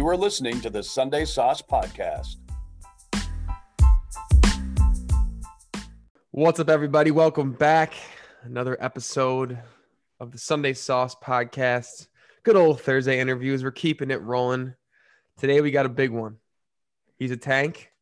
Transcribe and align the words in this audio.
You 0.00 0.08
are 0.08 0.16
listening 0.16 0.62
to 0.62 0.70
the 0.70 0.82
Sunday 0.82 1.26
Sauce 1.26 1.60
Podcast. 1.60 2.36
What's 6.30 6.58
up, 6.58 6.70
everybody? 6.70 7.10
Welcome 7.10 7.52
back. 7.52 7.92
Another 8.42 8.78
episode 8.82 9.58
of 10.18 10.32
the 10.32 10.38
Sunday 10.38 10.72
Sauce 10.72 11.14
Podcast. 11.14 12.08
Good 12.44 12.56
old 12.56 12.80
Thursday 12.80 13.20
interviews. 13.20 13.62
We're 13.62 13.72
keeping 13.72 14.10
it 14.10 14.22
rolling. 14.22 14.72
Today 15.36 15.60
we 15.60 15.70
got 15.70 15.84
a 15.84 15.90
big 15.90 16.12
one. 16.12 16.38
He's 17.18 17.30
a 17.30 17.36
tank. 17.36 17.92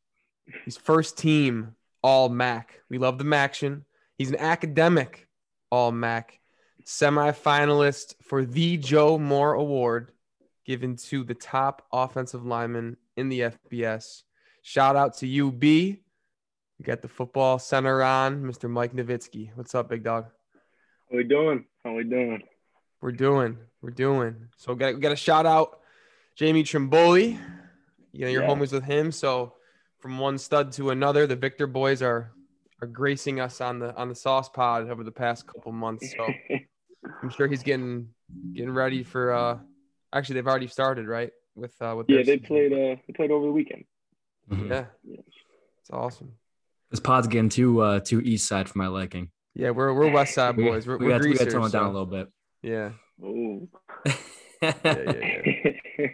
He's 0.65 0.77
first 0.77 1.19
team 1.19 1.75
All 2.01 2.29
MAC. 2.29 2.81
We 2.89 2.99
love 2.99 3.19
the 3.19 3.25
MACtion. 3.25 3.83
He's 4.17 4.31
an 4.31 4.39
academic 4.39 5.27
All 5.73 5.91
MAC, 5.91 6.39
semifinalist 6.87 8.15
for 8.23 8.45
the 8.45 8.77
Joe 8.77 9.19
Moore 9.19 9.55
Award, 9.55 10.13
given 10.69 10.95
to 10.95 11.25
the 11.25 11.33
top 11.33 11.87
offensive 11.95 12.45
lineman 12.45 12.95
in 13.17 13.31
the 13.31 13.41
FBS. 13.41 14.25
Shout 14.61 14.97
out 14.97 15.17
to 15.17 15.27
you, 15.27 15.51
B. 15.51 16.03
We 16.79 16.85
got 16.85 17.01
the 17.01 17.09
football 17.09 17.59
center 17.59 18.03
on, 18.03 18.43
Mr. 18.43 18.69
Mike 18.69 18.93
Novitsky. 18.93 19.51
What's 19.55 19.75
up, 19.75 19.89
big 19.89 20.05
dog? 20.05 20.27
How 21.11 21.17
we 21.17 21.25
doing? 21.25 21.65
How 21.83 21.95
we 21.95 22.05
doing? 22.05 22.43
We're 23.01 23.13
doing. 23.13 23.57
We're 23.81 23.93
doing. 23.93 24.49
So 24.59 24.75
we 24.75 24.79
got, 24.79 24.95
we 24.95 25.01
got 25.01 25.13
a 25.13 25.17
shout 25.17 25.47
out 25.47 25.81
Jamie 26.37 26.65
Trimboli. 26.65 27.39
You 28.13 28.27
know, 28.27 28.31
your 28.31 28.43
Yeah. 28.43 28.49
homies 28.49 28.71
with 28.73 28.85
him. 28.85 29.11
So 29.11 29.55
from 30.01 30.19
one 30.19 30.37
stud 30.37 30.73
to 30.73 30.91
another, 30.91 31.27
the 31.27 31.37
Victor 31.37 31.67
boys 31.67 32.03
are 32.03 32.33
are 32.83 32.87
gracing 32.87 33.41
us 33.41 33.63
on 33.63 33.79
the 33.79 33.97
on 33.97 34.11
the 34.11 34.15
sauce 34.15 34.51
pod 34.51 34.91
over 34.91 35.03
the 35.03 35.11
past 35.11 35.47
couple 35.47 35.73
months. 35.73 36.13
So 36.13 36.31
I'm 37.23 37.31
sure 37.31 37.47
he's 37.49 37.63
getting 37.63 38.11
getting 38.53 38.71
ready 38.75 39.03
for 39.03 39.33
uh 39.33 39.59
actually 40.13 40.37
they've 40.37 40.47
already 40.47 40.67
started, 40.69 41.07
right? 41.07 41.31
With 41.57 41.75
uh 41.81 41.95
with 41.97 42.07
yeah, 42.09 42.19
they 42.19 42.25
season. 42.39 42.41
played. 42.47 42.73
Uh, 42.73 42.97
they 43.07 43.13
played 43.15 43.31
over 43.31 43.47
the 43.47 43.53
weekend. 43.53 43.85
Mhm. 44.51 44.71
Yeah, 44.71 44.85
Yes. 45.05 45.21
it's 45.81 45.91
awesome. 45.91 46.33
This 46.91 47.01
pod's 47.01 47.27
getting 47.27 47.49
too 47.49 47.81
uh 47.81 48.01
too 48.01 48.21
east 48.21 48.47
side 48.49 48.69
for 48.69 48.79
my 48.79 48.87
liking. 48.89 49.31
Yeah, 49.55 49.71
we're 49.71 49.93
we're 49.93 50.11
West 50.11 50.35
Side 50.35 50.57
boys. 50.57 50.87
We're, 50.87 50.99
we 50.99 51.07
we're 51.07 51.13
got, 51.19 51.23
we 51.23 51.33
got 51.33 51.39
to 51.39 51.45
greasers, 51.45 51.53
tone 51.55 51.67
it 51.67 51.73
down 51.73 51.87
a 51.87 51.91
little 51.91 52.07
bit. 52.07 52.29
Yeah. 52.63 52.91
Oh. 53.23 53.69
Yeah, 54.61 54.73
yeah, 54.85 55.41
yeah. 55.99 56.07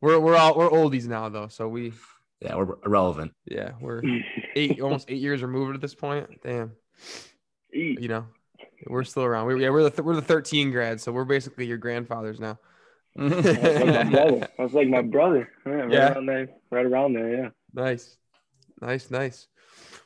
We're 0.00 0.18
we're 0.18 0.34
all 0.36 0.56
we're 0.56 0.68
oldies 0.68 1.06
now 1.06 1.28
though, 1.28 1.46
so 1.46 1.68
we 1.68 1.92
yeah, 2.40 2.56
we're 2.56 2.74
irrelevant. 2.84 3.32
yeah, 3.46 3.70
we're 3.80 4.02
eight 4.56 4.80
almost 4.80 5.08
eight 5.10 5.20
years 5.20 5.42
removed 5.42 5.76
at 5.76 5.80
this 5.80 5.94
point. 5.94 6.28
Damn, 6.42 6.72
you 7.72 8.08
know, 8.08 8.26
we're 8.88 9.04
still 9.04 9.22
around. 9.22 9.46
We, 9.46 9.62
yeah, 9.62 9.70
we're 9.70 9.84
the 9.84 9.90
th- 9.90 10.00
we're 10.04 10.16
the 10.16 10.22
thirteen 10.22 10.72
grads, 10.72 11.04
so 11.04 11.12
we're 11.12 11.24
basically 11.24 11.66
your 11.66 11.78
grandfathers 11.78 12.40
now. 12.40 12.58
That's 13.16 13.80
like 13.84 13.86
my 13.86 14.04
brother. 14.10 14.48
That's 14.58 14.72
like 14.74 14.88
my 14.88 15.02
brother. 15.02 15.48
Yeah, 15.66 15.72
right 15.72 15.90
Yeah. 15.92 16.12
around 16.12 16.26
there. 16.26 16.48
Right 16.70 16.86
around 16.86 17.12
there. 17.14 17.36
Yeah. 17.36 17.48
Nice, 17.72 18.16
nice, 18.80 19.10
nice. 19.10 19.48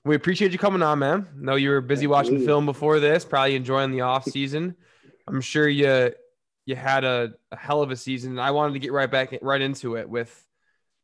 We 0.05 0.15
appreciate 0.15 0.53
you 0.53 0.59
coming 0.59 0.83
on, 0.83 0.99
man. 1.01 1.27
Know 1.37 1.57
you 1.57 1.71
were 1.71 1.81
busy 1.81 2.07
watching 2.07 2.35
Absolutely. 2.35 2.47
film 2.47 2.67
before 2.67 3.01
this, 3.01 3.25
probably 3.25 3.57
enjoying 3.57 3.91
the 3.91 4.03
off 4.03 4.25
season. 4.25 4.75
I'm 5.27 5.41
sure 5.41 5.69
you 5.69 6.13
you 6.67 6.77
had 6.77 7.03
a, 7.05 7.33
a 7.51 7.57
hell 7.57 7.83
of 7.83 7.91
a 7.91 7.97
season. 7.97 8.33
and 8.33 8.41
I 8.41 8.51
wanted 8.51 8.75
to 8.75 8.79
get 8.79 8.93
right 8.93 9.11
back 9.11 9.37
right 9.43 9.61
into 9.61 9.97
it 9.97 10.09
with 10.09 10.47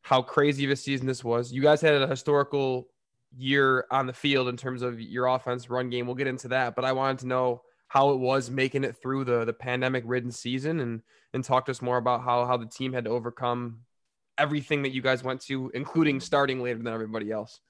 how 0.01 0.21
crazy 0.21 0.63
of 0.65 0.71
a 0.71 0.75
season 0.75 1.07
this 1.07 1.23
was. 1.23 1.51
You 1.51 1.61
guys 1.61 1.81
had 1.81 1.99
a 2.01 2.07
historical 2.07 2.87
year 3.35 3.85
on 3.91 4.05
the 4.05 4.13
field 4.13 4.47
in 4.47 4.57
terms 4.57 4.81
of 4.83 4.99
your 5.01 5.25
offense 5.25 5.69
run 5.69 5.89
game. 5.89 6.05
We'll 6.05 6.15
get 6.15 6.27
into 6.27 6.47
that, 6.49 6.75
but 6.75 6.85
I 6.85 6.91
wanted 6.93 7.19
to 7.19 7.27
know 7.27 7.63
how 7.95 8.09
it 8.09 8.19
was 8.19 8.51
making 8.51 8.83
it 8.83 8.97
through 9.01 9.23
the 9.23 9.45
the 9.45 9.53
pandemic 9.53 10.03
ridden 10.05 10.29
season 10.29 10.81
and 10.81 11.01
and 11.33 11.45
talk 11.45 11.65
to 11.65 11.71
us 11.71 11.81
more 11.81 11.95
about 11.95 12.21
how 12.21 12.45
how 12.45 12.57
the 12.57 12.65
team 12.65 12.91
had 12.91 13.05
to 13.05 13.09
overcome 13.09 13.79
everything 14.37 14.83
that 14.83 14.89
you 14.89 15.01
guys 15.01 15.23
went 15.23 15.39
to, 15.39 15.71
including 15.73 16.19
starting 16.19 16.61
later 16.61 16.77
than 16.77 16.93
everybody 16.93 17.31
else. 17.31 17.61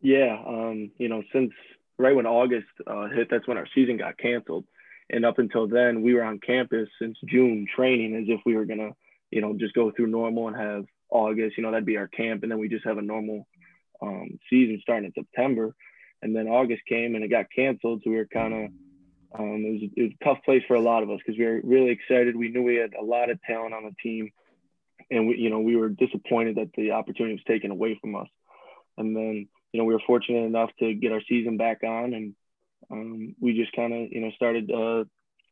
Yeah. 0.00 0.34
Um. 0.46 0.90
You 0.96 1.10
know, 1.10 1.22
since 1.30 1.52
right 1.98 2.16
when 2.16 2.26
August 2.26 2.68
uh, 2.86 3.08
hit, 3.08 3.28
that's 3.30 3.46
when 3.46 3.58
our 3.58 3.68
season 3.74 3.98
got 3.98 4.16
canceled. 4.16 4.64
And 5.10 5.26
up 5.26 5.38
until 5.38 5.68
then, 5.68 6.02
we 6.02 6.14
were 6.14 6.22
on 6.22 6.38
campus 6.40 6.88
since 7.00 7.18
June 7.26 7.66
training 7.76 8.16
as 8.16 8.24
if 8.28 8.40
we 8.46 8.56
were 8.56 8.64
gonna, 8.64 8.92
you 9.30 9.42
know, 9.42 9.54
just 9.58 9.74
go 9.74 9.90
through 9.90 10.06
normal 10.06 10.48
and 10.48 10.56
have 10.56 10.84
August. 11.10 11.58
You 11.58 11.64
know, 11.64 11.70
that'd 11.70 11.84
be 11.84 11.98
our 11.98 12.08
camp, 12.08 12.44
and 12.44 12.50
then 12.50 12.58
we 12.58 12.68
just 12.70 12.86
have 12.86 12.96
a 12.96 13.02
normal 13.02 13.46
um, 14.00 14.38
season 14.48 14.78
starting 14.80 15.04
in 15.04 15.12
September. 15.12 15.74
And 16.22 16.34
then 16.34 16.48
August 16.48 16.82
came 16.88 17.14
and 17.14 17.22
it 17.22 17.28
got 17.28 17.46
canceled, 17.54 18.00
so 18.02 18.10
we 18.10 18.16
were 18.16 18.26
kind 18.26 18.54
of 18.54 18.70
um, 19.36 19.64
it, 19.64 19.72
was, 19.72 19.90
it 19.96 20.02
was 20.02 20.12
a 20.20 20.24
tough 20.24 20.44
place 20.44 20.62
for 20.66 20.74
a 20.74 20.80
lot 20.80 21.02
of 21.02 21.10
us 21.10 21.18
because 21.18 21.38
we 21.38 21.44
were 21.44 21.60
really 21.62 21.90
excited. 21.90 22.36
We 22.36 22.48
knew 22.48 22.62
we 22.62 22.76
had 22.76 22.94
a 22.94 23.04
lot 23.04 23.30
of 23.30 23.40
talent 23.42 23.74
on 23.74 23.84
the 23.84 23.94
team, 24.02 24.30
and 25.10 25.28
we, 25.28 25.36
you 25.36 25.50
know, 25.50 25.60
we 25.60 25.76
were 25.76 25.88
disappointed 25.88 26.56
that 26.56 26.70
the 26.76 26.92
opportunity 26.92 27.34
was 27.34 27.44
taken 27.44 27.70
away 27.70 27.98
from 28.00 28.16
us. 28.16 28.28
And 28.96 29.14
then, 29.14 29.48
you 29.72 29.78
know, 29.78 29.84
we 29.84 29.94
were 29.94 30.02
fortunate 30.06 30.44
enough 30.44 30.70
to 30.78 30.94
get 30.94 31.12
our 31.12 31.22
season 31.28 31.56
back 31.56 31.82
on, 31.82 32.14
and 32.14 32.34
um, 32.90 33.34
we 33.40 33.54
just 33.54 33.72
kind 33.72 33.92
of, 33.92 34.10
you 34.10 34.20
know, 34.20 34.30
started 34.34 34.70
uh, 34.70 35.04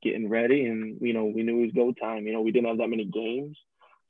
getting 0.03 0.29
ready, 0.29 0.65
and 0.65 1.01
you 1.01 1.13
know, 1.13 1.27
we 1.27 1.43
knew 1.43 1.59
it 1.59 1.67
was 1.67 1.73
go 1.73 1.93
time. 1.93 2.27
You 2.27 2.33
know, 2.33 2.41
we 2.41 2.53
didn't 2.53 2.69
have 2.69 2.79
that 2.79 2.89
many 2.89 3.05
games, 3.05 3.57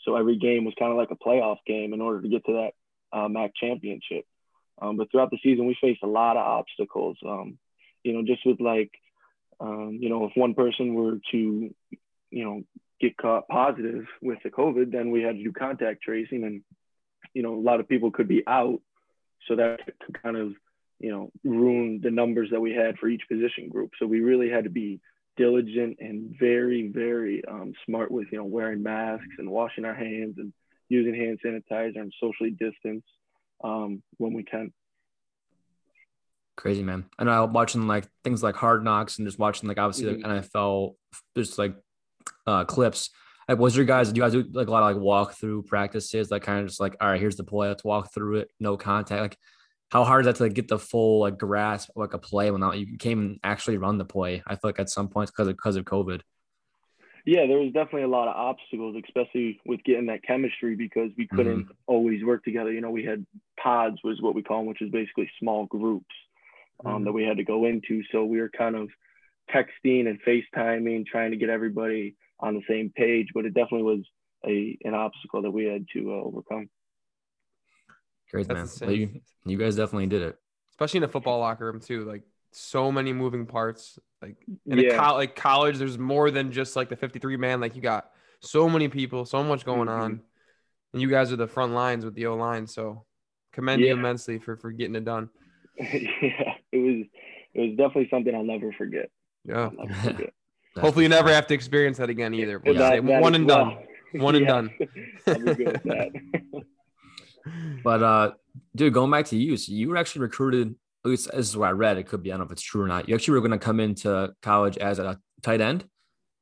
so 0.05 0.17
every 0.17 0.39
game 0.39 0.65
was 0.65 0.75
kind 0.79 0.93
of 0.93 0.99
like 0.99 1.11
a 1.11 1.17
playoff 1.17 1.59
game 1.67 1.93
in 1.93 2.01
order 2.01 2.23
to 2.23 2.29
get 2.29 2.45
to 2.47 2.53
that 2.53 3.19
uh, 3.19 3.29
MAC 3.29 3.53
championship. 3.57 4.25
Um, 4.81 4.97
but 4.97 5.11
throughout 5.11 5.31
the 5.31 5.39
season, 5.43 5.67
we 5.67 5.77
faced 5.81 6.03
a 6.03 6.09
lot 6.09 6.37
of 6.37 6.47
obstacles. 6.47 7.17
Um, 7.27 7.59
you 8.05 8.13
know, 8.13 8.23
just 8.23 8.45
with 8.47 8.61
like, 8.61 8.91
um, 9.61 9.99
you 10.01 10.09
know, 10.09 10.25
if 10.25 10.33
one 10.35 10.55
person 10.55 10.95
were 10.95 11.19
to, 11.31 11.75
you 12.31 12.45
know, 12.45 12.63
get 13.01 13.17
caught 13.17 13.49
positive 13.49 14.07
with 14.23 14.39
the 14.43 14.51
COVID, 14.51 14.91
then 14.91 15.11
we 15.11 15.23
had 15.23 15.37
to 15.37 15.43
do 15.43 15.53
contact 15.53 16.03
tracing, 16.03 16.45
and 16.45 16.63
you 17.35 17.43
know, 17.43 17.55
a 17.55 17.61
lot 17.61 17.81
of 17.81 17.89
people 17.89 18.11
could 18.11 18.29
be 18.29 18.43
out, 18.47 18.81
so 19.47 19.57
that 19.57 19.81
could 20.01 20.23
kind 20.23 20.37
of, 20.37 20.53
you 20.99 21.11
know, 21.11 21.31
ruin 21.45 22.01
the 22.03 22.11
numbers 22.11 22.51
that 22.51 22.61
we 22.61 22.73
had 22.73 22.99
for 22.99 23.09
each 23.09 23.23
position 23.31 23.69
group. 23.69 23.93
So 23.99 24.07
we 24.07 24.21
really 24.21 24.49
had 24.49 24.65
to 24.65 24.71
be 24.71 25.01
diligent 25.37 25.99
and 26.01 26.35
very, 26.39 26.89
very 26.89 27.45
um, 27.47 27.75
smart 27.85 28.11
with, 28.11 28.29
you 28.33 28.39
know, 28.39 28.45
wearing 28.45 28.83
masks 28.83 29.37
and 29.39 29.51
washing 29.51 29.85
our 29.85 29.95
hands 29.95 30.37
and 30.39 30.53
using 30.89 31.15
hand 31.15 31.39
sanitizer 31.45 32.01
and 32.01 32.13
socially 32.21 32.51
distance 32.51 33.05
um, 33.63 34.03
when 34.19 34.33
we 34.33 34.43
can. 34.43 34.73
Crazy 36.57 36.83
man. 36.83 37.05
And 37.19 37.31
I 37.31 37.43
watching 37.45 37.87
like 37.87 38.07
things 38.25 38.43
like 38.43 38.57
Hard 38.57 38.83
Knocks 38.83 39.19
and 39.19 39.27
just 39.27 39.39
watching 39.39 39.69
like 39.69 39.79
obviously 39.79 40.13
Mhm. 40.13 40.23
like 40.25 40.43
NFL 40.43 40.97
just 41.37 41.59
like 41.59 41.77
uh 42.47 42.65
clips. 42.65 43.11
Like 43.49 43.59
was 43.59 43.77
your 43.77 43.85
guys 43.85 44.11
do 44.11 44.19
you 44.19 44.23
guys 44.25 44.33
do 44.33 44.45
like 44.53 44.69
a 44.69 44.71
lot 44.71 44.91
of 44.91 44.97
like 44.97 45.03
walkthrough 45.05 45.67
practices, 45.67 46.31
like 46.31 46.43
kind 46.43 46.61
of 46.61 46.67
just 46.67 46.81
like 46.81 46.97
all 47.01 47.09
right, 47.09 47.21
here's 47.21 47.37
the 47.37 47.45
play, 47.45 47.69
let's 47.69 47.85
walk 47.85 48.13
through 48.13 48.37
it, 48.37 48.51
no 48.59 48.77
contact. 48.77 49.21
Like 49.21 49.37
how 49.91 50.03
hard 50.03 50.23
is 50.23 50.27
that 50.27 50.37
to 50.37 50.45
like, 50.45 50.55
get 50.55 50.67
the 50.67 50.79
full 50.79 51.21
like 51.21 51.39
grasp 51.39 51.91
of 51.91 51.97
like 51.97 52.15
a 52.15 52.19
play 52.19 52.51
when 52.51 52.61
not 52.61 52.79
you 52.79 52.97
came 52.99 53.21
and 53.21 53.41
actually 53.45 53.77
run 53.77 53.99
the 53.99 54.05
play? 54.05 54.43
I 54.47 54.55
feel 54.55 54.61
like 54.71 54.81
at 54.81 54.91
some 54.91 55.09
points 55.09 55.31
because 55.31 55.49
of 55.49 55.57
because 55.57 55.77
of 55.77 55.85
COVID. 55.85 56.23
Yeah, 57.27 57.47
there 57.47 57.59
was 57.59 57.73
definitely 57.73 58.03
a 58.05 58.09
lot 58.09 58.29
of 58.29 58.37
obstacles, 58.37 58.97
especially 59.05 59.61
with 59.67 59.83
getting 59.85 60.07
that 60.07 60.23
chemistry 60.23 60.77
because 60.77 61.11
we 61.19 61.27
couldn't 61.27 61.67
always 61.87 62.23
work 62.25 62.45
together. 62.45 62.73
You 62.73 62.81
know, 62.81 62.91
we 62.91 63.05
had 63.05 63.27
pods 63.61 63.99
was 64.05 64.23
what 64.23 64.35
we 64.37 64.43
call 64.45 64.59
them, 64.59 64.67
which 64.67 64.81
is 64.81 64.91
basically 64.91 65.29
small 65.41 65.67
groups 65.67 66.15
um, 66.85 67.05
that 67.05 67.13
we 67.13 67.25
had 67.25 67.39
to 67.39 67.45
go 67.45 67.65
into. 67.65 68.03
So 68.13 68.25
we 68.25 68.41
were 68.41 68.51
kind 68.51 68.77
of 68.77 68.91
texting 69.55 70.09
and 70.09 70.19
FaceTiming, 70.23 71.07
trying 71.07 71.31
to 71.31 71.37
get 71.37 71.49
everybody 71.49 72.17
on 72.41 72.55
the 72.55 72.63
same 72.69 72.91
page. 72.95 73.29
But 73.35 73.45
it 73.47 73.55
definitely 73.55 73.83
was 73.83 74.05
a 74.47 74.79
an 74.85 74.95
obstacle 74.95 75.43
that 75.43 75.51
we 75.51 75.65
had 75.65 75.87
to 75.95 76.13
uh, 76.13 76.25
overcome. 76.25 76.69
Great 78.31 78.49
man. 78.49 78.57
That's 78.59 78.79
But 78.79 78.97
you, 78.97 79.21
you 79.45 79.57
guys 79.57 79.77
definitely 79.77 80.07
did 80.09 80.23
it. 80.23 80.37
especially 80.73 80.99
in 80.99 81.05
a 81.05 81.09
football 81.09 81.39
locker 81.39 81.67
room 81.67 81.81
too. 81.81 82.05
Like 82.05 82.23
so 82.53 82.91
many 82.91 83.13
moving 83.13 83.47
parts. 83.47 83.99
Like 84.21 84.37
in 84.67 84.79
a 84.79 84.83
Yeah. 84.83 84.97
co- 84.97 85.15
like 85.15 85.37
college, 85.37 85.79
there's 85.79 85.99
more 85.99 86.31
than 86.31 86.53
just 86.53 86.75
like 86.77 86.89
the 86.89 86.97
53 86.97 87.37
man. 87.37 87.61
Like 87.61 87.77
you 87.77 87.83
got 87.83 88.11
so 88.41 88.69
many 88.69 88.89
people, 88.89 89.25
so 89.25 89.43
much 89.43 89.65
going 89.65 89.89
Mhm. 89.89 90.01
on, 90.03 90.21
and 90.93 91.03
you 91.03 91.09
guys 91.09 91.33
are 91.33 91.37
the 91.37 91.47
front 91.47 91.73
lines 91.73 92.05
with 92.05 92.15
the 92.15 92.27
O 92.27 92.35
line. 92.35 92.67
So 92.67 93.05
commend 93.53 93.83
you 93.83 93.93
immensely 93.93 94.39
for 94.39 94.57
for 94.57 94.71
getting 94.73 94.97
it 94.97 95.05
done. 95.05 95.31
yeah, 95.79 96.55
it 96.56 96.56
was 96.87 97.07
it 97.55 97.61
was 97.61 97.71
definitely 97.71 98.09
something 98.11 98.35
I'll 98.35 98.45
never 98.45 98.73
forget. 98.73 99.11
Yeah. 99.45 99.71
Never 99.77 99.95
forget. 99.95 100.33
Hopefully, 100.79 101.05
you 101.05 101.09
never 101.09 101.31
have 101.33 101.47
to 101.49 101.55
experience 101.55 101.99
that 101.99 102.11
again 102.11 102.35
either. 102.35 102.59
We'll 102.65 102.75
Yeah. 102.75 102.91
That- 102.97 103.07
that 103.07 103.23
one 103.23 103.35
as 103.35 103.41
and 103.41 103.47
well. 103.49 103.65
done. 103.65 103.79
One 104.23 104.35
and 104.37 104.47
done. 104.47 104.71
I'll 105.27 105.35
be 105.39 105.55
good 105.55 105.59
with 105.73 105.83
that. 105.85 106.11
But 107.85 108.03
uh, 108.03 108.33
dude, 108.75 108.93
going 108.93 109.11
back 109.11 109.27
to 109.27 109.37
you, 109.37 109.57
so 109.57 109.73
you 109.73 109.89
were 109.89 109.97
actually 109.97 110.23
recruited. 110.23 110.75
At 111.05 111.11
least 111.11 111.31
this 111.33 111.49
is 111.51 111.57
what 111.57 111.69
I 111.69 111.73
read. 111.73 111.99
It 111.99 112.09
could 112.09 112.23
be 112.23 112.31
I 112.31 112.35
don't 112.35 112.41
know 112.41 112.47
if 112.47 112.53
it's 112.53 112.63
true 112.63 112.83
or 112.83 112.89
not. 112.89 113.09
You 113.09 113.15
actually 113.15 113.35
were 113.35 113.41
going 113.47 113.53
to 113.53 113.65
come 113.65 113.79
into 113.79 114.33
college 114.43 114.77
as 114.79 114.99
a 114.99 115.21
tight 115.43 115.61
end, 115.61 115.85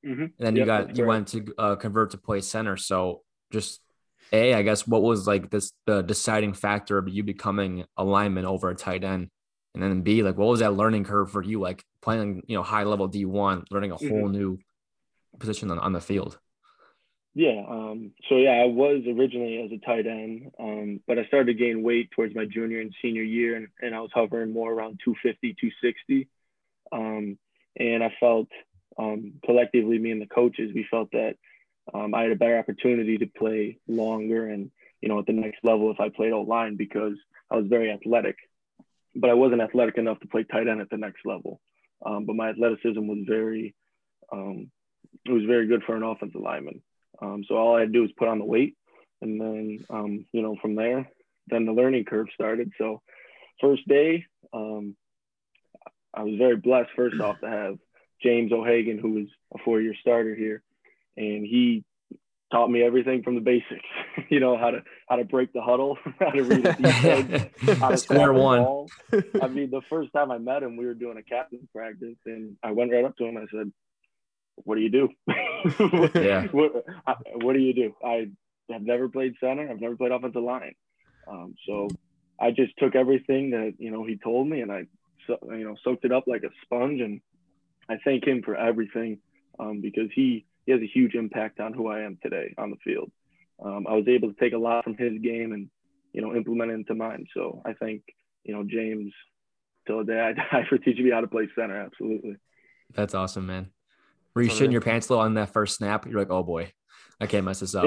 Mhm. 0.07 0.23
and 0.23 0.33
then 0.39 0.57
you 0.57 0.65
got 0.65 0.97
you 0.97 1.05
correct. 1.05 1.09
went 1.09 1.29
to 1.29 1.55
uh, 1.59 1.77
convert 1.77 2.13
to 2.13 2.19
play 2.19 2.41
center. 2.41 2.79
So 2.79 3.21
just 3.53 3.81
a, 4.33 4.55
I 4.55 4.63
guess, 4.63 4.87
what 4.87 5.03
was 5.03 5.27
like 5.27 5.51
this 5.51 5.73
the 5.85 6.01
deciding 6.01 6.55
factor 6.55 6.97
of 6.97 7.07
you 7.09 7.23
becoming 7.23 7.85
a 7.99 8.05
lineman 8.05 8.47
over 8.47 8.71
a 8.71 8.75
tight 8.75 9.05
end, 9.05 9.29
and 9.75 9.83
then 9.83 10.03
B, 10.03 10.23
like 10.23 10.37
what 10.37 10.49
was 10.49 10.61
that 10.61 10.75
learning 10.75 11.05
curve 11.05 11.31
for 11.31 11.43
you, 11.43 11.61
like 11.61 11.85
playing 12.01 12.43
you 12.47 12.57
know 12.57 12.63
high 12.63 12.85
level 12.85 13.09
D 13.09 13.25
one, 13.25 13.65
learning 13.71 13.91
a 13.93 13.97
whole 13.97 14.29
Mhm. 14.29 14.33
new 14.33 14.59
position 15.39 15.71
on, 15.71 15.79
on 15.79 15.93
the 15.93 16.01
field. 16.01 16.39
Yeah. 17.35 17.65
Um, 17.69 18.13
so 18.29 18.37
yeah, 18.37 18.53
I 18.63 18.67
was 18.67 19.03
originally 19.07 19.61
as 19.63 19.73
a 19.73 19.79
tight 19.85 20.07
end, 20.07 20.53
um, 20.59 21.01
but 21.07 21.19
I 21.19 21.25
started 21.27 21.47
to 21.47 21.55
gain 21.55 21.83
weight 21.83 22.11
towards 22.13 22.35
my 22.35 22.45
junior 22.45 22.81
and 22.81 22.95
senior 23.03 23.25
year, 23.25 23.57
and, 23.57 23.69
and 23.83 23.95
I 23.95 24.01
was 24.01 24.11
hovering 24.15 24.53
more 24.53 24.73
around 24.73 25.01
250, 25.05 25.55
260. 25.55 26.29
Um, 26.93 27.39
and 27.77 28.05
I 28.05 28.15
felt 28.21 28.49
um, 28.97 29.35
collectively, 29.45 29.99
me 29.99 30.13
and 30.13 30.23
the 30.23 30.27
coaches, 30.27 30.71
we 30.73 30.87
felt 30.89 31.11
that 31.11 31.37
um, 31.93 32.15
I 32.15 32.23
had 32.23 32.31
a 32.31 32.37
better 32.37 32.57
opportunity 32.59 33.19
to 33.19 33.27
play 33.27 33.79
longer 33.89 34.49
and 34.49 34.71
you 35.01 35.09
know 35.09 35.19
at 35.19 35.27
the 35.27 35.33
next 35.33 35.59
level 35.65 35.91
if 35.91 35.99
I 36.01 36.09
played 36.11 36.33
O 36.33 36.43
line 36.43 36.77
because 36.77 37.15
I 37.51 37.57
was 37.57 37.67
very 37.67 37.91
athletic, 37.91 38.37
but 39.15 39.31
I 39.31 39.35
wasn't 39.35 39.63
athletic 39.63 39.99
enough 39.99 40.21
to 40.21 40.29
play 40.29 40.45
tight 40.45 40.69
end 40.69 40.81
at 40.81 40.91
the 40.91 40.97
next 40.97 41.25
level. 41.25 41.61
Um, 42.05 42.27
but 42.27 42.37
my 42.37 42.51
athleticism 42.51 43.07
was 43.07 43.25
very, 43.27 43.75
it 45.27 45.33
was 45.33 45.45
very 45.47 45.67
good 45.67 45.83
for 45.85 45.97
an 45.97 46.03
offensive 46.03 46.41
lineman. 46.41 46.83
Um, 47.21 47.45
so 47.49 47.57
all 47.57 47.77
I 47.77 47.81
had 47.81 47.89
to 47.89 47.93
do 47.93 48.03
was 48.03 48.13
put 48.17 48.29
on 48.29 48.39
the 48.39 48.45
weight, 48.45 48.77
and 49.23 49.41
then 49.41 49.85
um, 49.91 50.27
you 50.33 50.43
know 50.43 50.57
from 50.61 50.75
there, 50.75 51.09
then 51.49 51.67
the 51.67 51.73
learning 51.73 52.05
curve 52.05 52.27
started. 52.35 52.73
So 52.79 53.03
first 53.61 53.87
day, 53.89 54.27
um, 54.53 54.97
I 56.13 56.23
was 56.23 56.35
very 56.37 56.57
blessed 56.57 56.91
first 56.97 57.21
off 57.21 57.41
to 57.41 57.49
have 57.49 57.79
James 58.23 58.53
O'Hagan, 58.53 58.99
who 58.99 59.13
was 59.13 59.27
a 59.55 59.59
four-year 59.65 59.95
starter 60.01 60.35
here, 60.35 60.63
and 61.17 61.45
he 61.45 61.85
taught 62.55 62.71
me 62.71 62.83
everything 62.83 63.23
from 63.23 63.35
the 63.35 63.41
basics. 63.41 63.85
you 64.31 64.41
know 64.41 64.57
how 64.57 64.71
to 64.71 64.83
how 65.09 65.17
to 65.17 65.25
break 65.25 65.53
the 65.53 65.61
huddle, 65.61 65.99
how 66.21 66.31
to 66.31 66.43
read 66.43 66.65
a 66.65 66.73
defense, 66.75 67.51
how 67.81 67.89
to 67.91 67.97
Square 67.97 68.35
one. 68.35 68.63
Ball. 68.63 68.91
I 69.43 69.49
mean, 69.49 69.71
the 69.71 69.83
first 69.91 70.13
time 70.13 70.31
I 70.31 70.39
met 70.39 70.63
him, 70.63 70.77
we 70.77 70.87
were 70.87 70.95
doing 70.95 71.19
a 71.19 71.23
captain 71.23 71.69
practice, 71.75 72.17
and 72.27 72.57
I 72.63 72.71
went 72.71 72.93
right 72.93 73.05
up 73.05 73.17
to 73.17 73.25
him. 73.25 73.37
I 73.37 73.47
said, 73.51 73.73
"What 74.57 74.77
do 74.77 74.81
you 74.83 74.91
do? 74.91 75.09
Yeah. 76.15 76.47
what, 76.53 76.85
I- 77.07 77.15
what 77.43 77.55
do 77.55 77.59
you 77.59 77.75
do? 77.75 77.95
I 78.05 78.29
have 78.71 78.83
never 78.83 79.09
played 79.09 79.35
center. 79.41 79.69
I've 79.69 79.81
never 79.81 79.97
played 79.97 80.13
offensive 80.13 80.43
line. 80.43 80.75
Um, 81.27 81.55
so 81.67 81.89
I 82.41 82.51
just 82.51 82.73
took 82.79 82.95
everything 82.95 83.51
that 83.51 83.75
you 83.79 83.91
know 83.91 84.05
he 84.05 84.17
told 84.17 84.49
me, 84.49 84.61
and 84.61 84.71
I 84.71 84.85
so, 85.27 85.39
you 85.51 85.65
know 85.65 85.75
soaked 85.83 86.05
it 86.05 86.13
up 86.13 86.25
like 86.27 86.45
a 86.45 86.51
sponge. 86.63 87.01
And 87.01 87.21
I 87.89 87.97
thank 88.05 88.27
him 88.27 88.43
for 88.43 88.57
everything 88.57 89.19
um, 89.59 89.81
because 89.81 90.09
he 90.15 90.47
he 90.67 90.73
has 90.73 90.81
a 90.81 90.87
huge 90.87 91.15
impact 91.15 91.61
on 91.61 91.73
who 91.73 91.89
I 91.89 92.01
am 92.01 92.19
today 92.23 92.55
on 92.59 92.71
the 92.71 92.77
field. 92.85 93.11
Um, 93.63 93.87
I 93.89 93.95
was 93.95 94.09
able 94.09 94.33
to 94.33 94.41
take 94.41 94.53
a 94.53 94.59
lot 94.59 94.85
from 94.85 94.97
his 94.97 95.13
game 95.23 95.53
and 95.53 95.69
you 96.13 96.23
know 96.23 96.35
implement 96.35 96.71
it 96.71 96.75
into 96.75 96.95
mine. 96.95 97.27
So 97.35 97.63
I 97.65 97.75
thank 97.75 98.03
you 98.43 98.55
know 98.55 98.65
James 98.65 99.13
till 99.87 99.99
the 99.99 100.13
day 100.13 100.21
I 100.21 100.33
die 100.61 100.67
for 100.69 100.79
teaching 100.79 101.05
me 101.05 101.11
how 101.11 101.21
to 101.21 101.29
play 101.29 101.49
center. 101.57 101.77
Absolutely. 101.77 102.37
That's 102.95 103.15
awesome, 103.15 103.47
man. 103.47 103.71
Were 104.35 104.43
you 104.43 104.49
That's 104.49 104.61
shitting 104.61 104.73
your 104.73 104.81
pants 104.81 105.09
a 105.09 105.13
little 105.13 105.25
on 105.25 105.35
that 105.35 105.53
first 105.53 105.77
snap? 105.77 106.07
You're 106.07 106.19
like, 106.19 106.31
oh 106.31 106.43
boy, 106.43 106.73
I 107.21 107.27
can't 107.27 107.45
mess 107.45 107.61
this 107.61 107.75
up. 107.75 107.87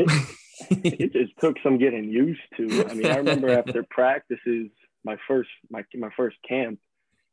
it 0.70 1.14
just 1.14 1.34
took 1.42 1.58
some 1.64 1.78
getting 1.78 2.06
used 2.06 2.40
to. 2.58 2.88
I 2.90 2.94
mean, 2.94 3.08
I 3.08 3.16
remember 3.18 3.50
after 3.50 3.86
practices, 3.90 4.70
my 5.04 5.18
first 5.28 5.50
my 5.70 5.84
my 5.96 6.10
first 6.16 6.38
camp, 6.48 6.80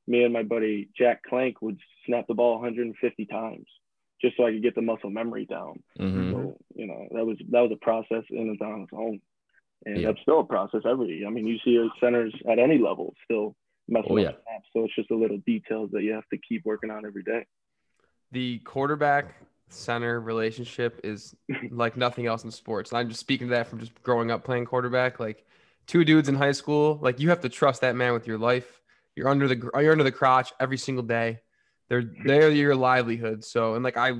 me 0.07 0.25
and 0.25 0.33
my 0.33 0.43
buddy 0.43 0.89
Jack 0.97 1.23
Clank 1.23 1.63
would 1.63 1.79
snap 2.07 2.27
the 2.27 2.35
ball 2.35 2.55
150 2.55 3.27
times 3.27 3.67
just 4.25 4.37
so 4.39 4.47
I 4.47 4.53
could 4.53 4.63
get 4.63 4.75
the 4.75 4.81
muscle 4.83 5.11
memory 5.11 5.45
down. 5.45 5.83
Mhm. 5.99 6.33
So 6.33 6.57
you 6.75 6.87
know 6.87 7.07
that 7.13 7.25
was 7.27 7.37
that 7.51 7.61
was 7.61 7.73
a 7.73 7.77
process 7.85 8.25
in 8.31 8.49
and 8.49 8.61
on 8.63 8.81
its 8.83 8.93
own, 8.95 9.21
and 9.87 9.99
Yeah. 10.01 10.09
that's 10.09 10.21
still 10.23 10.41
a 10.41 10.45
process 10.45 10.83
every. 10.87 11.25
I 11.27 11.31
mean, 11.31 11.47
you 11.47 11.59
see 11.65 11.77
centers 12.01 12.35
at 12.49 12.59
any 12.59 12.79
level 12.79 13.15
still 13.25 13.55
messing 13.87 14.13
Oh, 14.13 14.17
up 14.19 14.23
yeah. 14.23 14.31
snaps. 14.51 14.69
So 14.73 14.85
it's 14.85 14.95
just 14.97 15.09
the 15.11 15.15
little 15.15 15.39
details 15.47 15.91
that 15.93 16.03
you 16.03 16.13
have 16.13 16.27
to 16.31 16.39
keep 16.39 16.65
working 16.65 16.91
on 16.91 17.05
every 17.07 17.23
day. 17.23 17.45
the 18.33 18.59
quarterback 18.61 19.27
center 19.69 20.21
relationship 20.21 21.01
is 21.05 21.37
like 21.71 21.97
nothing 21.97 22.27
else 22.27 22.43
in 22.45 22.51
sports. 22.51 22.91
And 22.91 22.99
I'm 22.99 23.09
just 23.09 23.21
speaking 23.21 23.47
to 23.49 23.51
that 23.55 23.69
from 23.69 23.79
just 23.79 23.93
growing 24.03 24.31
up 24.33 24.43
playing 24.43 24.65
quarterback. 24.65 25.21
Like 25.21 25.45
two 25.87 26.05
dudes 26.05 26.29
in 26.29 26.35
high 26.35 26.51
school, 26.53 26.99
like 27.01 27.21
you 27.21 27.29
have 27.29 27.41
to 27.43 27.49
trust 27.49 27.83
that 27.83 27.95
man 27.95 28.13
with 28.13 28.27
your 28.27 28.39
life. 28.39 28.81
You're 29.15 29.29
under 29.29 29.47
the 29.47 29.71
you're 29.81 29.93
under 29.93 30.03
the 30.03 30.11
crotch 30.11 30.53
every 30.59 30.79
single 30.79 31.05
day. 31.05 31.41
They're 31.89 32.05
they're 32.25 32.51
your 32.51 32.75
livelihood. 32.75 33.45
So 33.45 33.75
and 33.75 33.85
like 33.85 33.97
I 33.97 34.13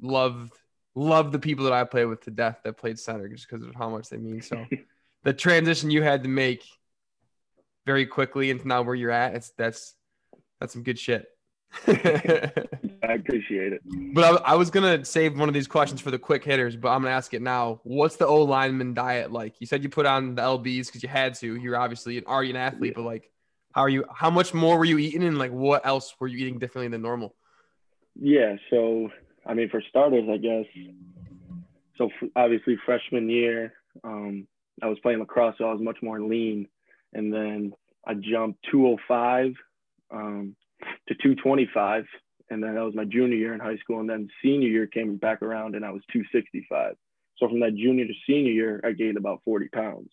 love 0.00 0.50
love 0.94 1.32
the 1.32 1.38
people 1.38 1.64
that 1.64 1.72
I 1.72 1.84
play 1.84 2.04
with 2.04 2.22
to 2.24 2.30
death 2.30 2.58
that 2.64 2.76
played 2.76 2.98
center 2.98 3.28
just 3.28 3.48
because 3.48 3.64
of 3.64 3.74
how 3.74 3.88
much 3.88 4.08
they 4.08 4.16
mean. 4.16 4.42
So 4.42 4.66
the 5.24 5.32
transition 5.32 5.90
you 5.90 6.02
had 6.02 6.22
to 6.22 6.28
make 6.28 6.64
very 7.86 8.06
quickly 8.06 8.50
into 8.50 8.66
now 8.66 8.82
where 8.82 8.94
you're 8.94 9.10
at, 9.10 9.34
it's 9.34 9.50
that's 9.56 9.94
that's 10.60 10.72
some 10.72 10.82
good 10.82 10.98
shit. 10.98 11.26
I 11.86 13.14
appreciate 13.14 13.72
it. 13.72 13.80
But 14.12 14.24
I, 14.24 14.52
I 14.52 14.54
was 14.56 14.70
gonna 14.70 15.04
save 15.04 15.38
one 15.38 15.48
of 15.48 15.54
these 15.54 15.68
questions 15.68 16.00
for 16.00 16.10
the 16.10 16.18
quick 16.18 16.44
hitters, 16.44 16.76
but 16.76 16.88
I'm 16.88 17.02
gonna 17.02 17.14
ask 17.14 17.32
it 17.32 17.42
now. 17.42 17.80
What's 17.84 18.16
the 18.16 18.26
O 18.26 18.42
lineman 18.42 18.94
diet 18.94 19.30
like? 19.30 19.54
You 19.60 19.66
said 19.66 19.82
you 19.82 19.88
put 19.88 20.06
on 20.06 20.34
the 20.34 20.42
lbs 20.42 20.86
because 20.86 21.02
you 21.02 21.08
had 21.08 21.34
to. 21.36 21.56
You're 21.56 21.76
obviously 21.76 22.18
an 22.18 22.24
already 22.26 22.50
an 22.50 22.56
athlete, 22.56 22.94
but 22.94 23.02
like, 23.02 23.30
how 23.72 23.82
are 23.82 23.88
you? 23.88 24.04
How 24.12 24.30
much 24.30 24.52
more 24.52 24.78
were 24.78 24.84
you 24.84 24.98
eating, 24.98 25.22
and 25.22 25.38
like, 25.38 25.52
what 25.52 25.86
else 25.86 26.14
were 26.18 26.26
you 26.26 26.38
eating 26.38 26.58
differently 26.58 26.88
than 26.88 27.02
normal? 27.02 27.34
Yeah, 28.14 28.56
so 28.70 29.10
I 29.46 29.54
mean, 29.54 29.68
for 29.70 29.82
starters, 29.88 30.28
I 30.30 30.36
guess. 30.36 30.64
So 31.96 32.06
f- 32.06 32.30
obviously, 32.36 32.76
freshman 32.84 33.28
year, 33.28 33.74
um, 34.04 34.46
I 34.82 34.86
was 34.86 34.98
playing 35.00 35.20
lacrosse, 35.20 35.56
so 35.58 35.64
I 35.68 35.72
was 35.72 35.82
much 35.82 35.98
more 36.02 36.20
lean, 36.20 36.66
and 37.12 37.32
then 37.32 37.72
I 38.06 38.14
jumped 38.14 38.64
205 38.70 39.52
um, 40.10 40.56
to 41.08 41.14
225, 41.14 42.04
and 42.50 42.62
then 42.62 42.74
that 42.74 42.84
was 42.84 42.94
my 42.94 43.04
junior 43.04 43.36
year 43.36 43.54
in 43.54 43.60
high 43.60 43.76
school, 43.76 44.00
and 44.00 44.08
then 44.08 44.28
senior 44.42 44.68
year 44.68 44.86
came 44.86 45.16
back 45.16 45.42
around, 45.42 45.74
and 45.74 45.84
I 45.84 45.90
was 45.90 46.02
265. 46.12 46.94
So 47.36 47.48
from 47.48 47.60
that 47.60 47.74
junior 47.76 48.06
to 48.06 48.14
senior 48.26 48.52
year, 48.52 48.80
I 48.84 48.92
gained 48.92 49.16
about 49.16 49.42
40 49.44 49.68
pounds, 49.68 50.10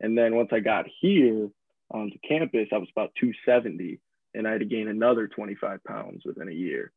and 0.00 0.16
then 0.16 0.36
once 0.36 0.50
I 0.52 0.60
got 0.60 0.86
here 1.00 1.48
um, 1.92 2.10
to 2.10 2.18
campus, 2.26 2.68
I 2.72 2.78
was 2.78 2.88
about 2.94 3.12
270, 3.20 4.00
and 4.34 4.46
I 4.46 4.52
had 4.52 4.60
to 4.60 4.66
gain 4.66 4.88
another 4.88 5.28
25 5.28 5.84
pounds 5.84 6.22
within 6.24 6.48
a 6.48 6.52
year. 6.52 6.92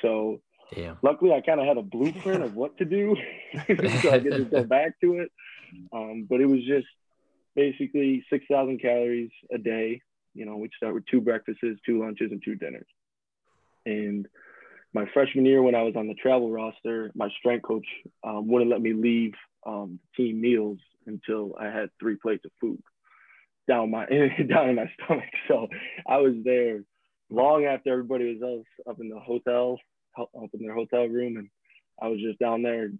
So 0.00 0.40
Damn. 0.74 0.98
luckily, 1.02 1.32
I 1.32 1.40
kind 1.40 1.60
of 1.60 1.66
had 1.66 1.76
a 1.76 1.82
blueprint 1.82 2.42
of 2.42 2.54
what 2.54 2.76
to 2.78 2.84
do, 2.84 3.16
so 3.66 4.12
I 4.12 4.20
could 4.20 4.36
just 4.36 4.50
go 4.50 4.64
back 4.68 4.98
to 5.00 5.18
it. 5.18 5.30
Um, 5.92 6.26
but 6.28 6.40
it 6.40 6.46
was 6.46 6.60
just 6.66 6.86
basically 7.54 8.24
6,000 8.30 8.80
calories 8.80 9.30
a 9.52 9.58
day. 9.58 10.00
You 10.34 10.46
know, 10.46 10.56
we'd 10.56 10.72
start 10.76 10.94
with 10.94 11.04
two 11.06 11.20
breakfasts, 11.20 11.60
two 11.84 12.00
lunches, 12.00 12.30
and 12.30 12.42
two 12.42 12.54
dinners. 12.54 12.86
And 13.84 14.26
my 14.94 15.06
freshman 15.12 15.44
year, 15.44 15.62
when 15.62 15.74
I 15.74 15.82
was 15.82 15.94
on 15.96 16.08
the 16.08 16.14
travel 16.14 16.50
roster, 16.50 17.10
my 17.14 17.28
strength 17.38 17.64
coach 17.64 17.86
um, 18.24 18.48
wouldn't 18.48 18.70
let 18.70 18.80
me 18.80 18.92
leave 18.92 19.32
um, 19.66 19.98
team 20.16 20.40
meals 20.40 20.78
until 21.06 21.54
I 21.58 21.66
had 21.66 21.90
three 22.00 22.16
plates 22.16 22.44
of 22.44 22.52
food 22.60 22.82
down 23.68 23.90
my 23.90 24.06
down 24.48 24.70
in 24.70 24.76
my 24.76 24.90
stomach. 25.02 25.30
So 25.48 25.68
I 26.06 26.18
was 26.18 26.34
there 26.44 26.82
long 27.30 27.64
after 27.64 27.92
everybody 27.92 28.34
was 28.34 28.42
else 28.42 28.66
up 28.88 29.00
in 29.00 29.08
the 29.08 29.18
hotel, 29.18 29.78
up 30.18 30.50
in 30.54 30.64
their 30.64 30.74
hotel 30.74 31.06
room, 31.06 31.36
and 31.36 31.48
I 32.00 32.08
was 32.08 32.20
just 32.20 32.38
down 32.38 32.62
there 32.62 32.90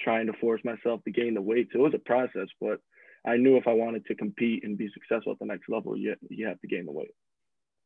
trying 0.00 0.26
to 0.26 0.32
force 0.34 0.60
myself 0.64 1.02
to 1.04 1.10
gain 1.10 1.34
the 1.34 1.42
weight. 1.42 1.68
So 1.72 1.80
it 1.80 1.82
was 1.82 1.94
a 1.94 1.98
process, 1.98 2.48
but 2.60 2.80
I 3.26 3.36
knew 3.36 3.56
if 3.56 3.68
I 3.68 3.72
wanted 3.72 4.06
to 4.06 4.14
compete 4.14 4.64
and 4.64 4.78
be 4.78 4.90
successful 4.92 5.32
at 5.32 5.38
the 5.38 5.46
next 5.46 5.68
level, 5.68 5.96
you 5.96 6.16
you 6.28 6.46
have 6.46 6.60
to 6.60 6.66
gain 6.66 6.86
the 6.86 6.92
weight. 6.92 7.14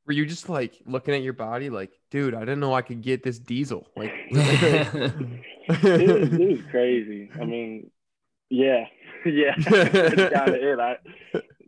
Were 0.07 0.12
you 0.12 0.26
just 0.26 0.49
like 0.49 0.75
looking 0.85 1.14
at 1.14 1.23
your 1.23 1.33
body, 1.33 1.71
like, 1.71 1.90
dude, 2.11 2.35
I 2.35 2.40
didn't 2.40 2.61
know 2.61 2.75
I 2.75 2.83
could 2.83 3.00
get 3.00 3.23
this 3.23 3.38
diesel. 3.38 3.88
Like, 3.97 4.12
It 4.31 6.21
was, 6.21 6.33
it 6.33 6.49
was 6.50 6.61
crazy. 6.71 7.31
I 7.40 7.45
mean, 7.45 7.90
yeah, 8.50 8.85
yeah, 9.25 9.54
that's 9.57 10.35
kind 10.35 10.49
of 10.50 10.54
it. 10.54 10.78
I 10.78 10.99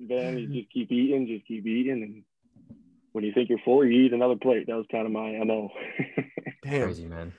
man, 0.09 0.39
you 0.39 0.49
just 0.49 0.73
keep 0.73 0.91
eating, 0.93 1.27
just 1.27 1.47
keep 1.47 1.67
eating, 1.67 2.03
and 2.03 2.23
when 3.13 3.25
you 3.25 3.33
think 3.33 3.49
you're 3.49 3.59
full, 3.65 3.85
you 3.85 4.07
eat 4.07 4.13
another 4.13 4.37
plate. 4.37 4.67
That 4.67 4.77
was 4.77 4.87
kind 4.91 5.07
of 5.07 5.13
my 5.13 5.33
mo. 5.45 5.71
damn, 6.63 6.85
Crazy 6.85 7.07
man. 7.07 7.33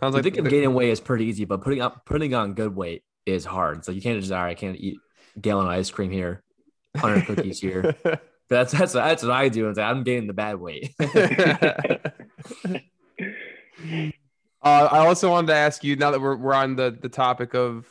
sounds 0.00 0.14
I 0.14 0.18
like 0.18 0.24
think 0.24 0.38
of 0.38 0.48
gaining 0.48 0.74
weight 0.74 0.90
is 0.90 1.00
pretty 1.00 1.26
easy, 1.26 1.44
but 1.44 1.62
putting 1.62 1.80
up 1.80 2.06
putting 2.06 2.34
on 2.34 2.54
good 2.54 2.74
weight 2.74 3.02
is 3.26 3.44
hard. 3.44 3.84
So 3.84 3.92
you 3.92 4.00
can't 4.00 4.20
just 4.20 4.32
all 4.32 4.42
right, 4.42 4.50
I 4.50 4.54
can't 4.54 4.76
eat 4.76 4.98
a 5.36 5.40
gallon 5.40 5.66
of 5.66 5.72
ice 5.72 5.90
cream 5.90 6.10
here, 6.10 6.42
hundred 6.96 7.26
cookies 7.26 7.60
here. 7.60 7.94
But 8.02 8.22
that's 8.48 8.72
that's 8.72 8.92
that's 8.92 9.22
what 9.22 9.32
I 9.32 9.48
do. 9.48 9.68
Is 9.68 9.78
I'm 9.78 10.04
gaining 10.04 10.26
the 10.26 10.32
bad 10.32 10.56
weight. 10.56 10.94
Uh, 14.62 14.88
I 14.92 15.06
also 15.06 15.30
wanted 15.30 15.46
to 15.48 15.54
ask 15.54 15.82
you 15.82 15.96
now 15.96 16.10
that 16.10 16.20
we're, 16.20 16.36
we're 16.36 16.52
on 16.52 16.76
the, 16.76 16.96
the 17.00 17.08
topic 17.08 17.54
of 17.54 17.86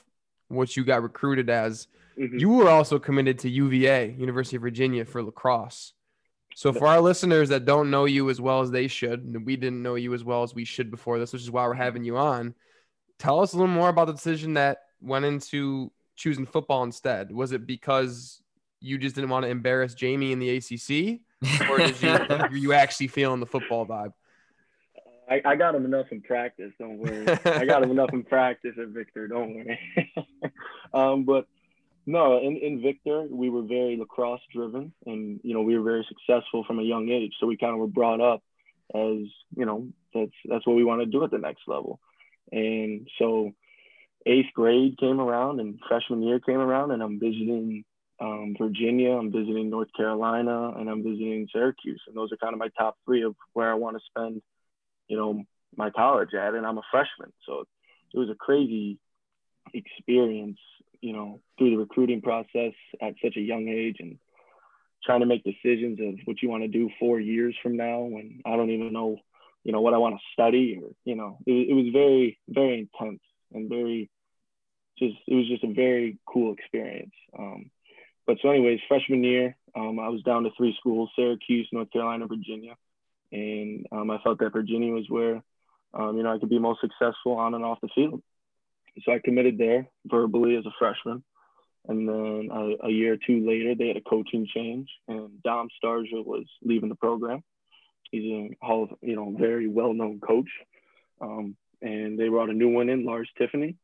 what 0.49 0.77
you 0.77 0.83
got 0.83 1.01
recruited 1.01 1.49
as, 1.49 1.88
Mhm. 2.19 2.39
you 2.39 2.49
were 2.49 2.69
also 2.69 2.99
committed 2.99 3.39
to 3.39 3.49
UVA, 3.49 4.11
University 4.17 4.57
of 4.57 4.61
Virginia, 4.61 5.05
for 5.05 5.23
lacrosse. 5.23 5.93
So, 6.55 6.73
for 6.73 6.88
our 6.88 6.99
listeners 6.99 7.49
that 7.49 7.63
don't 7.63 7.89
know 7.89 8.05
you 8.05 8.29
as 8.29 8.41
well 8.41 8.59
as 8.59 8.71
they 8.71 8.88
should, 8.88 9.23
and 9.23 9.45
we 9.45 9.55
didn't 9.55 9.81
know 9.81 9.95
you 9.95 10.13
as 10.13 10.25
well 10.25 10.43
as 10.43 10.53
we 10.53 10.65
should 10.65 10.91
before 10.91 11.17
this, 11.17 11.31
which 11.31 11.43
is 11.43 11.51
why 11.51 11.65
we're 11.65 11.73
having 11.73 12.03
you 12.03 12.17
on, 12.17 12.53
tell 13.17 13.39
us 13.39 13.53
a 13.53 13.57
little 13.57 13.73
more 13.73 13.88
about 13.89 14.07
the 14.07 14.13
decision 14.13 14.55
that 14.55 14.79
went 14.99 15.23
into 15.23 15.91
choosing 16.17 16.45
football 16.45 16.83
instead. 16.83 17.31
Was 17.31 17.53
it 17.53 17.65
because 17.65 18.41
you 18.81 18.97
just 18.97 19.15
didn't 19.15 19.29
want 19.29 19.43
to 19.43 19.49
embarrass 19.49 19.93
Jamie 19.93 20.33
in 20.33 20.39
the 20.39 20.57
ACC, 20.57 21.21
or 21.69 21.77
did 21.77 22.01
you, 22.01 22.09
were 22.51 22.57
you 22.57 22.73
actually 22.73 23.07
feeling 23.07 23.39
the 23.39 23.45
football 23.45 23.85
vibe? 23.85 24.11
I, 25.29 25.41
I 25.45 25.55
got 25.55 25.75
him 25.75 25.85
enough 25.85 26.07
in 26.11 26.21
practice. 26.21 26.73
Don't 26.79 26.97
worry. 26.97 27.27
I 27.45 27.63
got 27.65 27.83
him 27.83 27.91
enough 27.91 28.09
in 28.11 28.23
practice 28.23 28.75
at 28.81 28.88
Victor. 28.89 29.27
Don't 29.27 29.53
worry. 29.53 29.79
um, 30.93 31.23
but 31.23 31.47
no, 32.09 32.39
in, 32.39 32.57
in 32.57 32.81
Victor, 32.81 33.27
we 33.29 33.51
were 33.51 33.61
very 33.61 33.95
lacrosse 33.95 34.41
driven, 34.51 34.91
and 35.05 35.39
you 35.43 35.53
know 35.53 35.61
we 35.61 35.77
were 35.77 35.83
very 35.83 36.07
successful 36.09 36.63
from 36.65 36.79
a 36.79 36.83
young 36.83 37.09
age. 37.09 37.33
So 37.39 37.45
we 37.45 37.55
kind 37.55 37.73
of 37.73 37.79
were 37.79 37.85
brought 37.85 38.19
up 38.19 38.41
as 38.95 39.17
you 39.55 39.65
know 39.65 39.87
that's 40.11 40.31
that's 40.45 40.65
what 40.65 40.75
we 40.75 40.83
want 40.83 41.01
to 41.01 41.05
do 41.05 41.23
at 41.23 41.29
the 41.29 41.37
next 41.37 41.61
level. 41.67 41.99
And 42.51 43.07
so 43.19 43.51
eighth 44.25 44.51
grade 44.55 44.97
came 44.97 45.19
around, 45.19 45.59
and 45.59 45.79
freshman 45.87 46.23
year 46.23 46.39
came 46.39 46.57
around, 46.57 46.89
and 46.89 47.03
I'm 47.03 47.19
visiting 47.19 47.85
um, 48.19 48.55
Virginia, 48.57 49.11
I'm 49.11 49.31
visiting 49.31 49.69
North 49.69 49.89
Carolina, 49.95 50.73
and 50.77 50.89
I'm 50.89 51.03
visiting 51.03 51.47
Syracuse. 51.53 52.01
And 52.07 52.17
those 52.17 52.31
are 52.31 52.37
kind 52.37 52.53
of 52.53 52.59
my 52.59 52.69
top 52.69 52.97
three 53.05 53.21
of 53.21 53.35
where 53.53 53.69
I 53.69 53.75
want 53.75 53.97
to 53.97 54.03
spend, 54.09 54.41
you 55.07 55.15
know, 55.15 55.43
my 55.77 55.91
college 55.91 56.33
at. 56.33 56.55
And 56.55 56.65
I'm 56.65 56.79
a 56.79 56.89
freshman. 56.89 57.31
So 57.45 57.65
it 58.13 58.17
was 58.17 58.29
a 58.29 58.35
crazy 58.35 58.97
experience, 59.73 60.57
you 61.01 61.13
know, 61.13 61.41
through 61.58 61.72
the 61.72 61.77
recruiting 61.77 62.22
process 62.22 62.74
at 63.01 63.15
such 63.24 63.38
a 63.38 63.41
young 63.41 63.68
age 63.68 63.98
and 64.00 64.18
trying 65.03 65.22
to 65.22 65.25
make 65.25 65.44
decisions 65.44 66.00
of 66.00 66.20
what 66.25 66.41
you 66.41 66.50
want 66.50 66.63
to 66.63 66.68
do 66.68 66.89
four 67.00 67.20
years 67.20 67.56
from 67.63 67.77
now 67.77 68.01
when 68.01 68.41
I 68.46 68.56
don't 68.56 68.70
even 68.70 68.91
know, 68.91 69.18
you 69.63 69.72
know, 69.72 69.82
what 69.82 69.94
I 69.94 69.98
want 69.98 70.15
to 70.15 70.22
study 70.34 70.79
or, 70.82 70.89
you 71.06 71.15
know, 71.15 71.38
it, 71.46 71.70
it 71.70 71.74
was 71.74 71.88
very, 71.94 72.38
very 72.48 72.79
intense 72.79 73.22
and 73.53 73.70
very 73.70 74.10
just, 74.98 75.15
it 75.27 75.36
was 75.36 75.48
just 75.48 75.63
a 75.63 75.74
very 75.74 76.18
cool 76.25 76.53
experience. 76.53 77.13
Um, 77.38 77.72
but 78.27 78.38
so 78.41 78.50
anyways, 78.50 78.79
freshman 78.88 79.24
year, 79.24 79.56
um, 79.75 80.00
I 80.00 80.10
was 80.10 80.22
down 80.22 80.44
to 80.44 80.51
three 80.56 80.75
schools: 80.79 81.10
Syracuse, 81.15 81.68
North 81.72 81.91
Carolina, 81.91 82.27
Virginia, 82.27 82.75
and 83.32 83.88
um, 83.91 84.12
I 84.12 84.20
felt 84.24 84.38
that 84.39 84.53
Virginia 84.53 84.94
was 84.94 85.06
where 85.10 85.41
um, 85.96 86.15
you 86.15 86.22
know 86.22 86.34
I 86.34 86.38
could 86.38 86.50
be 86.50 86.60
most 86.60 86.82
successful 86.82 87.34
on 87.34 87.56
and 87.56 87.65
off 87.65 87.82
the 87.82 87.89
field. 87.96 88.22
So 89.05 89.12
I 89.12 89.19
committed 89.24 89.58
there 89.58 89.88
verbally 90.05 90.55
as 90.55 90.65
a 90.65 90.72
freshman, 90.77 91.24
and 91.88 92.08
then 92.08 92.50
a, 92.51 92.88
a 92.88 92.89
year 92.89 93.13
or 93.13 93.17
two 93.17 93.48
later, 93.48 93.75
they 93.75 93.88
had 93.88 93.98
a 93.98 94.01
coaching 94.01 94.48
change, 94.53 94.89
and 95.08 95.41
Dom 95.43 95.69
Starsia 95.81 96.25
was 96.25 96.46
leaving 96.63 96.89
the 96.89 96.96
program. 96.96 97.43
He's 98.12 98.31
a 98.31 98.65
hall 98.65 98.84
of, 98.84 98.89
you 99.01 99.15
know 99.15 99.36
very 99.38 99.67
well 99.67 99.93
known 99.93 100.19
coach, 100.19 100.50
um, 101.22 101.55
and 101.81 102.19
they 102.19 102.27
brought 102.27 102.50
a 102.50 102.53
new 102.53 102.69
one 102.69 102.89
in, 102.89 103.05
Lars 103.05 103.29
Tiffany, 103.38 103.75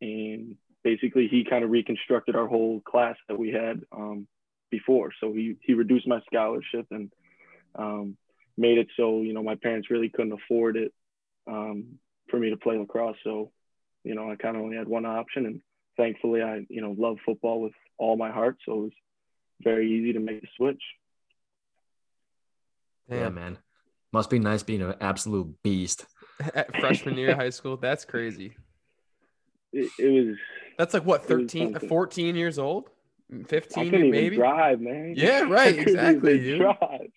and 0.00 0.56
basically 0.84 1.28
he 1.28 1.44
kind 1.48 1.64
of 1.64 1.70
reconstructed 1.70 2.36
our 2.36 2.46
whole 2.46 2.80
class 2.80 3.16
that 3.28 3.38
we 3.38 3.50
had 3.50 3.80
um, 3.92 4.26
before. 4.70 5.12
So 5.20 5.32
he 5.32 5.56
he 5.62 5.74
reduced 5.74 6.06
my 6.06 6.20
scholarship 6.26 6.86
and 6.90 7.10
um, 7.74 8.16
made 8.56 8.78
it 8.78 8.88
so 8.96 9.22
you 9.22 9.32
know 9.32 9.42
my 9.42 9.56
parents 9.56 9.90
really 9.90 10.08
couldn't 10.08 10.32
afford 10.32 10.76
it 10.76 10.92
um, 11.46 11.98
for 12.28 12.38
me 12.38 12.50
to 12.50 12.56
play 12.56 12.78
lacrosse. 12.78 13.16
So 13.24 13.50
you 14.04 14.14
know 14.14 14.30
I 14.30 14.36
kind 14.36 14.56
of 14.56 14.62
only 14.62 14.76
had 14.76 14.88
one 14.88 15.06
option, 15.06 15.46
and 15.46 15.60
thankfully 15.96 16.42
I 16.42 16.66
you 16.68 16.80
know 16.80 16.94
love 16.96 17.18
football 17.24 17.60
with 17.60 17.72
all 17.98 18.16
my 18.16 18.30
heart. 18.30 18.58
So 18.64 18.72
it 18.72 18.80
was 18.80 18.92
very 19.62 19.90
easy 19.90 20.12
to 20.14 20.20
make 20.20 20.40
the 20.40 20.48
switch. 20.56 20.82
Damn. 23.08 23.18
Yeah, 23.18 23.28
man. 23.28 23.58
Must 24.12 24.30
be 24.30 24.38
nice 24.38 24.62
being 24.62 24.82
an 24.82 24.94
absolute 25.00 25.62
beast. 25.62 26.06
At 26.54 26.74
freshman 26.80 27.16
year 27.18 27.32
of 27.32 27.36
high 27.36 27.50
school, 27.50 27.76
that's 27.76 28.04
crazy. 28.04 28.56
It, 29.72 29.90
it 29.98 30.08
was 30.08 30.36
that's 30.78 30.94
like 30.94 31.04
what 31.04 31.26
13, 31.26 31.78
14 31.78 32.34
years 32.34 32.58
old, 32.58 32.88
fifteen 33.46 34.10
maybe. 34.10 34.36
drive, 34.36 34.80
man. 34.80 35.14
Yeah, 35.16 35.40
right. 35.48 35.78
Exactly, 35.78 36.38
dude. 36.38 36.60
Drive. 36.60 37.12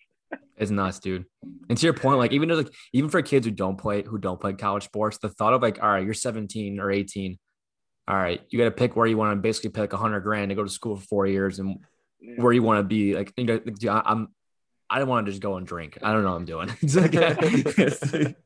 It's 0.56 0.70
nuts, 0.70 1.00
dude. 1.00 1.24
And 1.68 1.76
to 1.76 1.86
your 1.86 1.94
point, 1.94 2.18
like 2.18 2.32
even 2.32 2.48
like 2.48 2.72
even 2.92 3.10
for 3.10 3.22
kids 3.22 3.46
who 3.46 3.52
don't 3.52 3.76
play 3.76 4.02
who 4.02 4.18
don't 4.18 4.40
play 4.40 4.52
college 4.52 4.84
sports, 4.84 5.18
the 5.18 5.28
thought 5.28 5.52
of 5.52 5.62
like, 5.62 5.82
all 5.82 5.88
right, 5.88 6.04
you're 6.04 6.14
17 6.14 6.78
or 6.78 6.90
18. 6.90 7.38
All 8.06 8.16
right, 8.16 8.40
you 8.50 8.58
got 8.58 8.66
to 8.66 8.70
pick 8.70 8.96
where 8.96 9.06
you 9.06 9.16
want 9.16 9.36
to 9.36 9.40
basically 9.40 9.70
pick 9.70 9.92
a 9.92 9.96
hundred 9.96 10.20
grand 10.20 10.50
to 10.50 10.54
go 10.54 10.62
to 10.62 10.70
school 10.70 10.96
for 10.96 11.02
four 11.06 11.26
years 11.26 11.58
and 11.58 11.78
where 12.36 12.52
you 12.52 12.62
want 12.62 12.78
to 12.78 12.84
be. 12.84 13.14
Like, 13.14 13.32
you 13.36 13.44
know, 13.44 13.60
I'm, 14.04 14.28
I 14.90 14.98
don't 14.98 15.08
want 15.08 15.26
to 15.26 15.32
just 15.32 15.42
go 15.42 15.56
and 15.56 15.66
drink. 15.66 15.98
I 16.02 16.12
don't 16.12 16.22
know 16.22 16.30
what 16.30 16.36
I'm 16.36 16.44
doing. 16.44 16.70
It's 16.82 16.94
like, 16.94 17.14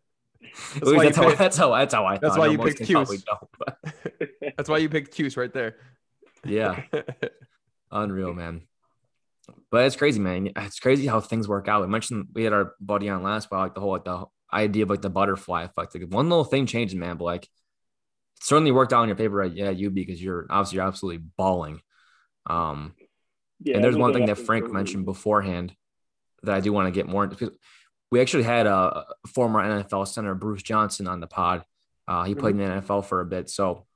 it's 0.70 0.80
that's, 0.80 0.92
why 0.92 1.04
that's, 1.04 1.16
how, 1.16 1.26
picked, 1.26 1.38
that's 1.38 1.56
how 1.56 1.70
that's 1.74 1.94
how 1.94 2.06
I. 2.06 2.18
That's 2.18 2.38
why 2.38 2.46
you 2.46 2.58
picked 2.58 2.84
Cuse. 2.84 3.24
that's 4.56 4.68
why 4.68 4.78
you 4.78 4.88
picked 4.88 5.14
Cuse 5.14 5.36
right 5.36 5.52
there. 5.52 5.76
Yeah, 6.44 6.82
unreal, 7.90 8.32
man. 8.32 8.62
But 9.70 9.84
it's 9.84 9.96
crazy, 9.96 10.18
man. 10.18 10.50
It's 10.56 10.80
crazy 10.80 11.06
how 11.06 11.20
things 11.20 11.46
work 11.46 11.68
out. 11.68 11.82
We 11.82 11.88
mentioned 11.88 12.28
we 12.34 12.44
had 12.44 12.52
our 12.52 12.74
buddy 12.80 13.08
on 13.08 13.22
last 13.22 13.50
while, 13.50 13.60
like 13.60 13.74
the 13.74 13.80
whole 13.80 13.92
like 13.92 14.04
the 14.04 14.24
idea 14.52 14.84
of 14.84 14.90
like 14.90 15.02
the 15.02 15.10
butterfly 15.10 15.64
effect. 15.64 15.94
Like 15.94 16.08
one 16.08 16.28
little 16.28 16.44
thing 16.44 16.66
changes, 16.66 16.96
man. 16.96 17.16
But 17.16 17.24
like, 17.24 17.44
it 17.44 17.50
certainly 18.40 18.72
worked 18.72 18.92
out 18.92 19.02
in 19.02 19.08
your 19.08 19.16
favor 19.16 19.42
at 19.42 19.54
yeah, 19.54 19.70
you 19.70 19.90
because 19.90 20.22
you're 20.22 20.46
obviously 20.48 20.76
you're 20.76 20.86
absolutely 20.86 21.24
balling. 21.36 21.80
Um, 22.46 22.94
yeah, 23.60 23.74
and 23.74 23.84
there's 23.84 23.96
one 23.96 24.14
thing 24.14 24.26
that 24.26 24.38
Frank 24.38 24.72
mentioned 24.72 25.04
beforehand 25.04 25.74
that 26.44 26.54
I 26.54 26.60
do 26.60 26.72
want 26.72 26.86
to 26.86 26.92
get 26.92 27.08
more 27.08 27.24
into 27.24 27.52
we 28.10 28.20
actually 28.20 28.44
had 28.44 28.66
a 28.66 29.04
former 29.26 29.60
NFL 29.60 30.08
center, 30.08 30.34
Bruce 30.34 30.62
Johnson, 30.62 31.06
on 31.06 31.20
the 31.20 31.26
pod. 31.26 31.64
Uh, 32.06 32.24
he 32.24 32.34
played 32.34 32.56
in 32.56 32.58
the 32.58 32.80
NFL 32.80 33.04
for 33.04 33.20
a 33.20 33.26
bit. 33.26 33.50
So, 33.50 33.86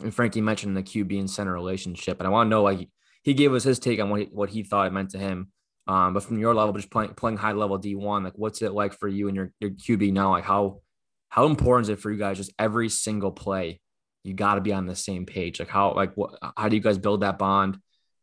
and 0.00 0.14
Frankie 0.14 0.40
mentioned 0.40 0.76
the 0.76 0.82
QB 0.82 1.18
and 1.18 1.30
center 1.30 1.52
relationship, 1.52 2.18
and 2.18 2.26
I 2.26 2.30
want 2.30 2.46
to 2.46 2.50
know 2.50 2.62
like 2.62 2.88
he 3.22 3.34
gave 3.34 3.52
us 3.52 3.64
his 3.64 3.78
take 3.78 4.00
on 4.00 4.10
what 4.10 4.20
he, 4.20 4.26
what 4.26 4.50
he 4.50 4.62
thought 4.62 4.86
it 4.86 4.92
meant 4.92 5.10
to 5.10 5.18
him. 5.18 5.52
Um, 5.86 6.14
but 6.14 6.22
from 6.22 6.38
your 6.38 6.54
level, 6.54 6.72
just 6.74 6.90
playing 6.90 7.14
playing 7.14 7.36
high 7.36 7.52
level 7.52 7.78
D 7.78 7.94
one, 7.94 8.22
like 8.22 8.34
what's 8.36 8.62
it 8.62 8.72
like 8.72 8.92
for 8.92 9.08
you 9.08 9.28
and 9.28 9.36
your 9.36 9.52
your 9.60 9.70
QB 9.70 10.12
now? 10.12 10.30
Like 10.30 10.44
how 10.44 10.80
how 11.28 11.46
important 11.46 11.86
is 11.86 11.88
it 11.90 12.00
for 12.00 12.10
you 12.10 12.18
guys? 12.18 12.36
Just 12.36 12.52
every 12.58 12.88
single 12.88 13.32
play, 13.32 13.80
you 14.22 14.34
got 14.34 14.54
to 14.54 14.60
be 14.60 14.72
on 14.72 14.86
the 14.86 14.96
same 14.96 15.26
page. 15.26 15.58
Like 15.58 15.68
how 15.68 15.94
like 15.94 16.14
what 16.14 16.38
how 16.56 16.68
do 16.68 16.76
you 16.76 16.82
guys 16.82 16.98
build 16.98 17.22
that 17.22 17.38
bond? 17.38 17.78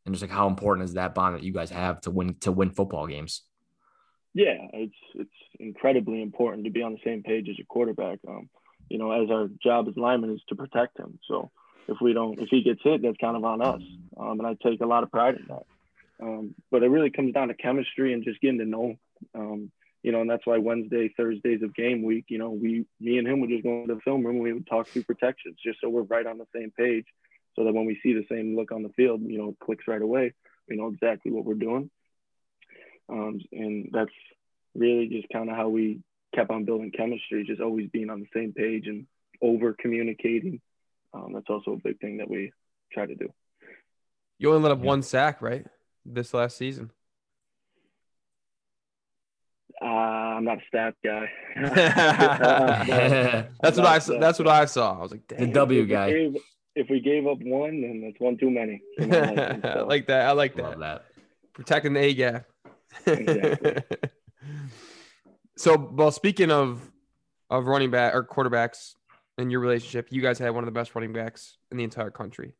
And 0.05 0.15
just 0.15 0.21
like 0.21 0.31
how 0.31 0.47
important 0.47 0.85
is 0.85 0.93
that 0.93 1.13
bond 1.13 1.35
that 1.35 1.43
you 1.43 1.51
guys 1.51 1.69
have 1.69 1.99
to 2.01 2.11
win 2.11 2.35
to 2.41 2.51
win 2.51 2.69
football 2.69 3.07
games? 3.07 3.43
Yeah, 4.33 4.57
it's 4.73 4.95
it's 5.15 5.29
incredibly 5.59 6.21
important 6.21 6.65
to 6.65 6.71
be 6.71 6.83
on 6.83 6.93
the 6.93 6.99
same 7.03 7.23
page 7.23 7.49
as 7.49 7.57
your 7.57 7.65
quarterback. 7.65 8.19
Um, 8.27 8.49
you 8.87 8.97
know, 8.97 9.11
as 9.11 9.29
our 9.29 9.49
job 9.61 9.87
as 9.89 9.97
linemen 9.97 10.33
is 10.33 10.41
to 10.49 10.55
protect 10.55 10.97
him. 10.99 11.19
So 11.27 11.51
if 11.87 11.97
we 12.01 12.13
don't, 12.13 12.39
if 12.39 12.49
he 12.49 12.63
gets 12.63 12.81
hit, 12.83 13.01
that's 13.01 13.17
kind 13.17 13.37
of 13.37 13.43
on 13.43 13.61
us. 13.61 13.81
Um, 14.17 14.39
and 14.39 14.47
I 14.47 14.55
take 14.61 14.81
a 14.81 14.85
lot 14.85 15.03
of 15.03 15.11
pride 15.11 15.35
in 15.35 15.47
that. 15.47 15.65
Um, 16.21 16.55
but 16.71 16.83
it 16.83 16.89
really 16.89 17.11
comes 17.11 17.33
down 17.33 17.49
to 17.49 17.53
chemistry 17.53 18.13
and 18.13 18.23
just 18.23 18.41
getting 18.41 18.59
to 18.59 18.65
know. 18.65 18.95
Um, 19.35 19.71
you 20.03 20.11
know, 20.11 20.21
and 20.21 20.29
that's 20.29 20.45
why 20.45 20.57
Wednesday, 20.57 21.13
Thursdays 21.15 21.61
of 21.63 21.75
game 21.75 22.03
week, 22.03 22.25
you 22.29 22.37
know, 22.37 22.51
we, 22.51 22.85
me 22.99 23.17
and 23.17 23.27
him 23.27 23.41
would 23.41 23.49
just 23.49 23.63
go 23.63 23.81
into 23.81 23.95
the 23.95 24.01
film 24.01 24.25
room 24.25 24.35
and 24.35 24.43
we 24.43 24.53
would 24.53 24.67
talk 24.67 24.87
through 24.87 25.03
protections 25.03 25.57
just 25.63 25.79
so 25.81 25.89
we're 25.89 26.03
right 26.03 26.25
on 26.25 26.37
the 26.37 26.47
same 26.55 26.71
page. 26.71 27.05
So 27.55 27.63
that 27.63 27.73
when 27.73 27.85
we 27.85 27.99
see 28.03 28.13
the 28.13 28.25
same 28.29 28.55
look 28.55 28.71
on 28.71 28.83
the 28.83 28.89
field, 28.89 29.21
you 29.21 29.37
know, 29.37 29.49
it 29.49 29.59
clicks 29.59 29.87
right 29.87 30.01
away. 30.01 30.33
We 30.69 30.75
know 30.75 30.87
exactly 30.87 31.31
what 31.31 31.45
we're 31.45 31.55
doing. 31.55 31.89
Um, 33.09 33.39
and 33.51 33.89
that's 33.91 34.11
really 34.75 35.07
just 35.07 35.27
kind 35.29 35.49
of 35.49 35.55
how 35.55 35.69
we 35.69 36.01
kept 36.35 36.51
on 36.51 36.65
building 36.65 36.91
chemistry, 36.91 37.43
just 37.45 37.61
always 37.61 37.89
being 37.89 38.09
on 38.09 38.19
the 38.19 38.27
same 38.33 38.53
page 38.53 38.87
and 38.87 39.07
over 39.41 39.73
communicating. 39.73 40.61
Um, 41.17 41.33
that's 41.33 41.49
also 41.49 41.71
a 41.71 41.77
big 41.77 41.99
thing 41.99 42.17
that 42.17 42.29
we 42.29 42.51
try 42.91 43.05
to 43.05 43.15
do. 43.15 43.29
You 44.39 44.49
only 44.49 44.61
let 44.61 44.71
up 44.71 44.79
one 44.79 45.01
sack, 45.01 45.41
right? 45.41 45.65
This 46.05 46.33
last 46.33 46.57
season. 46.57 46.91
Uh, 49.81 49.85
I'm 49.85 50.43
not 50.43 50.57
a 50.57 50.61
stat 50.67 50.95
guy. 51.03 51.29
that's 53.61 53.77
what 53.77 53.85
I 53.85 53.99
saw. 53.99 54.19
That's 54.19 54.39
what 54.39 54.47
I 54.47 54.65
saw. 54.65 54.97
I 54.97 55.01
was 55.01 55.11
like, 55.11 55.27
Dang. 55.27 55.39
the 55.39 55.47
W 55.47 55.85
guy. 55.85 56.07
If 56.07 56.13
we, 56.13 56.31
gave, 56.31 56.41
if 56.75 56.89
we 56.89 56.99
gave 56.99 57.27
up 57.27 57.37
one, 57.41 57.81
then 57.81 58.01
that's 58.03 58.19
one 58.19 58.37
too 58.37 58.49
many. 58.49 58.81
I 58.99 59.81
like 59.81 60.07
that. 60.07 60.27
I 60.27 60.31
like 60.31 60.55
that. 60.55 60.79
that. 60.79 61.05
Protecting 61.53 61.93
the 61.93 61.99
A 61.99 62.13
gap. 62.13 62.45
Exactly. 63.05 63.83
so, 65.57 65.91
well, 65.93 66.11
speaking 66.11 66.51
of 66.51 66.81
of 67.49 67.65
running 67.65 67.91
back 67.91 68.13
or 68.13 68.23
quarterbacks 68.23 68.95
in 69.37 69.49
your 69.49 69.59
relationship, 69.59 70.07
you 70.11 70.21
guys 70.21 70.39
had 70.39 70.51
one 70.51 70.63
of 70.63 70.65
the 70.65 70.77
best 70.77 70.95
running 70.95 71.13
backs 71.13 71.57
in 71.71 71.77
the 71.77 71.83
entire 71.83 72.11
country, 72.11 72.55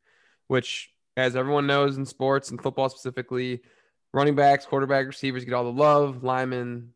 which, 0.46 0.90
as 1.16 1.36
everyone 1.36 1.66
knows 1.66 1.96
in 1.96 2.06
sports 2.06 2.50
and 2.50 2.62
football 2.62 2.88
specifically, 2.88 3.62
running 4.12 4.34
backs, 4.34 4.64
quarterback, 4.64 5.06
receivers 5.06 5.44
get 5.44 5.54
all 5.54 5.64
the 5.64 5.72
love. 5.72 6.22
Linemen, 6.22 6.88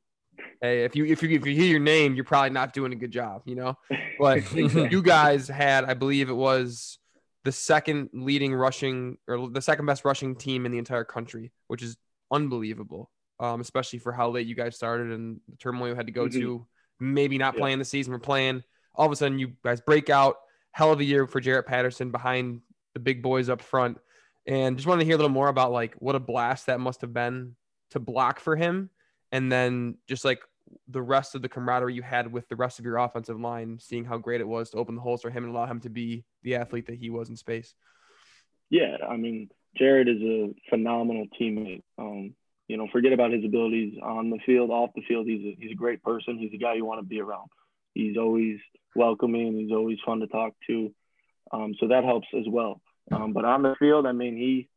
hey, 0.60 0.84
if 0.84 0.94
you 0.94 1.04
if 1.04 1.22
you 1.22 1.30
if 1.30 1.46
you 1.46 1.54
hear 1.54 1.66
your 1.66 1.80
name, 1.80 2.14
you're 2.14 2.24
probably 2.24 2.50
not 2.50 2.72
doing 2.72 2.92
a 2.92 2.96
good 2.96 3.10
job, 3.10 3.42
you 3.44 3.54
know. 3.54 3.76
But 4.18 4.52
you 4.54 5.02
guys 5.02 5.48
had, 5.48 5.84
I 5.84 5.94
believe 5.94 6.30
it 6.30 6.34
was 6.34 6.98
the 7.44 7.52
second 7.52 8.10
leading 8.12 8.54
rushing 8.54 9.18
or 9.26 9.48
the 9.50 9.62
second 9.62 9.86
best 9.86 10.04
rushing 10.04 10.36
team 10.36 10.64
in 10.64 10.72
the 10.72 10.78
entire 10.78 11.04
country, 11.04 11.52
which 11.66 11.82
is 11.82 11.96
unbelievable 12.30 13.10
um, 13.42 13.60
especially 13.60 13.98
for 13.98 14.12
how 14.12 14.30
late 14.30 14.46
you 14.46 14.54
guys 14.54 14.76
started 14.76 15.10
and 15.10 15.40
the 15.48 15.56
turmoil 15.56 15.88
you 15.88 15.94
had 15.96 16.06
to 16.06 16.12
go 16.12 16.26
mm-hmm. 16.26 16.40
to. 16.40 16.66
Maybe 17.00 17.38
not 17.38 17.54
yeah. 17.54 17.60
playing 17.60 17.78
the 17.80 17.84
season 17.84 18.12
we're 18.12 18.20
playing. 18.20 18.62
All 18.94 19.06
of 19.06 19.12
a 19.12 19.16
sudden, 19.16 19.38
you 19.38 19.52
guys 19.64 19.80
break 19.80 20.10
out. 20.10 20.36
Hell 20.72 20.92
of 20.92 21.00
a 21.00 21.04
year 21.04 21.26
for 21.26 21.40
Jaret 21.40 21.66
Patterson 21.66 22.10
behind 22.10 22.62
the 22.94 23.00
big 23.00 23.22
boys 23.22 23.48
up 23.48 23.60
front. 23.60 23.98
And 24.46 24.76
just 24.76 24.88
wanted 24.88 25.00
to 25.00 25.06
hear 25.06 25.14
a 25.14 25.18
little 25.18 25.30
more 25.30 25.48
about 25.48 25.72
like 25.72 25.94
what 25.96 26.14
a 26.14 26.20
blast 26.20 26.66
that 26.66 26.80
must 26.80 27.02
have 27.02 27.12
been 27.12 27.54
to 27.90 28.00
block 28.00 28.40
for 28.40 28.56
him. 28.56 28.90
And 29.30 29.50
then 29.50 29.96
just 30.08 30.24
like 30.24 30.40
the 30.88 31.02
rest 31.02 31.34
of 31.34 31.42
the 31.42 31.48
camaraderie 31.48 31.94
you 31.94 32.02
had 32.02 32.32
with 32.32 32.48
the 32.48 32.56
rest 32.56 32.78
of 32.78 32.84
your 32.84 32.96
offensive 32.96 33.38
line, 33.38 33.78
seeing 33.80 34.04
how 34.04 34.18
great 34.18 34.40
it 34.40 34.48
was 34.48 34.70
to 34.70 34.78
open 34.78 34.94
the 34.94 35.00
holes 35.00 35.22
for 35.22 35.30
him 35.30 35.44
and 35.44 35.54
allow 35.54 35.66
him 35.66 35.80
to 35.80 35.90
be 35.90 36.24
the 36.42 36.56
athlete 36.56 36.86
that 36.86 36.98
he 36.98 37.10
was 37.10 37.28
in 37.28 37.36
space. 37.36 37.74
Yeah, 38.70 38.96
I 39.06 39.16
mean, 39.16 39.50
Jaret 39.78 40.08
is 40.08 40.22
a 40.22 40.54
phenomenal 40.70 41.26
teammate. 41.38 41.82
Um, 41.98 42.34
you 42.68 42.76
know, 42.76 42.88
forget 42.90 43.12
about 43.12 43.32
his 43.32 43.44
abilities 43.44 43.98
on 44.02 44.30
the 44.30 44.38
field, 44.46 44.70
off 44.70 44.90
the 44.94 45.02
field. 45.02 45.26
He's 45.26 45.44
a, 45.44 45.56
he's 45.58 45.72
a 45.72 45.76
great 45.76 46.02
person. 46.02 46.38
He's 46.38 46.54
a 46.54 46.56
guy 46.56 46.74
you 46.74 46.84
want 46.84 47.00
to 47.00 47.06
be 47.06 47.20
around. 47.20 47.50
He's 47.92 48.16
always 48.16 48.58
welcoming. 48.94 49.58
He's 49.58 49.72
always 49.72 49.98
fun 50.04 50.20
to 50.20 50.26
talk 50.26 50.54
to. 50.68 50.92
Um, 51.52 51.74
so 51.78 51.88
that 51.88 52.04
helps 52.04 52.28
as 52.38 52.46
well. 52.48 52.80
Um, 53.10 53.32
but 53.32 53.44
on 53.44 53.62
the 53.62 53.74
field, 53.78 54.06
I 54.06 54.12
mean, 54.12 54.36
he 54.36 54.68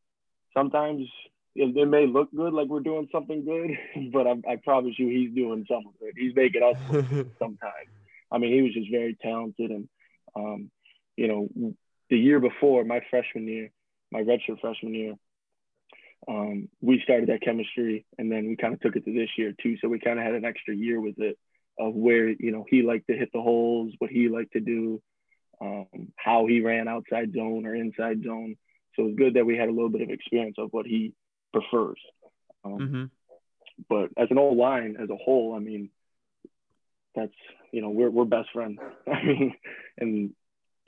sometimes 0.56 1.08
it, 1.56 1.76
it, 1.76 1.86
may 1.88 2.06
look 2.06 2.30
good, 2.36 2.54
like 2.54 2.68
we're 2.68 2.80
doing 2.82 3.08
something 3.12 3.46
good, 3.46 4.12
but 4.12 4.28
I, 4.28 4.54
I 4.54 4.56
promise 4.58 4.96
you, 4.98 5.08
he's 5.08 5.34
doing 5.34 5.66
something 5.70 5.94
good. 6.00 6.14
He's 6.18 6.36
making 6.36 6.64
us 6.64 6.78
sometimes. 7.40 7.90
I 8.32 8.38
mean, 8.38 8.54
he 8.54 8.62
was 8.62 8.74
just 8.74 8.92
very 8.92 9.16
talented, 9.22 9.72
and 9.72 9.88
um, 10.36 10.72
you 11.16 11.28
know, 11.28 11.74
the 12.10 12.18
year 12.18 12.40
before 12.40 12.84
my 12.84 13.02
freshman 13.10 13.48
year, 13.48 13.72
my 14.12 14.22
redshirt 14.22 14.60
freshman 14.60 14.94
year, 14.94 15.14
um, 16.28 16.68
we 16.82 17.00
started 17.04 17.30
that 17.30 17.42
chemistry, 17.42 18.06
and 18.18 18.32
then 18.32 18.48
we 18.48 18.58
kind 18.58 18.74
of 18.74 18.82
took 18.82 18.96
it 18.96 19.06
to 19.06 19.14
this 19.14 19.30
year 19.38 19.54
too. 19.62 19.78
So 19.82 19.88
we 19.88 20.00
kind 20.00 20.20
of 20.20 20.26
had 20.26 20.34
an 20.34 20.46
extra 20.46 20.76
year 20.76 21.00
with 21.00 21.20
it 21.20 21.38
of 21.78 21.94
where 21.94 22.30
you 22.30 22.52
know 22.52 22.66
he 22.70 22.82
liked 22.82 23.08
to 23.08 23.18
hit 23.18 23.30
the 23.34 23.42
holes, 23.42 23.94
what 24.00 24.10
he 24.10 24.30
liked 24.30 24.54
to 24.54 24.60
do, 24.60 25.02
um, 25.62 25.88
how 26.16 26.46
he 26.46 26.62
ran 26.62 26.88
outside 26.88 27.34
zone 27.34 27.66
or 27.66 27.76
inside 27.76 28.24
zone. 28.24 28.56
So 28.96 29.08
it's 29.08 29.18
good 29.18 29.34
that 29.34 29.46
we 29.46 29.58
had 29.58 29.68
a 29.68 29.74
little 29.74 29.90
bit 29.90 30.02
of 30.02 30.10
experience 30.10 30.56
of 30.58 30.70
what 30.72 30.86
he 30.86 31.14
prefers. 31.52 32.00
Um, 32.64 32.78
mm-hmm. 32.78 33.04
But 33.90 34.10
as 34.18 34.30
an 34.32 34.38
O 34.38 34.48
line 34.50 34.96
as 35.02 35.10
a 35.10 35.18
whole, 35.18 35.54
I 35.54 35.60
mean, 35.60 35.90
that's 37.14 37.34
you 37.72 37.82
know 37.82 37.90
we're 37.90 38.10
we're 38.10 38.26
best 38.26 38.50
friends. 38.54 38.80
I 39.08 39.24
mean, 39.24 39.56
and 39.98 40.34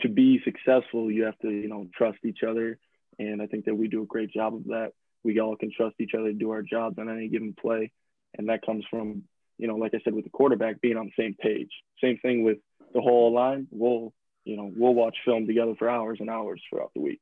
to 0.01 0.09
be 0.09 0.41
successful, 0.43 1.11
you 1.11 1.23
have 1.23 1.37
to 1.39 1.49
you 1.49 1.67
know 1.67 1.87
trust 1.95 2.19
each 2.23 2.43
other, 2.47 2.79
and 3.19 3.41
I 3.41 3.47
think 3.47 3.65
that 3.65 3.75
we 3.75 3.87
do 3.87 4.03
a 4.03 4.07
great 4.07 4.31
job 4.31 4.55
of 4.55 4.65
that. 4.65 4.91
We 5.23 5.39
all 5.39 5.57
can 5.57 5.71
trust 5.75 5.95
each 5.99 6.13
other 6.13 6.27
to 6.27 6.33
do 6.33 6.51
our 6.51 6.61
jobs 6.61 6.97
on 6.99 7.09
any 7.09 7.27
given 7.27 7.53
play, 7.59 7.91
and 8.37 8.49
that 8.49 8.65
comes 8.65 8.85
from 8.89 9.23
you 9.57 9.67
know, 9.67 9.75
like 9.75 9.93
I 9.93 9.99
said, 10.03 10.13
with 10.13 10.23
the 10.23 10.29
quarterback 10.29 10.81
being 10.81 10.97
on 10.97 11.05
the 11.05 11.23
same 11.23 11.35
page. 11.35 11.71
Same 12.01 12.17
thing 12.19 12.43
with 12.43 12.57
the 12.93 13.01
whole 13.01 13.33
line. 13.33 13.67
We'll 13.71 14.13
you 14.45 14.57
know 14.57 14.71
we'll 14.75 14.93
watch 14.93 15.17
film 15.25 15.47
together 15.47 15.73
for 15.77 15.89
hours 15.89 16.19
and 16.19 16.29
hours 16.29 16.61
throughout 16.69 16.91
the 16.95 17.01
week. 17.01 17.21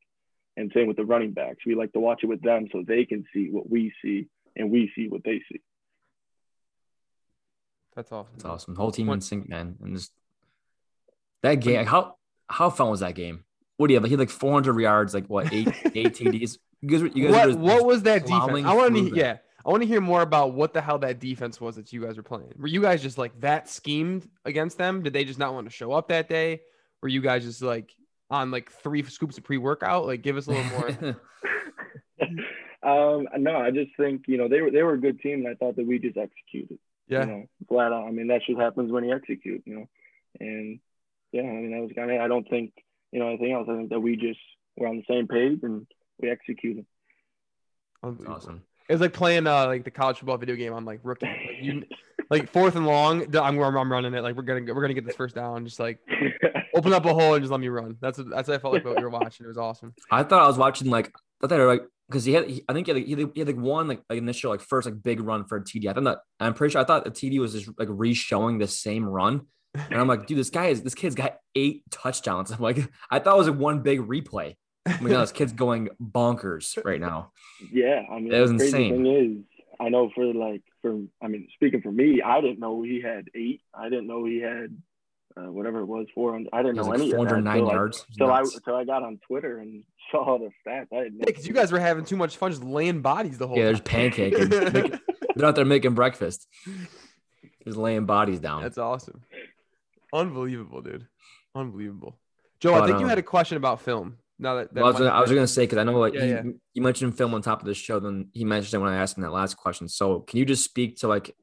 And 0.57 0.71
same 0.73 0.87
with 0.87 0.97
the 0.97 1.05
running 1.05 1.31
backs. 1.31 1.65
We 1.65 1.75
like 1.75 1.91
to 1.93 1.99
watch 1.99 2.21
it 2.23 2.27
with 2.27 2.41
them 2.41 2.67
so 2.71 2.83
they 2.85 3.05
can 3.05 3.25
see 3.33 3.49
what 3.49 3.69
we 3.69 3.91
see 4.01 4.27
and 4.55 4.71
we 4.71 4.91
see 4.95 5.09
what 5.09 5.23
they 5.23 5.41
see. 5.51 5.61
That's 7.95 8.11
awesome. 8.11 8.33
That's 8.35 8.45
awesome. 8.45 8.75
Whole 8.75 8.91
team 8.91 9.09
in 9.09 9.21
sync, 9.21 9.49
man. 9.49 9.77
And 9.81 9.95
just 9.95 10.11
that 11.43 11.55
game, 11.55 11.85
how 11.85 12.15
how 12.49 12.69
fun 12.69 12.89
was 12.89 12.99
that 12.99 13.15
game? 13.15 13.43
What 13.77 13.87
do 13.87 13.93
you 13.93 13.97
have? 13.97 14.03
Like 14.03 14.09
he 14.09 14.13
had 14.13 14.19
like 14.19 14.29
400 14.29 14.79
yards, 14.79 15.13
like 15.13 15.27
what 15.27 15.51
eight 15.53 15.67
eight 15.93 16.13
TDs. 16.15 16.57
You 16.81 16.89
guys, 16.89 17.15
you 17.15 17.31
guys 17.31 17.55
what, 17.55 17.59
what 17.59 17.85
was 17.85 18.03
that 18.03 18.25
defense? 18.25 18.65
I 18.65 18.73
want 18.73 18.95
to 18.95 19.15
yeah. 19.15 19.37
I 19.65 19.71
want 19.71 19.81
to 19.81 19.87
hear 19.87 20.01
more 20.01 20.21
about 20.21 20.53
what 20.53 20.73
the 20.73 20.81
hell 20.81 20.99
that 20.99 21.19
defense 21.19 21.59
was 21.59 21.75
that 21.77 21.91
you 21.91 22.01
guys 22.05 22.17
were 22.17 22.23
playing. 22.23 22.53
Were 22.57 22.67
you 22.67 22.81
guys 22.81 23.01
just 23.01 23.17
like 23.17 23.39
that 23.41 23.67
schemed 23.67 24.29
against 24.45 24.77
them? 24.77 25.01
Did 25.01 25.13
they 25.13 25.25
just 25.25 25.39
not 25.39 25.53
want 25.55 25.65
to 25.65 25.71
show 25.71 25.91
up 25.91 26.09
that 26.09 26.29
day? 26.29 26.61
Were 27.01 27.09
you 27.09 27.21
guys 27.21 27.43
just 27.43 27.63
like 27.63 27.91
on 28.29 28.51
like 28.51 28.71
three 28.71 29.01
scoops 29.03 29.39
of 29.39 29.43
pre-workout? 29.43 30.05
Like, 30.05 30.21
give 30.21 30.37
us 30.37 30.45
a 30.45 30.51
little 30.51 30.65
more. 30.65 31.17
um, 32.83 33.27
no, 33.39 33.57
I 33.57 33.71
just 33.71 33.89
think 33.97 34.25
you 34.27 34.37
know 34.37 34.47
they 34.47 34.61
were 34.61 34.69
they 34.69 34.83
were 34.83 34.93
a 34.93 35.01
good 35.01 35.19
team, 35.19 35.45
and 35.45 35.47
I 35.47 35.55
thought 35.55 35.77
that 35.77 35.87
we 35.87 35.97
just 35.97 36.17
executed. 36.17 36.77
Yeah, 37.07 37.21
you 37.21 37.31
know, 37.31 37.45
flat 37.67 37.91
out. 37.91 38.07
I 38.07 38.11
mean, 38.11 38.27
that 38.27 38.41
just 38.47 38.59
happens 38.59 38.91
when 38.91 39.03
you 39.03 39.15
execute. 39.15 39.63
You 39.65 39.75
know, 39.75 39.89
and 40.39 40.79
yeah, 41.31 41.41
I 41.41 41.45
mean 41.45 41.71
that 41.71 41.81
was 41.81 41.91
kind 41.95 42.11
of. 42.11 42.21
I 42.21 42.27
don't 42.27 42.47
think 42.47 42.73
you 43.11 43.19
know 43.19 43.29
anything 43.29 43.51
else. 43.51 43.67
I 43.67 43.77
think 43.77 43.89
that 43.89 43.99
we 43.99 44.15
just 44.15 44.39
were 44.77 44.87
on 44.87 44.97
the 44.97 45.05
same 45.09 45.27
page 45.27 45.59
and 45.63 45.87
we 46.19 46.29
executed. 46.29 46.85
Awesome. 48.03 48.61
It 48.87 48.93
was 48.93 49.01
like 49.01 49.13
playing 49.13 49.47
uh 49.47 49.65
like 49.67 49.83
the 49.83 49.91
college 49.91 50.17
football 50.17 50.37
video 50.37 50.55
game 50.55 50.73
on 50.73 50.85
like 50.85 50.99
rookie. 51.03 51.25
Like, 51.25 51.57
you, 51.61 51.83
like 52.29 52.51
fourth 52.51 52.75
and 52.75 52.85
long. 52.85 53.35
I'm, 53.35 53.59
I'm 53.59 53.91
running 53.91 54.13
it. 54.13 54.21
Like 54.21 54.35
we're 54.35 54.43
gonna 54.43 54.73
we're 54.73 54.81
gonna 54.81 54.93
get 54.93 55.05
this 55.05 55.15
first 55.15 55.35
down. 55.35 55.65
Just 55.65 55.79
like 55.79 55.99
open 56.75 56.93
up 56.93 57.05
a 57.05 57.13
hole 57.13 57.33
and 57.33 57.43
just 57.43 57.51
let 57.51 57.59
me 57.59 57.67
run. 57.67 57.97
That's 58.01 58.17
that's 58.17 58.47
what 58.47 58.55
I 58.55 58.59
felt 58.59 58.73
like 58.73 58.85
what 58.85 58.97
you 58.97 59.03
were 59.03 59.09
watching. 59.09 59.45
It 59.45 59.49
was 59.49 59.57
awesome. 59.57 59.93
I 60.11 60.23
thought 60.23 60.43
I 60.43 60.47
was 60.47 60.57
watching 60.57 60.89
like 60.89 61.13
I 61.43 61.47
thought 61.47 61.59
like 61.59 61.83
because 62.09 62.25
he 62.25 62.33
had 62.33 62.49
he, 62.49 62.63
I 62.67 62.73
think 62.73 62.87
he 62.87 62.93
had, 62.93 63.03
he 63.03 63.11
had, 63.11 63.31
he 63.33 63.39
had 63.39 63.47
like 63.47 63.57
one 63.57 63.87
like, 63.87 64.01
like 64.09 64.17
initial 64.17 64.51
like 64.51 64.61
first 64.61 64.85
like 64.85 65.01
big 65.01 65.19
run 65.21 65.45
for 65.45 65.57
a 65.57 65.63
TD. 65.63 65.87
I 65.87 65.93
thought 65.93 66.03
that 66.03 66.19
I'm 66.39 66.53
pretty 66.53 66.73
sure 66.73 66.81
I 66.81 66.85
thought 66.85 67.03
the 67.03 67.11
TD 67.11 67.39
was 67.39 67.53
just 67.53 67.69
like 67.77 67.87
re-showing 67.91 68.57
the 68.57 68.67
same 68.67 69.05
run. 69.05 69.41
And 69.73 69.99
I'm 69.99 70.07
like, 70.07 70.25
dude, 70.25 70.37
this 70.37 70.49
guy 70.49 70.67
is 70.67 70.81
this 70.83 70.95
kid's 70.95 71.15
got 71.15 71.37
eight 71.53 71.83
touchdowns. 71.91 72.51
I'm 72.51 72.61
like, 72.61 72.77
I 73.09 73.19
thought 73.19 73.35
it 73.35 73.37
was 73.37 73.49
like 73.49 73.59
one 73.59 73.81
big 73.81 73.99
replay. 74.01 74.55
I 74.85 74.99
mean, 74.99 75.13
this 75.13 75.31
kid's 75.31 75.53
going 75.53 75.89
bonkers 76.01 76.77
right 76.85 76.99
now. 76.99 77.31
Yeah, 77.71 78.03
I 78.11 78.19
mean, 78.19 78.33
it 78.33 78.39
was 78.39 78.51
insane. 78.51 79.03
Thing 79.03 79.05
is, 79.07 79.61
I 79.79 79.89
know 79.89 80.11
for 80.13 80.25
like 80.33 80.61
for 80.81 81.01
I 81.21 81.27
mean, 81.27 81.47
speaking 81.55 81.81
for 81.81 81.91
me, 81.91 82.21
I 82.21 82.41
didn't 82.41 82.59
know 82.59 82.81
he 82.83 83.01
had 83.01 83.29
eight. 83.35 83.61
I 83.73 83.89
didn't 83.89 84.07
know 84.07 84.25
he 84.25 84.39
had 84.39 84.75
uh, 85.37 85.51
whatever 85.51 85.79
it 85.79 85.85
was, 85.85 86.07
400. 86.15 86.49
I 86.53 86.61
didn't 86.61 86.77
know 86.77 86.83
like 86.83 86.99
any 86.99 87.11
409 87.11 87.59
of 87.59 87.65
that. 87.65 87.73
yards. 87.73 88.05
So 88.11 88.31
I, 88.31 88.43
so 88.43 88.75
I 88.75 88.85
got 88.85 89.03
on 89.03 89.19
Twitter 89.27 89.59
and 89.59 89.83
saw 90.11 90.37
the 90.37 90.49
stats. 90.65 90.87
I 90.93 91.03
didn't 91.03 91.17
know. 91.17 91.25
Because 91.25 91.45
yeah, 91.45 91.49
you 91.49 91.53
guys 91.53 91.71
were 91.71 91.79
having 91.79 92.05
too 92.05 92.15
much 92.15 92.37
fun 92.37 92.51
just 92.51 92.63
laying 92.63 93.01
bodies 93.01 93.37
the 93.37 93.47
whole 93.47 93.57
yeah, 93.57 93.71
time. 93.71 93.81
Yeah, 93.91 94.29
there's 94.29 94.49
pancaking. 94.51 94.99
they're 95.35 95.45
out 95.45 95.55
there 95.55 95.65
making 95.65 95.93
breakfast. 95.93 96.47
Just 97.65 97.77
laying 97.77 98.05
bodies 98.05 98.39
down. 98.39 98.61
That's 98.61 98.77
awesome. 98.77 99.23
Unbelievable, 100.13 100.81
dude. 100.81 101.07
Unbelievable. 101.53 102.17
Joe, 102.59 102.73
but, 102.73 102.83
I 102.83 102.85
think 102.85 102.97
um, 102.97 103.01
you 103.01 103.07
had 103.07 103.17
a 103.17 103.23
question 103.23 103.57
about 103.57 103.81
film. 103.81 104.17
Now 104.37 104.55
that, 104.55 104.73
that 104.73 104.81
well, 104.81 104.85
I 104.85 104.91
was, 104.91 104.99
gonna, 104.99 105.11
I 105.11 105.21
was 105.21 105.31
gonna 105.31 105.47
say 105.47 105.63
because 105.63 105.77
I 105.77 105.83
know 105.83 105.97
like 105.97 106.13
yeah, 106.13 106.21
he, 106.21 106.29
yeah. 106.29 106.43
you 106.73 106.81
mentioned 106.81 107.17
film 107.17 107.33
on 107.33 107.41
top 107.41 107.61
of 107.61 107.67
the 107.67 107.73
show, 107.73 107.99
then 107.99 108.27
he 108.33 108.43
mentioned 108.43 108.73
it 108.73 108.83
when 108.83 108.91
I 108.91 108.97
asked 108.97 109.17
him 109.17 109.23
that 109.23 109.31
last 109.31 109.55
question. 109.55 109.87
So 109.87 110.19
can 110.21 110.39
you 110.39 110.45
just 110.45 110.63
speak 110.63 110.97
to 110.97 111.07
like 111.07 111.33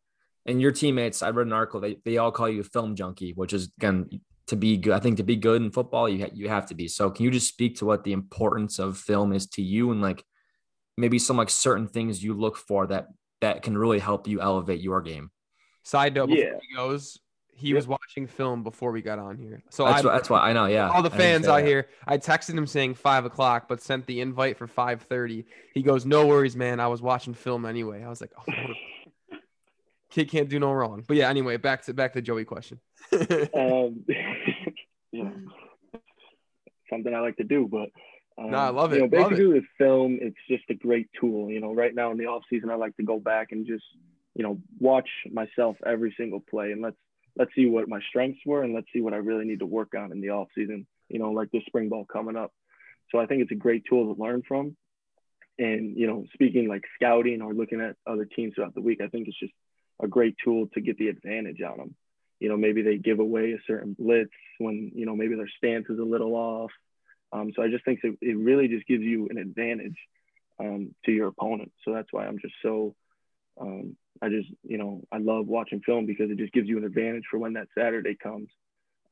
and 0.47 0.61
your 0.61 0.73
teammates, 0.73 1.23
I 1.23 1.31
read 1.31 1.47
an 1.47 1.53
article, 1.53 1.81
they, 1.81 1.99
they 2.05 2.19
all 2.19 2.33
call 2.33 2.49
you 2.49 2.61
a 2.61 2.65
film 2.65 2.97
junkie, 2.97 3.33
which 3.35 3.53
is 3.53 3.71
again 3.79 4.09
to 4.49 4.57
be 4.57 4.77
good. 4.77 4.93
I 4.93 4.99
think 4.99 5.19
to 5.19 5.23
be 5.23 5.37
good 5.37 5.63
in 5.63 5.71
football, 5.71 6.09
you 6.09 6.25
ha- 6.25 6.33
you 6.35 6.49
have 6.49 6.67
to 6.67 6.75
be. 6.75 6.89
So 6.89 7.11
can 7.11 7.25
you 7.25 7.31
just 7.31 7.49
speak 7.49 7.77
to 7.79 7.85
what 7.85 8.05
the 8.05 8.13
importance 8.13 8.79
of 8.79 8.99
film 8.99 9.33
is 9.33 9.47
to 9.51 9.63
you 9.63 9.93
and 9.93 10.03
like 10.03 10.25
maybe 10.97 11.19
some 11.19 11.37
like 11.37 11.51
certain 11.51 11.87
things 11.87 12.23
you 12.23 12.35
look 12.35 12.57
for 12.57 12.87
that 12.89 13.07
that 13.41 13.63
can 13.63 13.79
really 13.79 14.01
help 14.01 14.27
you 14.27 14.41
elevate 14.41 14.81
your 14.81 15.01
game? 15.01 15.31
Side 15.85 16.15
note, 16.15 16.31
yeah. 16.31 16.55
he 16.61 16.77
goes, 16.77 17.19
he 17.55 17.69
yep. 17.69 17.77
was 17.77 17.87
watching 17.87 18.27
film 18.27 18.63
before 18.63 18.93
we 18.93 19.03
got 19.03 19.19
on 19.19 19.37
here. 19.37 19.63
So 19.71 19.85
that's, 19.85 20.03
what, 20.03 20.13
that's 20.13 20.31
why 20.31 20.41
I 20.41 20.53
know. 20.53 20.67
Yeah. 20.67 20.89
All 20.89 21.03
the 21.03 21.11
fans 21.11 21.47
out 21.47 21.59
that. 21.59 21.67
here, 21.67 21.89
I 22.07 22.19
texted 22.19 22.57
him 22.57 22.67
saying 22.67 22.95
five 22.95 23.25
o'clock, 23.25 23.69
but 23.69 23.83
sent 23.83 24.07
the 24.07 24.21
invite 24.21 24.57
for 24.57 24.67
530. 24.67 25.45
He 25.75 25.83
goes, 25.83 26.07
no 26.07 26.27
worries, 26.27 26.57
man. 26.57 26.81
I 26.81 26.89
was 26.89 27.03
watching 27.03 27.35
film 27.35 27.67
anyway. 27.67 28.03
I 28.03 28.09
was 28.09 28.21
like, 28.21 28.33
oh, 28.37 28.53
Kid 30.13 30.31
can't 30.31 30.49
do 30.49 30.59
no 30.59 30.73
wrong. 30.73 31.05
But 31.07 31.17
yeah, 31.17 31.29
anyway, 31.29 31.57
back 31.57 31.85
to 31.87 31.95
back 31.95 32.13
to 32.13 32.21
Joey 32.21 32.45
question. 32.45 32.79
um, 33.13 34.05
yeah, 35.13 35.31
something 36.91 37.15
I 37.15 37.21
like 37.21 37.39
to 37.39 37.45
do, 37.45 37.67
but 37.67 37.89
um, 38.37 38.51
no, 38.51 38.59
I 38.59 38.69
love 38.69 38.93
it. 38.93 38.97
You 38.97 39.03
know, 39.03 39.09
basically 39.09 39.45
it. 39.45 39.55
with 39.55 39.65
film, 39.79 40.19
it's 40.21 40.37
just 40.51 40.65
a 40.69 40.75
great 40.75 41.09
tool. 41.19 41.51
You 41.51 41.61
know, 41.61 41.73
right 41.73 41.95
now 41.95 42.11
in 42.11 42.19
the 42.19 42.27
off 42.27 42.43
season, 42.51 42.69
I 42.69 42.75
like 42.75 42.95
to 42.99 43.03
go 43.03 43.19
back 43.19 43.53
and 43.53 43.67
just 43.67 43.85
you 44.35 44.43
know 44.43 44.59
watch 44.79 45.09
myself 45.33 45.77
every 45.87 46.15
single 46.19 46.41
play 46.41 46.73
and 46.73 46.83
let's 46.83 46.97
let's 47.37 47.55
see 47.55 47.67
what 47.67 47.89
my 47.89 48.01
strengths 48.09 48.41
were 48.45 48.63
and 48.63 48.75
let's 48.75 48.89
see 48.93 49.01
what 49.01 49.15
I 49.15 49.19
really 49.19 49.45
need 49.45 49.61
to 49.61 49.67
work 49.67 49.95
on 49.97 50.13
in 50.13 50.21
the 50.21 50.31
off 50.31 50.49
season. 50.55 50.87
You 51.09 51.19
know, 51.19 51.31
like 51.33 51.51
the 51.51 51.63
spring 51.67 51.89
ball 51.89 52.05
coming 52.05 52.37
up. 52.37 52.53
So 53.11 53.19
I 53.19 53.27
think 53.27 53.43
it's 53.43 53.53
a 53.53 53.57
great 53.57 53.85
tool 53.89 54.15
to 54.15 54.21
learn 54.21 54.43
from. 54.47 54.77
And 55.59 55.97
you 55.97 56.07
know, 56.07 56.25
speaking 56.33 56.69
like 56.69 56.83
scouting 56.95 57.43
or 57.43 57.53
looking 57.53 57.81
at 57.81 57.97
other 58.07 58.25
teams 58.25 58.55
throughout 58.55 58.75
the 58.75 58.81
week, 58.81 59.01
I 59.03 59.09
think 59.09 59.29
it's 59.29 59.39
just 59.39 59.53
a 60.01 60.09
great 60.09 60.37
tool 60.43 60.69
to 60.75 60.81
get 60.81 60.99
the 60.99 61.09
advantage 61.09 61.61
on 61.63 61.79
them. 61.79 61.95
You 62.41 62.49
know, 62.49 62.57
maybe 62.57 62.83
they 62.83 62.97
give 62.97 63.21
away 63.21 63.53
a 63.53 63.63
certain 63.67 63.95
blitz 63.97 64.33
when, 64.59 64.91
you 64.95 65.07
know, 65.07 65.15
maybe 65.15 65.37
their 65.37 65.51
stance 65.59 65.87
is 65.89 65.99
a 65.99 66.05
little 66.05 66.35
off. 66.35 66.73
Um, 67.33 67.53
so 67.55 67.63
I 67.63 67.69
just 67.69 67.85
think 67.85 68.01
it, 68.03 68.19
it 68.21 68.37
really 68.37 68.69
just 68.69 68.87
gives 68.87 69.05
you 69.05 69.29
an 69.31 69.39
advantage 69.39 69.97
um, 70.59 70.95
to 71.07 71.13
your 71.13 71.29
opponent. 71.29 71.73
So 71.85 71.93
that's 71.93 72.13
why 72.13 72.27
I'm 72.27 72.39
just 72.41 72.55
so, 72.63 72.95
um, 73.61 73.97
I 74.21 74.29
just, 74.29 74.49
you 74.63 74.79
know, 74.79 75.03
I 75.11 75.19
love 75.19 75.47
watching 75.47 75.81
film 75.81 76.07
because 76.07 76.31
it 76.31 76.39
just 76.39 76.53
gives 76.53 76.69
you 76.69 76.79
an 76.79 76.85
advantage 76.85 77.25
for 77.31 77.39
when 77.39 77.55
that 77.55 77.69
Saturday 77.77 78.15
comes 78.15 78.49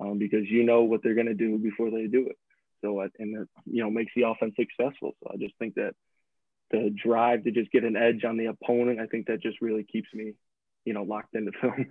um, 0.00 0.18
because 0.18 0.48
you 0.48 0.62
know 0.62 0.82
what 0.82 1.02
they're 1.02 1.14
going 1.14 1.26
to 1.26 1.34
do 1.34 1.58
before 1.58 1.90
they 1.90 2.06
do 2.06 2.28
it. 2.28 2.38
So, 2.82 3.00
and 3.18 3.34
that, 3.34 3.48
you 3.66 3.82
know, 3.82 3.90
makes 3.90 4.12
the 4.16 4.22
offense 4.22 4.54
successful. 4.56 5.12
So 5.22 5.30
I 5.32 5.36
just 5.36 5.54
think 5.58 5.74
that 5.74 5.94
the 6.70 6.94
drive 7.02 7.44
to 7.44 7.50
just 7.50 7.70
get 7.72 7.84
an 7.84 7.96
edge 7.96 8.24
on 8.24 8.36
the 8.36 8.46
opponent, 8.46 9.00
I 9.00 9.06
think 9.06 9.26
that 9.26 9.42
just 9.42 9.60
really 9.60 9.84
keeps 9.84 10.08
me 10.14 10.34
you 10.84 10.94
know 10.94 11.02
locked 11.02 11.34
into 11.34 11.52
film. 11.60 11.86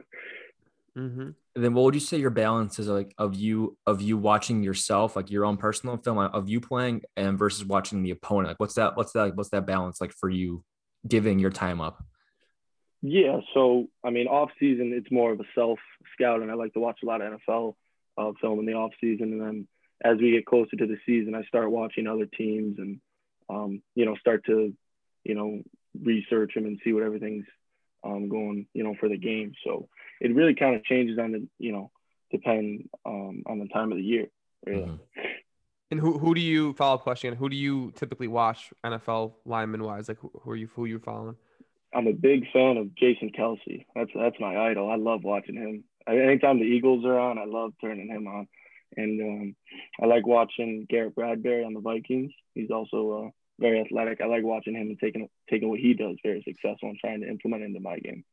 Mm-hmm. 0.98 1.30
And 1.56 1.64
then, 1.64 1.74
what 1.74 1.84
would 1.86 1.94
you 1.94 2.00
say 2.00 2.18
your 2.18 2.30
balance 2.30 2.80
is 2.80 2.88
like 2.88 3.14
of 3.18 3.36
you 3.36 3.78
of 3.86 4.02
you 4.02 4.18
watching 4.18 4.64
yourself, 4.64 5.16
like 5.16 5.30
your 5.30 5.46
own 5.46 5.58
personal 5.58 5.98
film 5.98 6.18
of 6.18 6.50
you 6.50 6.60
playing, 6.60 7.04
and 7.16 7.38
versus 7.38 7.66
watching 7.66 8.04
the 8.04 8.12
opponent? 8.12 8.50
Like, 8.50 8.60
what's 8.60 8.76
that? 8.76 8.98
What's 8.98 9.14
that? 9.14 9.36
What's 9.36 9.50
that 9.50 9.66
balance 9.66 10.02
like 10.02 10.12
for 10.12 10.30
you, 10.30 10.64
giving 11.08 11.40
your 11.40 11.52
time 11.52 11.80
up? 11.80 12.04
Yeah, 13.02 13.40
so 13.54 13.88
I 14.04 14.10
mean, 14.10 14.28
off 14.28 14.50
season 14.60 14.92
it's 14.94 15.12
more 15.12 15.32
of 15.32 15.40
a 15.40 15.46
self 15.56 15.80
scout, 16.14 16.42
and 16.42 16.52
I 16.52 16.56
like 16.56 16.74
to 16.74 16.80
watch 16.80 17.00
a 17.02 17.06
lot 17.06 17.22
of 17.22 17.40
NFL 17.40 17.76
uh, 18.18 18.32
film 18.42 18.60
in 18.60 18.66
the 18.66 18.74
off 18.74 18.92
season, 19.00 19.34
and 19.34 19.42
then 19.42 19.68
as 20.04 20.18
we 20.18 20.32
get 20.32 20.46
closer 20.46 20.76
to 20.76 20.88
the 20.88 20.98
season, 21.06 21.36
I 21.36 21.44
start 21.44 21.72
watching 21.72 22.08
other 22.08 22.26
teams 22.26 22.78
and 22.78 23.00
um, 23.50 23.82
you 23.96 24.06
know 24.06 24.16
start 24.16 24.46
to 24.46 24.74
you 25.24 25.36
know 25.36 25.62
research 26.02 26.54
them 26.56 26.66
and 26.66 26.80
see 26.84 26.94
what 26.94 27.04
everything's 27.04 27.46
um, 28.04 28.28
going 28.30 28.68
you 28.74 28.84
know 28.84 28.96
for 29.00 29.08
the 29.08 29.18
game. 29.18 29.54
So 29.64 29.88
it 30.20 30.36
really 30.36 30.56
kind 30.56 30.76
of 30.76 30.84
changes 30.84 31.18
on 31.20 31.32
the 31.32 31.48
you 31.58 31.72
know 31.72 31.92
depend 32.32 32.90
um, 33.06 33.44
on 33.46 33.60
the 33.60 33.68
time 33.68 33.92
of 33.92 33.98
the 33.98 34.04
year. 34.04 34.28
Really. 34.66 34.84
Mhm. 34.84 35.00
And 35.92 36.00
who 36.00 36.20
who 36.20 36.36
do 36.36 36.42
you 36.42 36.74
follow 36.74 36.98
question? 36.98 37.34
Who 37.34 37.50
do 37.50 37.56
you 37.56 37.92
typically 37.92 38.28
watch 38.28 38.72
NFL 38.86 39.34
lineman 39.46 39.84
wise? 39.84 40.08
Like 40.08 40.20
who, 40.20 40.32
who 40.44 40.52
are 40.52 40.56
you 40.56 40.70
who 40.76 40.84
are 40.84 40.88
you 40.88 41.00
following? 41.00 41.36
I'm 41.94 42.08
a 42.08 42.14
big 42.14 42.46
fan 42.52 42.78
of 42.78 42.94
Jason 42.96 43.32
Kelce. 43.38 43.86
That's 43.96 44.12
that's 44.16 44.40
my 44.40 44.58
idol. 44.70 44.90
I 44.92 44.96
love 44.96 45.24
watching 45.24 45.56
him. 45.56 45.84
I- 46.08 46.18
Anytime 46.18 46.60
the 46.60 46.66
Eagles 46.66 47.06
are 47.06 47.20
on, 47.20 47.38
I 47.38 47.46
love 47.46 47.72
turning 47.82 48.08
him 48.10 48.28
on. 48.28 48.48
And 48.98 49.22
um, 49.22 49.56
I 50.02 50.06
like 50.08 50.26
watching 50.26 50.88
Garrett 50.90 51.16
Bradbury 51.16 51.64
on 51.64 51.74
the 51.74 51.80
Vikings. 51.80 52.32
He's 52.56 52.72
also 52.72 53.26
uh, 53.28 53.30
very 53.60 53.82
athletic. 53.82 54.20
I 54.22 54.26
like 54.26 54.44
watching 54.44 54.74
him 54.76 54.88
and 54.88 55.00
taking 55.00 55.28
taking 55.50 55.70
what 55.70 55.80
he 55.80 55.94
does 55.94 56.18
very 56.24 56.42
successful 56.44 56.90
and 56.90 56.98
trying 56.98 57.22
to 57.22 57.28
implement 57.30 57.64
it 57.64 57.68
into 57.68 57.80
my 57.80 58.00
game. 58.00 58.24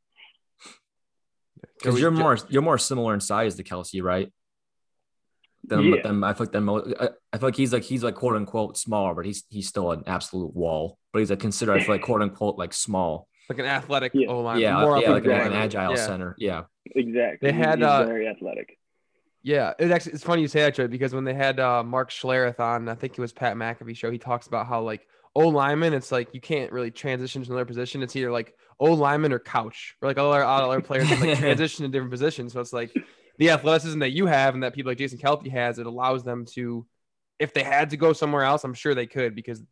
Because 1.78 2.00
you're 2.00 2.10
more 2.10 2.38
you're 2.48 2.62
more 2.62 2.78
similar 2.78 3.14
in 3.14 3.20
size 3.20 3.54
to 3.56 3.62
Kelsey, 3.62 4.00
right? 4.00 4.32
Than, 5.64 5.80
Yeah. 5.84 6.02
than 6.02 6.22
I 6.24 6.32
feel 6.32 6.46
like 6.46 6.52
than 6.52 6.68
I, 6.68 7.08
I 7.32 7.38
feel 7.38 7.48
like 7.48 7.56
he's 7.56 7.72
like 7.72 7.82
he's 7.82 8.02
like 8.04 8.14
quote 8.14 8.36
unquote 8.36 8.76
smaller, 8.78 9.14
but 9.14 9.26
he's 9.26 9.44
he's 9.48 9.68
still 9.68 9.90
an 9.92 10.04
absolute 10.06 10.54
wall. 10.54 10.98
But 11.12 11.20
he's 11.20 11.30
like 11.30 11.40
considered 11.40 11.76
I 11.80 11.80
feel 11.84 11.94
like 11.94 12.02
quote 12.02 12.22
unquote 12.22 12.56
like 12.58 12.72
small. 12.72 13.28
Like 13.48 13.58
an 13.60 13.66
athletic 13.66 14.12
Yeah. 14.14 14.28
O 14.28 14.40
line. 14.40 14.58
yeah, 14.60 14.80
more 14.80 14.98
yeah, 15.00 15.10
like, 15.10 15.22
athletic 15.24 15.46
an- 15.46 15.52
an 15.52 15.58
agile 15.58 15.90
Yeah. 15.92 16.06
center. 16.06 16.34
Yeah. 16.38 16.62
Exactly. 16.94 17.50
They 17.50 17.56
had, 17.56 17.78
he's 17.78 17.86
uh, 17.86 18.04
very 18.06 18.26
athletic. 18.28 18.78
Yeah, 19.42 19.74
it 19.78 19.90
actually 19.92 20.12
it's 20.14 20.24
funny 20.24 20.42
you 20.42 20.48
say 20.48 20.62
that, 20.62 20.74
Joey, 20.74 20.88
because 20.88 21.14
when 21.14 21.22
they 21.24 21.34
had 21.34 21.60
uh, 21.60 21.84
Mark 21.84 22.10
Schlereth 22.10 22.58
on, 22.58 22.88
I 22.88 22.94
think 22.96 23.12
it 23.12 23.20
was 23.20 23.32
Pat 23.32 23.56
McAfee 23.56 23.96
show, 23.96 24.10
he 24.10 24.18
talks 24.18 24.48
about 24.48 24.66
how 24.66 24.82
like 24.82 25.06
O 25.36 25.48
lineman, 25.48 25.92
it's 25.94 26.10
like 26.10 26.34
you 26.34 26.40
can't 26.40 26.72
really 26.72 26.90
transition 26.90 27.42
to 27.44 27.50
another 27.50 27.64
position. 27.64 28.02
It's 28.02 28.16
either 28.16 28.32
like 28.32 28.54
O 28.80 28.92
lineman 28.92 29.32
or 29.32 29.38
couch, 29.38 29.94
or 30.02 30.08
like 30.08 30.18
all 30.18 30.32
our 30.32 30.42
all 30.42 30.70
our 30.72 30.80
players 30.80 31.06
can, 31.08 31.20
like 31.20 31.38
transition 31.38 31.84
to 31.84 31.88
different 31.92 32.10
positions. 32.10 32.54
So 32.54 32.60
it's 32.60 32.72
like 32.72 32.92
the 33.38 33.50
athleticism 33.50 34.00
that 34.00 34.10
you 34.10 34.26
have 34.26 34.54
and 34.54 34.62
that 34.64 34.74
people 34.74 34.90
like 34.90 34.98
Jason 34.98 35.18
Kelce 35.18 35.48
has, 35.52 35.78
it 35.78 35.86
allows 35.86 36.24
them 36.24 36.44
to, 36.54 36.84
if 37.38 37.52
they 37.54 37.62
had 37.62 37.90
to 37.90 37.96
go 37.96 38.12
somewhere 38.14 38.42
else, 38.42 38.64
I'm 38.64 38.74
sure 38.74 38.94
they 38.96 39.06
could 39.06 39.34
because 39.36 39.62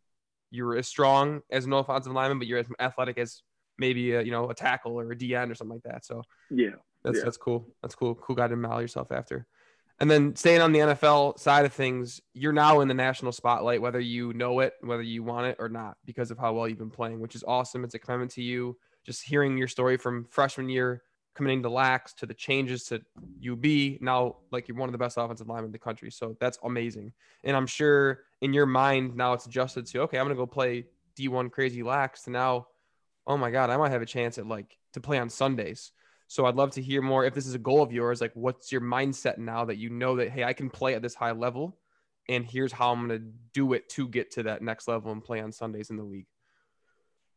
you're 0.50 0.76
as 0.76 0.86
strong 0.86 1.40
as 1.50 1.64
an 1.64 1.72
offensive 1.72 2.12
lineman, 2.12 2.38
but 2.38 2.46
you're 2.46 2.58
as 2.60 2.66
athletic 2.78 3.18
as 3.18 3.42
maybe 3.78 4.12
a, 4.12 4.22
you 4.22 4.30
know 4.30 4.50
a 4.50 4.54
tackle 4.54 4.98
or 4.98 5.10
a 5.12 5.16
DN 5.16 5.50
or 5.50 5.54
something 5.54 5.76
like 5.76 5.92
that. 5.92 6.04
So 6.04 6.22
Yeah. 6.50 6.70
that's 7.02 7.18
Yeah. 7.18 7.24
that's 7.24 7.36
cool. 7.36 7.68
That's 7.82 7.94
cool. 7.94 8.14
Cool 8.14 8.36
guy 8.36 8.48
to 8.48 8.56
model 8.56 8.82
yourself 8.82 9.12
after. 9.12 9.46
And 10.00 10.10
then 10.10 10.34
staying 10.34 10.60
on 10.60 10.72
the 10.72 10.80
NFL 10.80 11.38
side 11.38 11.64
of 11.64 11.72
things, 11.72 12.20
you're 12.32 12.52
now 12.52 12.80
in 12.80 12.88
the 12.88 12.94
national 12.94 13.30
spotlight, 13.30 13.80
whether 13.80 14.00
you 14.00 14.32
know 14.32 14.58
it, 14.60 14.74
whether 14.80 15.02
you 15.02 15.22
want 15.22 15.46
it 15.46 15.56
or 15.60 15.68
not, 15.68 15.96
because 16.04 16.32
of 16.32 16.38
how 16.38 16.52
well 16.52 16.68
you've 16.68 16.78
been 16.78 16.90
playing, 16.90 17.20
which 17.20 17.36
is 17.36 17.44
awesome. 17.46 17.84
It's 17.84 17.94
a 17.94 17.98
commitment 18.00 18.32
to 18.32 18.42
you. 18.42 18.76
Just 19.04 19.22
hearing 19.22 19.56
your 19.56 19.68
story 19.68 19.96
from 19.96 20.26
freshman 20.30 20.68
year 20.68 21.02
coming 21.34 21.58
into 21.58 21.68
lax 21.68 22.12
to 22.14 22.26
the 22.26 22.34
changes 22.34 22.84
to 22.84 23.00
UB, 23.42 24.00
now 24.00 24.36
like 24.50 24.68
you're 24.68 24.76
one 24.76 24.88
of 24.88 24.92
the 24.92 24.98
best 24.98 25.16
offensive 25.16 25.48
linemen 25.48 25.66
in 25.66 25.72
the 25.72 25.78
country. 25.78 26.10
So 26.10 26.36
that's 26.40 26.58
amazing. 26.64 27.12
And 27.42 27.56
I'm 27.56 27.66
sure 27.66 28.20
in 28.40 28.52
your 28.52 28.66
mind 28.66 29.16
now 29.16 29.32
it's 29.32 29.46
adjusted 29.46 29.86
to 29.86 30.02
okay, 30.02 30.18
I'm 30.18 30.24
gonna 30.24 30.36
go 30.36 30.46
play 30.46 30.86
D1 31.16 31.50
crazy 31.50 31.82
lax 31.82 32.22
to 32.22 32.30
now, 32.30 32.66
oh 33.26 33.36
my 33.36 33.50
god, 33.50 33.70
I 33.70 33.76
might 33.76 33.92
have 33.92 34.02
a 34.02 34.06
chance 34.06 34.38
at 34.38 34.46
like 34.46 34.76
to 34.92 35.00
play 35.00 35.18
on 35.18 35.30
Sundays. 35.30 35.92
So 36.26 36.46
I'd 36.46 36.56
love 36.56 36.72
to 36.72 36.82
hear 36.82 37.02
more 37.02 37.24
if 37.24 37.34
this 37.34 37.46
is 37.46 37.54
a 37.54 37.58
goal 37.58 37.82
of 37.82 37.92
yours. 37.92 38.20
Like, 38.20 38.32
what's 38.34 38.72
your 38.72 38.80
mindset 38.80 39.38
now 39.38 39.66
that 39.66 39.76
you 39.76 39.90
know 39.90 40.16
that 40.16 40.30
hey, 40.30 40.44
I 40.44 40.52
can 40.52 40.70
play 40.70 40.94
at 40.94 41.02
this 41.02 41.14
high 41.14 41.32
level, 41.32 41.76
and 42.28 42.44
here's 42.44 42.72
how 42.72 42.92
I'm 42.92 43.00
gonna 43.02 43.20
do 43.52 43.72
it 43.74 43.88
to 43.90 44.08
get 44.08 44.32
to 44.32 44.44
that 44.44 44.62
next 44.62 44.88
level 44.88 45.12
and 45.12 45.22
play 45.22 45.40
on 45.40 45.52
Sundays 45.52 45.90
in 45.90 45.96
the 45.96 46.02
league. 46.02 46.26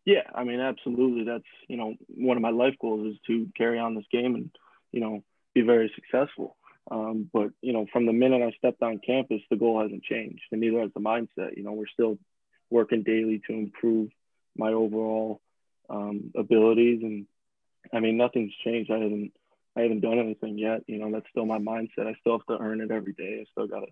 Yeah, 0.06 0.24
I 0.34 0.46
mean, 0.46 0.62
absolutely. 0.62 1.26
That's 1.26 1.44
you 1.68 1.78
know 1.78 1.96
one 2.08 2.38
of 2.38 2.42
my 2.42 2.52
life 2.52 2.76
goals 2.80 3.14
is 3.14 3.20
to 3.28 3.50
carry 3.58 3.80
on 3.80 3.96
this 3.96 4.06
game 4.12 4.36
and 4.36 4.52
you 4.92 5.02
know 5.02 5.24
be 5.54 5.62
very 5.62 5.92
successful. 5.96 6.56
Um, 6.90 7.30
but 7.34 7.50
you 7.62 7.74
know, 7.74 7.86
from 7.92 8.06
the 8.06 8.14
minute 8.14 8.42
I 8.42 8.52
stepped 8.58 8.82
on 8.82 9.02
campus, 9.06 9.42
the 9.50 9.58
goal 9.58 9.82
hasn't 9.82 10.04
changed, 10.04 10.44
and 10.52 10.62
neither 10.62 10.80
has 10.80 10.92
the 10.94 11.02
mindset. 11.02 11.58
You 11.58 11.64
know, 11.64 11.74
we're 11.74 11.88
still 11.88 12.18
working 12.70 13.04
daily 13.04 13.42
to 13.48 13.54
improve 13.54 14.10
my 14.56 14.72
overall 14.72 15.42
um, 15.90 16.32
abilities, 16.36 17.02
and 17.04 17.26
I 17.94 18.00
mean, 18.00 18.18
nothing's 18.18 18.54
changed. 18.64 18.92
I 18.92 18.96
haven't 19.00 19.32
I 19.76 19.82
haven't 19.82 20.02
done 20.02 20.20
anything 20.20 20.58
yet. 20.58 20.82
You 20.88 20.98
know, 21.00 21.12
that's 21.12 21.30
still 21.30 21.46
my 21.46 21.60
mindset. 21.60 22.08
I 22.08 22.16
still 22.20 22.40
have 22.40 22.46
to 22.48 22.64
earn 22.64 22.82
it 22.82 22.92
every 22.92 23.14
day. 23.14 23.40
I 23.42 23.46
still 23.52 23.68
got 23.68 23.82
to 23.82 23.88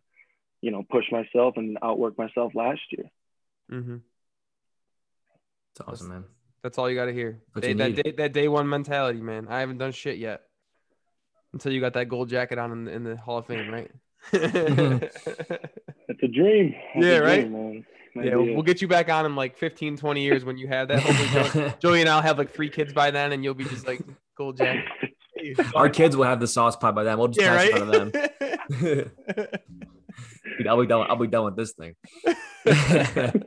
you 0.62 0.72
know 0.72 0.84
push 0.90 1.06
myself 1.12 1.56
and 1.58 1.78
outwork 1.82 2.18
myself 2.18 2.54
last 2.56 2.82
year. 2.92 3.06
Mm-hmm. 3.72 3.98
It's 5.72 5.82
awesome, 5.88 6.10
man. 6.10 6.24
That's 6.64 6.78
all 6.78 6.90
you 6.90 6.96
got 6.96 7.06
to 7.06 7.14
hear. 7.14 7.42
Day, 7.60 7.70
you 7.70 7.76
that 7.76 7.96
day, 7.96 8.12
that 8.18 8.34
day 8.34 8.48
one 8.48 8.68
mentality, 8.68 9.22
man. 9.22 9.48
I 9.50 9.60
haven't 9.60 9.78
done 9.78 9.92
shit 9.92 10.18
yet 10.18 10.42
until 11.54 11.72
you 11.72 11.80
got 11.80 11.94
that 11.94 12.10
gold 12.10 12.30
jacket 12.30 12.58
on 12.58 12.72
in 12.72 12.86
the, 12.86 12.92
in 12.92 13.04
the 13.04 13.18
Hall 13.18 13.38
of 13.38 13.48
Fame, 13.48 13.70
right? 13.70 13.92
It's 16.08 16.22
a 16.22 16.28
dream. 16.28 16.76
It's 16.96 17.06
Yeah, 17.06 17.18
a 17.18 17.22
right? 17.24 17.50
dream, 17.50 17.86
man. 18.16 18.28
yeah, 18.28 18.36
we'll 18.36 18.64
get 18.64 18.82
you 18.82 18.88
back 18.88 19.10
on 19.10 19.26
in 19.26 19.36
like 19.36 19.58
15, 19.58 19.98
20 19.98 20.22
years 20.22 20.46
when 20.46 20.58
you 20.58 20.68
have 20.68 20.88
that. 20.88 21.00
Hopefully, 21.02 21.52
Joey, 21.54 21.74
Joey 21.80 22.02
and 22.02 22.10
I'll 22.10 22.22
have 22.22 22.38
like 22.38 22.52
three 22.52 22.70
kids 22.70 22.94
by 22.94 23.12
then, 23.12 23.32
and 23.32 23.44
you'll 23.44 23.54
be 23.54 23.66
just 23.66 23.86
like 23.88 24.02
gold 24.38 24.58
jacket. 24.58 24.86
Our 25.76 25.90
kids 25.90 26.16
will 26.16 26.26
have 26.26 26.40
the 26.40 26.48
sauce 26.48 26.76
pie 26.76 26.92
by 26.92 27.04
then. 27.04 27.18
We'll 27.18 27.28
just 27.28 27.42
yeah, 27.42 27.58
pass 27.58 27.72
right. 27.72 27.76
it 27.76 27.82
on 27.82 27.92
to 27.92 29.12
them. 30.64 30.70
I'll 30.70 30.80
be 30.82 30.88
done. 30.88 31.06
I'll 31.10 31.16
be 31.16 31.28
done 31.28 31.46
with 31.46 31.56
this 31.56 31.74
thing. 31.74 31.96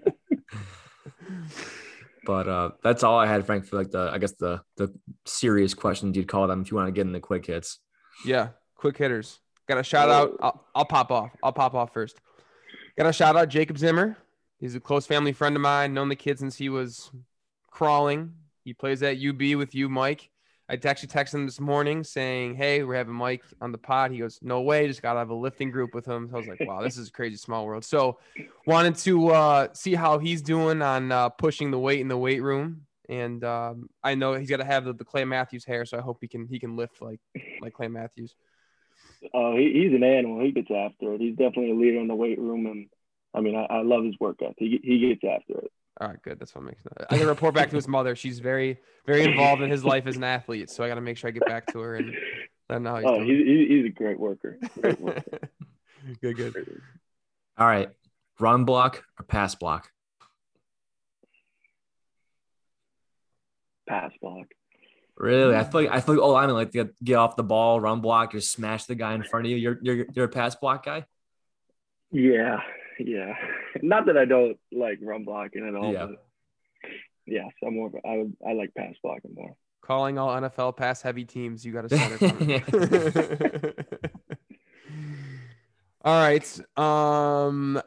but 2.26 2.48
uh, 2.48 2.70
that's 2.82 3.02
all 3.02 3.18
I 3.18 3.26
had, 3.26 3.46
Frank. 3.46 3.66
For 3.66 3.76
like 3.76 3.90
the, 3.90 4.10
I 4.12 4.18
guess 4.18 4.32
the 4.32 4.60
the 4.76 4.94
serious 5.24 5.74
questions 5.74 6.16
you'd 6.16 6.28
call 6.28 6.46
them 6.46 6.62
if 6.62 6.70
you 6.70 6.76
want 6.76 6.88
to 6.88 6.92
get 6.92 7.06
in 7.06 7.12
the 7.12 7.20
quick 7.20 7.46
hits. 7.46 7.78
Yeah, 8.24 8.48
quick 8.76 8.96
hitters. 8.96 9.40
Got 9.66 9.78
a 9.78 9.82
shout 9.82 10.08
out. 10.08 10.36
I'll, 10.40 10.64
I'll 10.74 10.84
pop 10.84 11.10
off. 11.10 11.30
I'll 11.42 11.52
pop 11.52 11.74
off 11.74 11.92
first. 11.92 12.18
Got 12.96 13.06
a 13.06 13.12
shout 13.12 13.36
out 13.36 13.48
Jacob 13.48 13.76
Zimmer. 13.78 14.16
He's 14.58 14.74
a 14.74 14.80
close 14.80 15.06
family 15.06 15.32
friend 15.32 15.56
of 15.56 15.62
mine. 15.62 15.94
Known 15.94 16.08
the 16.08 16.16
kid 16.16 16.38
since 16.38 16.56
he 16.56 16.68
was 16.68 17.10
crawling. 17.70 18.34
He 18.64 18.74
plays 18.74 19.02
at 19.02 19.16
UB 19.16 19.56
with 19.56 19.74
you, 19.74 19.88
Mike. 19.88 20.30
I 20.70 20.74
actually 20.74 21.08
texted 21.08 21.34
him 21.34 21.46
this 21.46 21.60
morning 21.60 22.04
saying, 22.04 22.56
"Hey, 22.56 22.82
we're 22.82 22.96
having 22.96 23.14
Mike 23.14 23.42
on 23.60 23.72
the 23.72 23.78
pod." 23.78 24.10
He 24.10 24.18
goes, 24.18 24.38
"No 24.42 24.60
way, 24.60 24.86
just 24.86 25.00
got 25.00 25.14
to 25.14 25.20
have 25.20 25.30
a 25.30 25.34
lifting 25.34 25.70
group 25.70 25.94
with 25.94 26.04
him." 26.04 26.28
So 26.28 26.36
I 26.36 26.38
was 26.40 26.48
like, 26.48 26.60
"Wow, 26.60 26.82
this 26.82 26.98
is 26.98 27.08
a 27.08 27.12
crazy 27.12 27.36
small 27.36 27.64
world." 27.64 27.84
So 27.84 28.18
wanted 28.66 28.96
to 28.96 29.28
uh, 29.28 29.68
see 29.72 29.94
how 29.94 30.18
he's 30.18 30.42
doing 30.42 30.82
on 30.82 31.10
uh, 31.10 31.30
pushing 31.30 31.70
the 31.70 31.78
weight 31.78 32.00
in 32.00 32.08
the 32.08 32.18
weight 32.18 32.42
room, 32.42 32.82
and 33.08 33.42
um, 33.44 33.88
I 34.04 34.14
know 34.14 34.34
he's 34.34 34.50
got 34.50 34.58
to 34.58 34.64
have 34.64 34.84
the, 34.84 34.92
the 34.92 35.04
Clay 35.04 35.24
Matthews 35.24 35.64
hair, 35.64 35.86
so 35.86 35.96
I 35.96 36.02
hope 36.02 36.18
he 36.20 36.28
can 36.28 36.46
he 36.46 36.58
can 36.58 36.76
lift 36.76 37.00
like 37.00 37.20
like 37.62 37.72
Clay 37.72 37.88
Matthews. 37.88 38.34
Oh, 39.32 39.56
he, 39.56 39.72
he's 39.72 39.94
an 39.94 40.04
animal. 40.04 40.44
He 40.44 40.52
gets 40.52 40.70
after 40.70 41.14
it. 41.14 41.20
He's 41.20 41.36
definitely 41.36 41.70
a 41.70 41.74
leader 41.76 41.98
in 41.98 42.08
the 42.08 42.14
weight 42.14 42.38
room, 42.38 42.66
and 42.66 42.88
I 43.38 43.40
mean, 43.40 43.54
I, 43.54 43.66
I 43.70 43.82
love 43.82 44.04
his 44.04 44.18
work 44.18 44.42
ethic. 44.42 44.56
He, 44.58 44.80
he 44.82 44.98
gets 45.08 45.22
after 45.22 45.60
it. 45.60 45.72
All 46.00 46.08
right, 46.08 46.20
good. 46.22 46.40
That's 46.40 46.54
what 46.54 46.64
makes. 46.64 46.82
I 47.08 47.18
can 47.18 47.28
report 47.28 47.54
back 47.54 47.70
to 47.70 47.76
his 47.76 47.86
mother. 47.86 48.16
She's 48.16 48.40
very, 48.40 48.78
very 49.06 49.24
involved 49.24 49.62
in 49.62 49.70
his 49.70 49.84
life 49.84 50.06
as 50.06 50.16
an 50.16 50.24
athlete. 50.24 50.70
So 50.70 50.82
I 50.82 50.88
got 50.88 50.96
to 50.96 51.00
make 51.00 51.16
sure 51.16 51.28
I 51.28 51.30
get 51.30 51.46
back 51.46 51.66
to 51.72 51.78
her 51.78 51.96
and 51.96 52.14
let 52.68 52.82
know 52.82 52.96
he's 52.96 53.04
Oh, 53.06 53.20
he's, 53.20 53.68
he's 53.68 53.86
a 53.86 53.88
great 53.90 54.18
worker. 54.18 54.58
Great 54.80 55.00
worker. 55.00 55.22
good, 56.20 56.36
good. 56.36 56.80
All 57.56 57.66
right, 57.66 57.90
run 58.40 58.64
block 58.64 59.04
or 59.18 59.24
pass 59.24 59.54
block. 59.54 59.90
Pass 63.88 64.12
block. 64.20 64.46
Really, 65.16 65.56
I 65.56 65.64
feel 65.64 65.82
like 65.82 65.90
I 65.90 66.00
feel 66.00 66.14
like 66.14 66.24
oh, 66.24 66.36
I 66.36 66.46
mean 66.46 66.54
like 66.54 66.70
get, 66.70 67.02
get 67.02 67.14
off 67.14 67.34
the 67.34 67.42
ball, 67.42 67.80
run 67.80 68.00
block, 68.00 68.32
just 68.32 68.52
smash 68.52 68.84
the 68.84 68.94
guy 68.94 69.14
in 69.14 69.24
front 69.24 69.46
of 69.46 69.50
you. 69.50 69.56
You're 69.56 69.78
you're 69.82 70.06
you're 70.14 70.24
a 70.26 70.28
pass 70.28 70.54
block 70.54 70.84
guy. 70.84 71.06
Yeah, 72.12 72.60
yeah. 73.04 73.34
Not 73.82 74.06
that 74.06 74.16
I 74.16 74.24
don't 74.24 74.58
like 74.72 74.98
run 75.02 75.24
blocking 75.24 75.66
at 75.66 75.74
all. 75.74 75.92
Yeah. 75.92 76.06
But 76.06 76.24
yes, 77.26 77.50
I'm 77.64 77.74
more. 77.74 77.90
I 78.04 78.18
would, 78.18 78.36
I 78.46 78.52
like 78.52 78.74
pass 78.74 78.94
blocking 79.02 79.34
more. 79.34 79.56
Calling 79.80 80.18
all 80.18 80.28
NFL 80.28 80.76
pass 80.76 81.02
heavy 81.02 81.24
teams. 81.24 81.64
You 81.64 81.72
got 81.72 81.88
to 81.88 81.96
it. 81.96 83.88
all 86.04 86.20
right. 86.20 86.60
Um, 86.76 87.80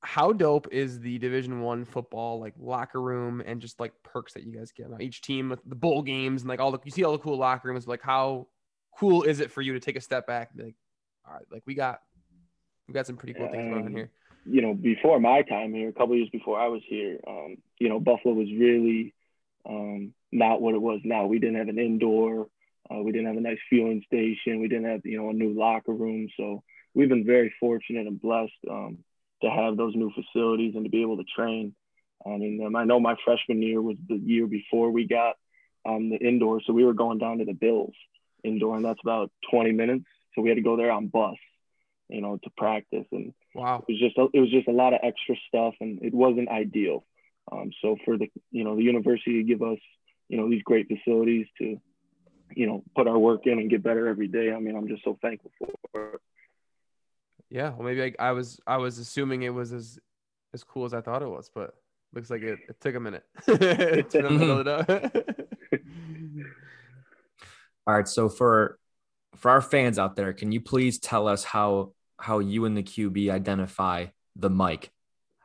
how 0.00 0.32
dope 0.32 0.68
is 0.72 1.00
the 1.00 1.18
Division 1.18 1.60
One 1.60 1.84
football 1.84 2.40
like 2.40 2.54
locker 2.58 3.00
room 3.00 3.42
and 3.44 3.60
just 3.60 3.80
like 3.80 3.92
perks 4.02 4.32
that 4.34 4.44
you 4.44 4.52
guys 4.52 4.72
get? 4.72 4.90
Now, 4.90 4.98
each 5.00 5.20
team 5.20 5.48
with 5.48 5.60
the 5.66 5.74
bowl 5.74 6.02
games 6.02 6.42
and 6.42 6.48
like 6.48 6.60
all 6.60 6.72
the 6.72 6.78
you 6.84 6.90
see 6.90 7.04
all 7.04 7.12
the 7.12 7.18
cool 7.18 7.36
locker 7.36 7.68
rooms. 7.68 7.86
Like, 7.86 8.02
how 8.02 8.46
cool 8.98 9.24
is 9.24 9.40
it 9.40 9.50
for 9.50 9.62
you 9.62 9.72
to 9.74 9.80
take 9.80 9.96
a 9.96 10.00
step 10.00 10.26
back 10.26 10.50
and 10.50 10.58
be 10.58 10.64
like, 10.64 10.74
all 11.26 11.34
right, 11.34 11.44
like 11.50 11.62
we 11.66 11.74
got 11.74 12.00
we 12.88 12.94
got 12.94 13.06
some 13.06 13.16
pretty 13.16 13.34
cool 13.34 13.48
things 13.50 13.68
going 13.68 13.74
on 13.74 13.86
Um, 13.88 13.94
here. 13.94 14.10
You 14.48 14.62
know, 14.62 14.74
before 14.74 15.18
my 15.20 15.42
time 15.42 15.74
here, 15.74 15.88
a 15.88 15.92
couple 15.92 16.16
years 16.16 16.28
before 16.30 16.58
I 16.58 16.68
was 16.68 16.82
here, 16.86 17.18
um, 17.26 17.56
you 17.78 17.88
know, 17.88 17.98
Buffalo 17.98 18.34
was 18.34 18.48
really 18.52 19.14
um, 19.68 20.12
not 20.32 20.60
what 20.60 20.74
it 20.74 20.80
was 20.80 21.00
now. 21.04 21.26
We 21.26 21.38
didn't 21.38 21.56
have 21.56 21.68
an 21.68 21.78
indoor. 21.78 22.48
Uh, 22.90 23.02
we 23.02 23.12
didn't 23.12 23.26
have 23.26 23.36
a 23.36 23.40
nice 23.40 23.58
fueling 23.68 24.02
station. 24.06 24.60
We 24.60 24.68
didn't 24.68 24.90
have 24.90 25.00
you 25.04 25.18
know 25.18 25.30
a 25.30 25.32
new 25.32 25.52
locker 25.58 25.92
room. 25.92 26.28
So 26.36 26.62
we've 26.94 27.08
been 27.08 27.26
very 27.26 27.52
fortunate 27.58 28.06
and 28.06 28.20
blessed 28.20 28.52
um, 28.70 28.98
to 29.42 29.50
have 29.50 29.76
those 29.76 29.94
new 29.94 30.12
facilities 30.12 30.74
and 30.74 30.84
to 30.84 30.90
be 30.90 31.02
able 31.02 31.16
to 31.16 31.24
train. 31.24 31.74
I 32.24 32.30
mean, 32.30 32.64
um, 32.64 32.76
I 32.76 32.84
know 32.84 33.00
my 33.00 33.16
freshman 33.24 33.62
year 33.62 33.80
was 33.80 33.96
the 34.08 34.16
year 34.16 34.46
before 34.46 34.90
we 34.90 35.06
got 35.06 35.36
um, 35.84 36.10
the 36.10 36.16
indoor, 36.16 36.60
so 36.66 36.72
we 36.72 36.84
were 36.84 36.94
going 36.94 37.18
down 37.18 37.38
to 37.38 37.44
the 37.44 37.52
Bills 37.52 37.94
indoor, 38.42 38.76
and 38.76 38.84
that's 38.84 39.00
about 39.02 39.30
20 39.50 39.72
minutes. 39.72 40.04
So 40.34 40.42
we 40.42 40.48
had 40.48 40.56
to 40.56 40.62
go 40.62 40.76
there 40.76 40.90
on 40.90 41.08
bus, 41.08 41.36
you 42.08 42.20
know, 42.20 42.38
to 42.42 42.50
practice, 42.56 43.06
and 43.12 43.32
Wow. 43.54 43.84
it 43.86 43.92
was 43.92 44.00
just 44.00 44.18
a, 44.18 44.26
it 44.32 44.40
was 44.40 44.50
just 44.50 44.68
a 44.68 44.72
lot 44.72 44.92
of 44.94 45.00
extra 45.02 45.34
stuff, 45.48 45.74
and 45.80 46.02
it 46.02 46.14
wasn't 46.14 46.48
ideal. 46.48 47.04
Um, 47.50 47.70
so 47.80 47.96
for 48.04 48.18
the 48.18 48.30
you 48.50 48.64
know 48.64 48.76
the 48.76 48.82
university 48.82 49.38
to 49.38 49.42
give 49.44 49.62
us 49.62 49.78
you 50.28 50.36
know 50.36 50.50
these 50.50 50.62
great 50.62 50.88
facilities 50.88 51.46
to 51.58 51.80
you 52.54 52.66
know 52.66 52.84
put 52.94 53.08
our 53.08 53.18
work 53.18 53.46
in 53.46 53.58
and 53.58 53.70
get 53.70 53.82
better 53.82 54.08
every 54.08 54.28
day. 54.28 54.52
I 54.52 54.58
mean, 54.58 54.76
I'm 54.76 54.88
just 54.88 55.04
so 55.04 55.18
thankful 55.22 55.50
for 55.92 56.14
it. 56.14 56.20
Yeah. 57.48 57.70
Well, 57.70 57.82
maybe 57.86 58.02
I, 58.18 58.28
I 58.28 58.32
was 58.32 58.60
I 58.66 58.76
was 58.78 58.98
assuming 58.98 59.42
it 59.42 59.54
was 59.54 59.72
as 59.72 59.98
as 60.54 60.64
cool 60.64 60.84
as 60.84 60.94
I 60.94 61.00
thought 61.00 61.22
it 61.22 61.28
was, 61.28 61.50
but 61.54 61.74
looks 62.12 62.30
like 62.30 62.42
it, 62.42 62.58
it 62.68 62.80
took 62.80 62.94
a 62.94 63.00
minute 63.00 63.24
to 63.44 63.56
them 63.56 64.08
to 64.08 64.38
build 64.38 64.66
it 64.66 64.68
up. 64.68 64.88
All 67.86 67.94
right. 67.94 68.08
So 68.08 68.28
for 68.28 68.78
for 69.36 69.50
our 69.50 69.60
fans 69.60 69.98
out 69.98 70.16
there, 70.16 70.32
can 70.32 70.50
you 70.50 70.60
please 70.60 70.98
tell 70.98 71.28
us 71.28 71.44
how 71.44 71.92
how 72.18 72.38
you 72.38 72.64
and 72.64 72.76
the 72.76 72.82
QB 72.82 73.30
identify 73.30 74.06
the 74.34 74.50
mic? 74.50 74.90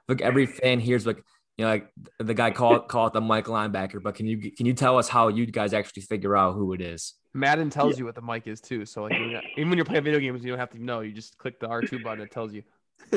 Look, 0.07 0.21
every 0.21 0.45
fan 0.45 0.79
hears 0.79 1.05
like 1.05 1.23
you 1.57 1.65
know 1.65 1.71
like 1.71 1.89
the 2.19 2.34
guy 2.34 2.51
call 2.51 2.79
call 2.93 3.07
it 3.07 3.13
the 3.13 3.21
mic 3.21 3.45
linebacker, 3.45 4.01
but 4.01 4.15
can 4.15 4.27
you 4.27 4.51
can 4.51 4.65
you 4.65 4.73
tell 4.73 4.97
us 4.97 5.07
how 5.07 5.27
you 5.27 5.45
guys 5.45 5.73
actually 5.73 6.03
figure 6.03 6.36
out 6.36 6.53
who 6.53 6.73
it 6.73 6.81
is? 6.81 7.13
Madden 7.34 7.69
tells 7.69 7.97
you 7.97 8.05
what 8.05 8.15
the 8.15 8.21
mic 8.21 8.47
is 8.47 8.60
too. 8.60 8.86
So 8.86 9.03
like 9.03 9.13
you're 9.13 9.31
not- 9.31 9.45
even 9.55 9.69
when 9.69 9.77
you're 9.77 9.86
playing 9.86 10.03
video 10.03 10.19
games, 10.19 10.43
you 10.43 10.49
don't 10.51 10.60
have 10.60 10.71
to 10.71 10.84
know. 10.84 10.99
You 10.99 11.13
just 11.13 11.38
click 11.38 11.60
the 11.60 11.67
R2 11.67 12.03
button. 12.03 12.21
It 12.21 12.31
tells 12.31 12.53
you. 12.53 12.63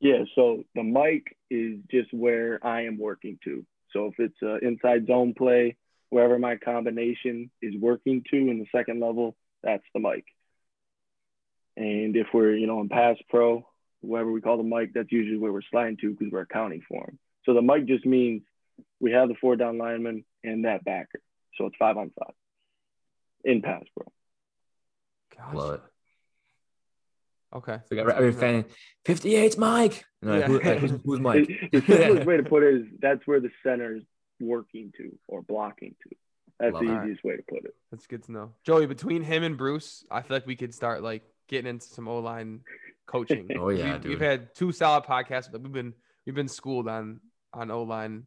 yeah, 0.00 0.24
so 0.34 0.64
the 0.74 0.82
mic 0.82 1.36
is 1.50 1.78
just 1.90 2.12
where 2.12 2.58
I 2.66 2.82
am 2.86 2.98
working 2.98 3.38
to. 3.44 3.64
So 3.92 4.06
if 4.06 4.14
it's 4.18 4.42
uh, 4.42 4.56
inside 4.58 5.06
zone 5.06 5.34
play, 5.36 5.76
wherever 6.10 6.38
my 6.38 6.56
combination 6.56 7.50
is 7.60 7.74
working 7.78 8.22
to 8.30 8.36
in 8.36 8.58
the 8.58 8.66
second 8.74 9.00
level, 9.00 9.36
that's 9.62 9.84
the 9.94 10.00
mic. 10.00 10.24
And 11.76 12.16
if 12.16 12.28
we're, 12.32 12.54
you 12.54 12.66
know, 12.66 12.80
in 12.80 12.88
pass 12.88 13.16
pro, 13.28 13.66
wherever 14.00 14.30
we 14.30 14.40
call 14.40 14.56
the 14.56 14.62
mic, 14.62 14.92
that's 14.94 15.12
usually 15.12 15.38
where 15.38 15.52
we're 15.52 15.62
sliding 15.70 15.96
to 15.98 16.10
because 16.10 16.32
we're 16.32 16.40
accounting 16.40 16.82
for 16.88 17.06
them. 17.06 17.18
So 17.44 17.54
the 17.54 17.62
mic 17.62 17.86
just 17.86 18.04
means 18.04 18.42
we 19.00 19.12
have 19.12 19.28
the 19.28 19.34
four 19.40 19.56
down 19.56 19.78
lineman 19.78 20.24
and 20.44 20.64
that 20.64 20.84
backer. 20.84 21.20
So 21.56 21.66
it's 21.66 21.76
five 21.78 21.96
on 21.96 22.10
five 22.18 22.34
in 23.44 23.62
pass 23.62 23.82
pro. 23.96 24.06
Gosh. 25.36 25.54
Love 25.54 25.74
it. 25.74 25.82
Okay. 27.54 27.78
So 27.88 27.96
every, 27.96 28.12
every 28.12 28.32
fan, 28.32 28.64
58's 29.04 29.58
Mike. 29.58 30.04
And 30.22 30.30
they're 30.30 30.46
who, 30.46 30.60
like, 30.60 30.78
who's, 30.78 30.92
who's 31.04 31.20
Mike? 31.20 31.48
The, 31.70 31.80
the 31.80 31.86
simplest 31.86 32.26
way 32.26 32.36
to 32.38 32.42
put 32.44 32.62
it 32.62 32.74
is 32.74 32.82
that's 33.00 33.26
where 33.26 33.40
the 33.40 33.50
center 33.64 33.96
is 33.96 34.02
working 34.40 34.92
to 34.98 35.18
or 35.28 35.42
blocking 35.42 35.94
to. 36.02 36.16
That's 36.58 36.74
Love 36.74 36.84
the 36.84 36.92
it. 36.92 37.04
easiest 37.04 37.24
way 37.24 37.36
to 37.36 37.42
put 37.42 37.64
it. 37.64 37.74
That's 37.90 38.06
good 38.06 38.22
to 38.24 38.32
know. 38.32 38.52
Joey, 38.64 38.86
between 38.86 39.22
him 39.22 39.42
and 39.42 39.56
Bruce, 39.56 40.04
I 40.10 40.22
feel 40.22 40.36
like 40.36 40.46
we 40.46 40.56
could 40.56 40.72
start 40.72 41.02
like 41.02 41.22
getting 41.48 41.68
into 41.70 41.86
some 41.86 42.08
O 42.08 42.18
line 42.18 42.60
coaching. 43.06 43.48
Oh, 43.58 43.68
yeah, 43.70 43.92
we've, 43.92 44.00
dude. 44.02 44.10
we've 44.10 44.20
had 44.20 44.54
two 44.54 44.72
solid 44.72 45.04
podcasts, 45.04 45.50
but 45.50 45.60
we've 45.62 45.72
been 45.72 45.92
we've 46.26 46.34
been 46.34 46.48
schooled 46.48 46.88
on 46.88 47.20
on 47.52 47.70
O 47.70 47.82
line. 47.82 48.26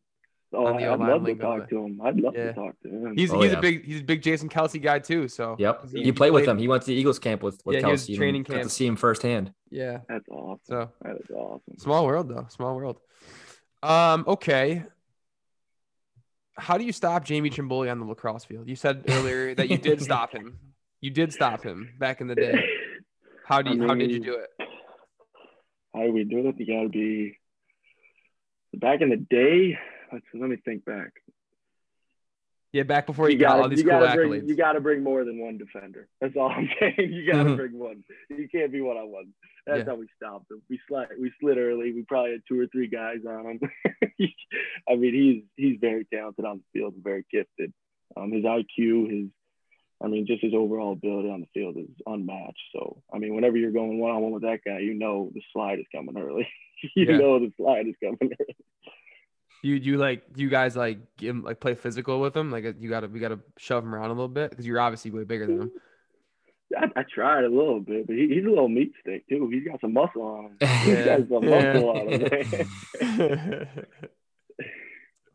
Oh, 0.54 0.68
I'd 0.68 0.84
O-line 0.86 1.10
love 1.10 1.26
to 1.26 1.36
talk 1.36 1.60
but- 1.62 1.70
to 1.70 1.84
him. 1.84 2.00
I'd 2.02 2.18
love 2.18 2.34
Yeah. 2.34 2.46
to 2.46 2.54
talk 2.54 2.76
to 2.84 2.88
him. 2.90 3.18
He's 3.18 3.34
Oh, 3.34 3.42
he's 3.42 3.52
yeah. 3.52 3.58
a 3.58 3.62
big 3.62 3.84
he's 3.84 4.00
a 4.00 4.04
big 4.04 4.22
Jason 4.22 4.48
Kelce 4.48 4.82
guy 4.82 5.00
too. 5.00 5.28
So 5.28 5.56
Yep. 5.60 5.90
He- 5.92 6.06
You 6.06 6.14
play 6.14 6.32
with 6.32 6.48
him. 6.48 6.58
He 6.58 6.68
went 6.70 6.84
to 6.84 6.88
the 6.88 6.94
Eagles 6.94 7.20
camp 7.20 7.44
with, 7.44 7.60
with 7.66 7.76
Yeah, 7.76 7.82
Kelsey. 7.82 8.14
and 8.14 8.18
training 8.20 8.44
got 8.44 8.54
camp. 8.54 8.64
to 8.64 8.70
see 8.70 8.86
him 8.88 8.96
firsthand. 8.96 9.52
yeah. 9.70 10.00
That's 10.08 10.28
awesome. 10.30 10.60
So 10.64 10.92
That 11.02 11.16
is 11.18 11.30
awesome. 11.32 11.78
small 11.78 12.06
world 12.06 12.30
though. 12.30 12.46
Small 12.50 12.76
world. 12.76 13.00
Um. 13.84 14.24
Okay. 14.28 14.84
How 16.58 16.78
do 16.78 16.86
you 16.86 16.94
stop 16.94 17.26
Jamie 17.26 17.50
Trimboli 17.50 17.92
on 17.92 18.00
the 18.00 18.06
lacrosse 18.06 18.46
field? 18.46 18.70
You 18.70 18.76
said 18.78 19.04
earlier 19.10 19.54
that 19.56 19.70
you 19.70 19.78
did 19.78 20.02
stop 20.10 20.32
him. 20.32 20.58
You 21.02 21.10
did 21.12 21.34
stop 21.34 21.64
him 21.64 21.90
back 22.00 22.22
in 22.22 22.28
the 22.28 22.36
day. 22.36 22.64
How 23.46 23.62
do 23.62 23.72
I 23.72 23.74
you, 23.74 23.88
how 23.88 23.94
did 23.96 24.12
you 24.12 24.20
do 24.20 24.34
it? 24.36 24.50
How 25.94 26.04
do 26.04 26.12
we 26.12 26.24
do 26.24 26.48
it? 26.48 26.56
You 26.60 26.66
got 26.66 26.84
to 26.84 26.90
be 26.90 27.38
back 28.74 29.02
in 29.02 29.10
the 29.10 29.18
day. 29.18 29.78
Let's, 30.12 30.26
let 30.34 30.50
me 30.50 30.58
think 30.66 30.84
back. 30.86 31.12
Yeah, 32.74 32.84
back 32.84 33.06
before 33.06 33.30
you, 33.30 33.36
you 33.38 33.40
got 33.42 33.52
gotta, 33.52 33.62
all 33.64 33.70
these 33.70 33.80
you 33.80 33.86
cool 33.86 34.00
gotta 34.00 34.20
accolades. 34.20 34.30
bring, 34.30 34.50
you 34.50 34.56
got 34.58 34.74
to 34.74 34.82
bring 34.82 35.02
more 35.02 35.24
than 35.24 35.40
one 35.40 35.58
defender. 35.58 36.10
That's 36.20 36.36
all 36.36 36.50
I'm 36.50 36.68
saying. 36.80 37.14
You 37.14 37.32
got 37.32 37.44
to 37.44 37.50
Mhm. 37.52 37.56
bring 37.56 37.80
one. 37.80 38.04
You 38.30 38.50
can't 38.50 38.72
be 38.72 38.82
one 38.82 38.98
on 38.98 39.10
one. 39.12 39.34
That's 39.66 39.80
Yeah. 39.80 39.86
how 39.94 39.96
we 39.96 40.08
stopped 40.18 40.52
him. 40.52 40.62
We 40.70 40.80
slid, 40.88 41.08
we 41.20 41.32
slid 41.40 41.58
early. 41.58 41.94
We 41.94 42.04
probably 42.04 42.32
had 42.32 42.42
two 42.50 42.60
or 42.60 42.68
three 42.68 42.88
guys 42.88 43.20
on 43.26 43.46
him. 43.46 43.60
I 44.90 44.96
mean, 44.96 45.14
he's 45.14 45.44
he's 45.56 45.78
very 45.80 46.06
talented 46.14 46.44
on 46.44 46.58
the 46.58 46.64
field, 46.80 46.96
very 47.02 47.26
gifted. 47.32 47.72
Um, 48.18 48.32
his 48.32 48.44
IQ, 48.44 49.10
his, 49.10 49.28
I 50.04 50.08
mean, 50.08 50.28
just 50.28 50.42
his 50.44 50.54
overall 50.54 50.92
ability 50.94 51.30
on 51.30 51.40
the 51.42 51.48
field 51.54 51.78
is 51.78 51.88
unmatched. 52.06 52.60
So, 52.74 53.02
I 53.14 53.18
mean, 53.18 53.34
whenever 53.34 53.58
you're 53.58 53.72
going 53.72 53.98
one 54.00 54.12
on 54.12 54.22
one 54.22 54.32
with 54.34 54.44
that 54.44 54.60
guy, 54.66 54.80
you 54.80 54.94
know 54.94 55.32
the 55.34 55.42
slide 55.54 55.80
is 55.80 55.86
coming 55.94 56.18
early. 56.18 56.48
you 56.96 57.06
Yeah. 57.06 57.18
know 57.18 57.40
the 57.40 57.52
slide 57.58 57.88
is 57.88 57.96
coming 58.04 58.18
early. 58.40 58.56
you 59.64 59.76
you 59.76 59.98
like 59.98 60.24
you 60.36 60.50
guys 60.50 60.76
like 60.76 61.00
give 61.18 61.36
him, 61.36 61.44
like 61.44 61.60
play 61.60 61.76
physical 61.76 62.20
with 62.20 62.36
him? 62.36 62.52
Like 62.52 62.76
you 62.80 62.90
gotta 62.90 63.08
we 63.08 63.20
gotta 63.20 63.40
shove 63.58 63.84
him 63.84 63.96
around 63.96 64.06
a 64.12 64.14
little 64.14 64.28
bit 64.28 64.50
because 64.50 64.68
you're 64.68 64.80
obviously 64.82 65.12
way 65.12 65.24
bigger 65.24 65.48
than 65.48 65.62
him. 65.62 65.72
I, 66.78 66.88
I 67.00 67.04
tried 67.04 67.46
a 67.46 67.50
little 67.50 67.80
bit, 67.80 68.06
but 68.08 68.16
he, 68.16 68.28
he's 68.28 68.44
a 68.44 68.50
little 68.50 68.68
meat 68.68 68.92
stick 69.00 69.28
too. 69.30 69.50
He's 69.52 69.66
got 69.66 69.80
some 69.80 69.94
muscle 69.94 70.22
on 70.24 70.46
him. 70.46 70.58
He's 70.82 70.90
Yeah. 70.90 71.20
got 71.20 71.30
some 71.30 71.46
muscle 71.46 71.90
on 71.90 72.08
him. 73.02 73.68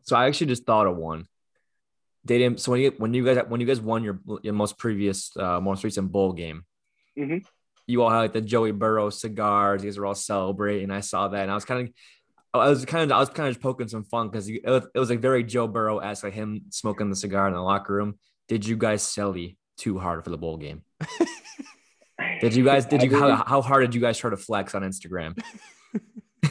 So 0.02 0.16
I 0.16 0.26
actually 0.26 0.48
just 0.48 0.64
thought 0.64 0.86
of 0.88 0.96
one. 0.96 1.28
Dating. 2.26 2.58
So 2.58 2.72
when 2.72 2.80
you 2.80 2.92
when 2.98 3.14
you 3.14 3.24
guys 3.24 3.44
when 3.48 3.60
you 3.60 3.66
guys 3.66 3.80
won 3.80 4.04
your 4.04 4.20
your 4.42 4.52
most 4.54 4.78
previous 4.78 5.34
uh, 5.36 5.60
most 5.60 5.84
recent 5.84 6.12
bowl 6.12 6.32
game, 6.32 6.64
Mhm. 7.18 7.44
you 7.86 8.02
all 8.02 8.10
had 8.10 8.18
like 8.18 8.32
the 8.32 8.40
Joey 8.42 8.72
Burrow 8.72 9.10
cigars. 9.10 9.82
You 9.82 9.88
guys 9.90 9.98
were 9.98 10.06
all 10.06 10.14
celebrating. 10.14 10.90
I 10.90 11.00
saw 11.00 11.28
that, 11.28 11.42
and 11.42 11.50
I 11.50 11.54
was 11.54 11.64
kind 11.64 11.88
of. 11.88 11.94
I 12.52 12.68
was 12.68 12.84
kind 12.84 13.10
of 13.10 13.16
I 13.16 13.20
was 13.20 13.28
kind 13.30 13.48
of 13.48 13.54
just 13.54 13.62
poking 13.62 13.86
some 13.86 14.02
fun 14.02 14.28
because 14.28 14.48
it 14.48 14.64
was, 14.66 14.84
it 14.92 14.98
was 14.98 15.08
like 15.08 15.20
very 15.20 15.44
Joe 15.44 15.68
Burrow 15.68 15.98
esque, 16.00 16.24
like 16.24 16.32
him 16.34 16.62
smoking 16.70 17.08
the 17.08 17.14
cigar 17.14 17.46
in 17.46 17.54
the 17.54 17.60
locker 17.62 17.94
room. 17.94 18.18
Did 18.48 18.66
you 18.66 18.76
guys 18.76 19.02
celly 19.04 19.56
too 19.76 19.98
hard 20.00 20.24
for 20.24 20.30
the 20.30 20.36
bowl 20.36 20.56
game? 20.56 20.82
Did 22.40 22.54
you 22.56 22.64
guys? 22.64 22.86
Did 22.86 23.02
you? 23.04 23.16
How, 23.16 23.44
how 23.46 23.62
hard 23.62 23.82
did 23.84 23.94
you 23.94 24.00
guys 24.00 24.18
try 24.18 24.30
to 24.30 24.36
flex 24.36 24.74
on 24.74 24.82
Instagram? 24.82 25.40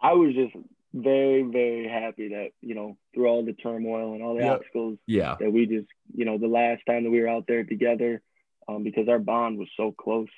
I 0.00 0.12
was 0.12 0.34
just 0.34 0.54
very, 0.94 1.42
very 1.42 1.88
happy 1.88 2.28
that, 2.28 2.50
you 2.60 2.74
know, 2.74 2.96
through 3.12 3.26
all 3.26 3.44
the 3.44 3.52
turmoil 3.52 4.14
and 4.14 4.22
all 4.22 4.34
the 4.34 4.44
Yep. 4.44 4.60
obstacles 4.60 4.98
yeah. 5.06 5.36
that 5.40 5.52
we 5.52 5.66
just, 5.66 5.88
you 6.14 6.24
know, 6.24 6.38
the 6.38 6.46
last 6.46 6.82
time 6.86 7.02
that 7.02 7.10
we 7.10 7.20
were 7.20 7.28
out 7.28 7.46
there 7.48 7.64
together, 7.64 8.22
um, 8.68 8.84
because 8.84 9.08
our 9.08 9.18
bond 9.18 9.58
was 9.58 9.68
so 9.76 9.90
close, 9.90 10.28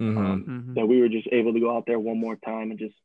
Mhm. 0.00 0.16
um, 0.16 0.44
Mhm. 0.44 0.74
that 0.76 0.88
we 0.88 1.00
were 1.00 1.10
just 1.10 1.28
able 1.30 1.52
to 1.52 1.60
go 1.60 1.70
out 1.70 1.84
there 1.86 2.00
one 2.00 2.18
more 2.18 2.36
time 2.36 2.70
and 2.70 2.78
just 2.80 2.96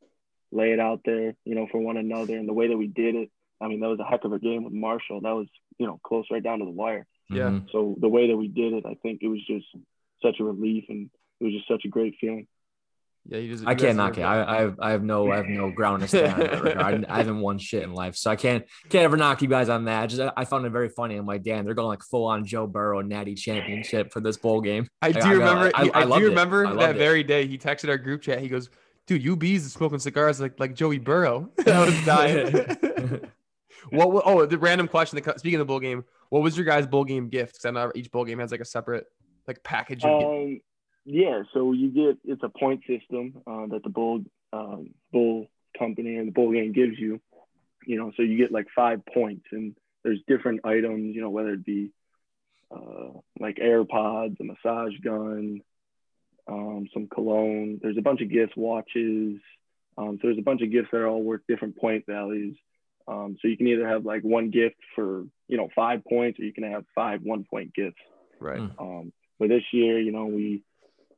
lay 0.52 0.72
it 0.72 0.80
out 0.80 1.02
there, 1.04 1.36
you 1.46 1.56
know, 1.56 1.68
for 1.68 1.80
one 1.80 1.98
another. 1.98 2.38
And 2.38 2.48
the 2.48 2.54
way 2.54 2.68
that 2.68 2.78
we 2.78 2.88
did 2.88 3.16
it, 3.16 3.30
I 3.60 3.68
mean, 3.68 3.82
that 3.82 3.89
was 3.89 4.00
a 4.00 4.06
heck 4.06 4.24
of 4.24 4.32
a 4.34 4.39
game 4.39 4.63
with 4.63 4.74
Marshall. 4.74 5.22
That 5.22 5.32
was, 5.36 5.48
you 5.78 5.86
know, 5.86 6.00
close 6.04 6.26
right 6.32 6.42
down 6.44 6.60
to 6.60 6.66
the 6.66 6.72
wire. 6.72 7.06
Yeah. 7.30 7.50
Mhm. 7.50 7.70
So 7.72 7.96
the 8.00 8.10
way 8.10 8.28
that 8.28 8.38
we 8.38 8.48
did 8.48 8.74
it, 8.74 8.86
I 8.86 8.94
think 8.96 9.22
it 9.24 9.28
was 9.28 9.44
just 9.46 9.66
such 10.22 10.39
a 10.39 10.44
relief 10.44 10.86
and 10.89 11.10
it 11.39 11.44
was 11.44 11.54
just 11.54 11.68
such 11.68 11.84
a 11.86 11.89
great 11.89 12.16
feeling. 12.16 12.48
Yeah, 13.26 13.38
you 13.38 13.54
just 13.54 13.66
I 13.66 13.74
can't 13.76 13.96
knock 13.96 14.14
it. 14.14 14.16
deserve 14.18 14.26
I, 14.28 14.58
I 14.58 14.62
have 14.62 14.80
I 14.82 14.92
have 14.92 15.02
no 15.04 15.32
I 15.32 15.38
have 15.38 15.46
no 15.46 15.72
ground 15.72 16.02
to 16.02 16.08
stand 16.10 16.34
on 16.34 16.40
that 16.42 16.62
regard. 16.64 17.06
I, 17.08 17.14
I 17.14 17.18
haven't 17.20 17.40
won 17.40 17.58
shit 17.58 17.84
in 17.84 17.94
life, 17.94 18.18
so 18.18 18.30
I 18.30 18.36
can't 18.36 18.66
can't 18.90 19.06
ever 19.06 19.16
knock 19.16 19.42
you 19.42 19.48
guys 19.48 19.70
on 19.70 19.86
that. 19.86 20.08
Just 20.08 20.34
I 20.36 20.44
found 20.44 20.66
it 20.66 20.72
very 20.72 20.90
funny. 20.90 21.16
I'm 21.16 21.26
like, 21.26 21.42
damn, 21.44 21.64
they're 21.64 21.74
going 21.74 21.88
like 21.88 22.04
full 22.04 22.26
on 22.26 22.46
Joe 22.46 22.68
Burrow 22.68 23.00
Natty 23.02 23.36
Championship 23.36 24.12
for 24.12 24.20
this 24.20 24.36
bowl 24.36 24.60
game. 24.60 24.90
I 25.02 25.08
I- 25.08 25.12
do 25.14 25.20
I 25.20 25.22
got- 25.22 25.30
remember. 25.32 25.72
I- 25.74 25.90
I 25.94 26.02
I, 26.16 26.20
do 26.20 26.26
remember 26.26 26.68
I 26.68 26.74
that 26.76 26.96
it. 26.96 26.98
very 26.98 27.24
day. 27.24 27.48
He 27.48 27.58
texted 27.58 27.88
our 27.88 27.98
group 27.98 28.22
chat. 28.24 28.40
He 28.42 28.50
goes, 28.50 28.70
"Dude, 29.08 29.26
UB's 29.26 29.66
is 29.66 29.72
smoking 29.72 30.00
cigars 30.00 30.42
like 30.42 30.60
like 30.60 30.76
Joey 30.76 31.00
Burrow." 31.00 31.50
I 31.66 31.86
was 31.86 32.06
dying. 32.06 32.52
what? 33.90 34.24
Oh, 34.26 34.46
the 34.46 34.58
random 34.58 34.88
question. 34.90 35.22
That, 35.24 35.40
speaking 35.40 35.60
of 35.62 35.66
the 35.68 35.72
bowl 35.72 35.80
game, 35.80 36.04
what 36.30 36.42
was 36.42 36.58
your 36.58 36.66
guys' 36.66 36.88
bowl 36.88 37.06
game 37.06 37.30
gift? 37.30 37.54
Because 37.54 37.66
I 37.66 37.72
know 37.72 37.92
each 37.96 38.12
bowl 38.12 38.26
game 38.26 38.40
has 38.40 38.52
like 38.52 38.62
a 38.62 38.66
separate 38.66 39.06
like 39.48 39.64
package. 39.64 40.04
Of. 40.04 40.24
Um, 40.24 40.60
yeah, 41.06 41.44
so 41.54 41.74
you 41.74 41.89
get 41.89 42.18
it's 42.24 42.44
a 42.44 42.50
point 42.50 42.82
system 42.88 43.42
uh, 43.46 43.68
that 43.68 43.82
the 43.84 43.89
bull 43.89 44.24
um, 44.52 44.92
bull 45.12 45.48
company 45.78 46.18
and 46.18 46.28
the 46.28 46.32
bull 46.32 46.52
game 46.52 46.72
gives 46.72 46.98
you. 46.98 47.20
You 47.86 47.98
know, 47.98 48.12
so 48.16 48.24
you 48.24 48.38
get 48.38 48.52
like 48.52 48.68
five 48.76 49.02
points, 49.13 49.46
and 49.52 49.76
there's 50.04 50.20
different 50.28 50.62
items. 50.63 51.16
You 51.16 51.22
know, 51.22 51.30
whether 51.30 51.54
it 51.54 51.66
be 51.66 51.92
uh, 52.72 53.20
like 53.39 53.58
AirPods, 53.58 54.39
a 54.39 54.44
massage 54.44 54.98
gun, 55.04 55.62
um, 56.48 56.88
some 56.94 57.08
cologne. 57.08 57.80
There's 57.82 57.98
a 57.98 58.02
bunch 58.02 58.22
of 58.22 58.30
gifts, 58.30 58.54
watches. 58.56 59.39
Um, 59.98 60.18
so 60.22 60.28
there's 60.28 60.39
a 60.39 60.44
bunch 60.44 60.62
of 60.62 60.72
gifts 60.72 60.88
that 60.92 61.00
are 61.00 61.08
all 61.08 61.22
worth 61.22 61.42
different 61.48 61.78
point 61.78 62.06
values. 62.08 62.58
Um, 63.08 63.36
so 63.42 63.48
you 63.48 63.58
can 63.58 63.68
either 63.68 63.88
have 63.88 64.06
like 64.06 64.24
one 64.24 64.50
gift 64.50 64.78
for 64.96 65.26
you 65.48 65.58
know 65.58 65.70
five 65.76 66.04
points, 66.06 66.39
or 66.39 66.44
you 66.44 66.54
can 66.54 66.63
have 66.63 66.86
five 66.96 67.22
one 67.22 67.44
point 67.44 67.74
gifts. 67.74 68.00
Right. 68.39 68.60
Mm. 68.60 68.80
Um, 68.80 69.13
but 69.39 69.50
this 69.50 69.63
year, 69.72 70.00
you 70.00 70.12
know, 70.12 70.26
we, 70.26 70.63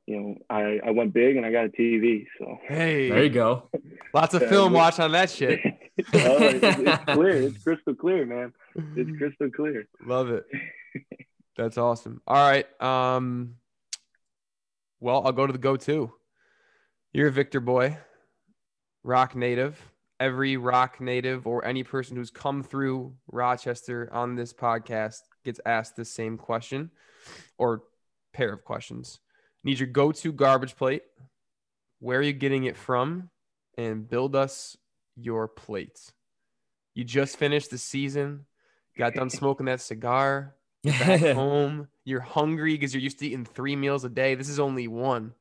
you 0.08 0.20
know, 0.20 0.36
I 0.50 0.80
I 0.86 0.92
went 0.92 1.14
big 1.14 1.36
and 1.38 1.46
I 1.46 1.52
got 1.52 1.66
a 1.66 1.70
TV. 1.70 2.26
So 2.40 2.58
Hey, 2.68 3.10
There 3.10 3.24
you 3.24 3.30
go. 3.30 3.70
lots 4.14 4.34
of 4.34 4.42
Yeah, 4.44 4.50
film 4.50 4.74
we- 4.74 4.78
watch 4.78 5.00
on 5.00 5.12
that 5.14 5.30
shit. 5.30 5.60
oh, 5.66 5.74
it's, 6.14 6.64
it's 6.80 7.04
clear. 7.14 7.30
It's 7.44 7.64
crystal 7.64 7.96
clear, 7.96 8.26
man. 8.26 8.54
It's 8.96 9.10
crystal 9.18 9.50
clear. 9.50 9.88
Love 10.06 10.30
it. 10.30 10.46
That's 11.58 11.78
awesome. 11.78 12.22
All 12.28 12.36
right. 12.36 12.66
Um, 12.82 13.56
well, 15.00 15.24
I'll 15.26 15.32
go 15.32 15.48
to 15.48 15.54
the 15.54 15.60
go-to. 15.60 16.12
You're 17.14 17.28
a 17.30 17.32
Victor 17.32 17.60
boy, 17.62 17.98
rock 19.04 19.36
native. 19.36 19.80
Every 20.20 20.56
rock 20.58 21.00
native 21.02 21.46
or 21.48 21.66
any 21.66 21.84
person 21.84 22.16
who's 22.18 22.30
come 22.32 22.64
through 22.64 23.16
Rochester 23.32 24.10
on 24.14 24.36
this 24.36 24.54
podcast 24.54 25.20
gets 25.44 25.60
asked 25.66 25.96
the 25.98 26.06
same 26.06 26.38
question 26.38 26.92
or 27.58 27.84
pair 28.34 28.52
of 28.54 28.64
questions. 28.64 29.20
Need 29.66 29.80
your 29.80 29.88
go-to 29.88 30.32
garbage 30.32 30.76
plate. 30.76 31.02
Where 32.00 32.20
are 32.20 32.22
you 32.22 32.34
getting 32.34 32.66
it 32.66 32.78
from? 32.78 33.32
And 33.80 34.08
build 34.08 34.36
us 34.36 34.78
your 35.18 35.48
plate. 35.48 36.00
You 36.94 37.04
just 37.04 37.38
finished 37.38 37.72
the 37.72 37.80
season, 37.80 38.46
got 38.96 39.16
done 39.16 39.30
smoking 39.32 39.66
that 39.66 39.82
cigar, 39.82 40.54
back 40.84 41.20
home. 41.36 41.88
You're 42.04 42.22
hungry 42.22 42.76
because 42.76 42.94
you're 42.94 43.02
used 43.02 43.18
to 43.20 43.26
eating 43.26 43.44
three 43.44 43.76
meals 43.76 44.06
a 44.06 44.10
day. 44.10 44.36
This 44.36 44.50
is 44.50 44.60
only 44.60 44.88
one. 44.88 45.34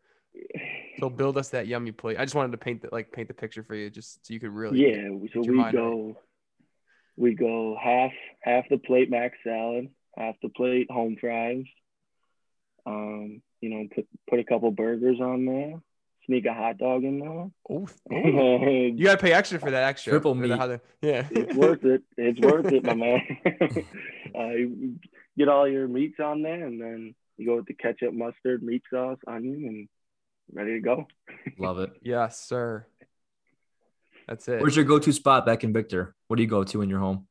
So 1.00 1.10
build 1.10 1.36
us 1.36 1.50
that 1.50 1.66
yummy 1.66 1.92
plate. 1.92 2.16
I 2.18 2.24
just 2.24 2.34
wanted 2.34 2.52
to 2.52 2.58
paint 2.58 2.80
the 2.80 2.88
like 2.90 3.12
paint 3.12 3.28
the 3.28 3.34
picture 3.34 3.62
for 3.62 3.74
you, 3.74 3.90
just 3.90 4.26
so 4.26 4.32
you 4.32 4.40
could 4.40 4.50
really. 4.50 4.90
Yeah. 4.90 5.08
So 5.34 5.40
we 5.40 5.50
mind 5.50 5.74
right. 5.74 5.74
go, 5.74 6.16
we 7.16 7.34
go 7.34 7.76
half 7.78 8.12
half 8.40 8.64
the 8.70 8.78
plate 8.78 9.10
mac 9.10 9.32
salad, 9.44 9.90
half 10.16 10.36
the 10.40 10.48
plate 10.48 10.90
home 10.90 11.16
fries. 11.20 11.64
Um, 12.86 13.42
you 13.64 13.70
know, 13.70 13.88
put 13.94 14.06
put 14.28 14.38
a 14.40 14.44
couple 14.44 14.70
burgers 14.70 15.20
on 15.20 15.46
there. 15.46 15.80
Sneak 16.26 16.44
a 16.46 16.52
hot 16.54 16.76
dog 16.78 17.02
in 17.04 17.18
there. 17.18 17.50
Oh, 17.70 17.86
you 18.10 19.04
gotta 19.04 19.18
pay 19.18 19.32
extra 19.32 19.58
for 19.58 19.70
that 19.70 19.84
extra. 19.84 20.12
Triple 20.12 20.34
for 20.34 20.42
the- 20.42 20.48
meat. 20.48 20.58
how 20.58 20.66
the- 20.66 20.80
yeah. 21.00 21.26
it's 21.30 21.54
worth 21.54 21.84
it. 21.84 22.02
It's 22.18 22.40
worth 22.40 22.70
it, 22.72 22.84
my 22.84 22.94
man. 22.94 23.20
uh, 24.34 24.92
get 25.38 25.48
all 25.48 25.66
your 25.68 25.88
meats 25.88 26.20
on 26.20 26.42
there, 26.42 26.66
and 26.66 26.78
then 26.80 27.14
you 27.38 27.46
go 27.46 27.56
with 27.56 27.66
the 27.66 27.74
ketchup, 27.74 28.12
mustard, 28.12 28.62
meat 28.62 28.82
sauce, 28.90 29.18
onion, 29.26 29.64
and 29.66 29.88
ready 30.52 30.74
to 30.74 30.80
go. 30.80 31.06
Love 31.58 31.78
it. 31.78 31.90
yes, 32.02 32.40
sir. 32.40 32.86
That's 34.28 34.46
it. 34.48 34.60
Where's 34.60 34.76
your 34.76 34.84
go-to 34.86 35.12
spot 35.12 35.44
back 35.44 35.64
in 35.64 35.72
Victor? 35.72 36.14
What 36.28 36.36
do 36.36 36.42
you 36.42 36.48
go 36.48 36.64
to 36.64 36.80
in 36.82 36.88
your 36.90 37.00
home? 37.00 37.26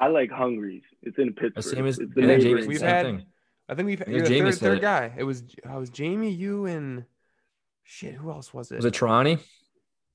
I 0.00 0.08
like 0.08 0.30
Hungries. 0.30 0.82
It's 1.02 1.18
in 1.18 1.34
Pittsford. 1.34 1.54
The 1.56 1.62
same 1.62 1.86
as 1.86 1.98
it's 1.98 2.14
the 2.14 2.20
yeah, 2.22 2.26
neighboring- 2.28 2.66
We've 2.66 2.80
had- 2.80 3.06
thing. 3.06 3.26
I 3.72 3.74
think 3.74 3.86
we've 3.86 4.02
you're 4.06 4.20
the 4.22 4.28
Jamie 4.28 4.50
third, 4.52 4.58
third 4.60 4.80
guy. 4.80 5.12
It 5.16 5.24
was 5.24 5.42
I 5.68 5.76
was 5.78 5.90
Jamie, 5.90 6.30
you, 6.30 6.66
and 6.66 7.04
shit. 7.84 8.14
Who 8.14 8.30
else 8.30 8.52
was 8.52 8.70
it? 8.70 8.76
Was 8.76 8.84
it 8.84 8.94
Trani? 8.94 9.38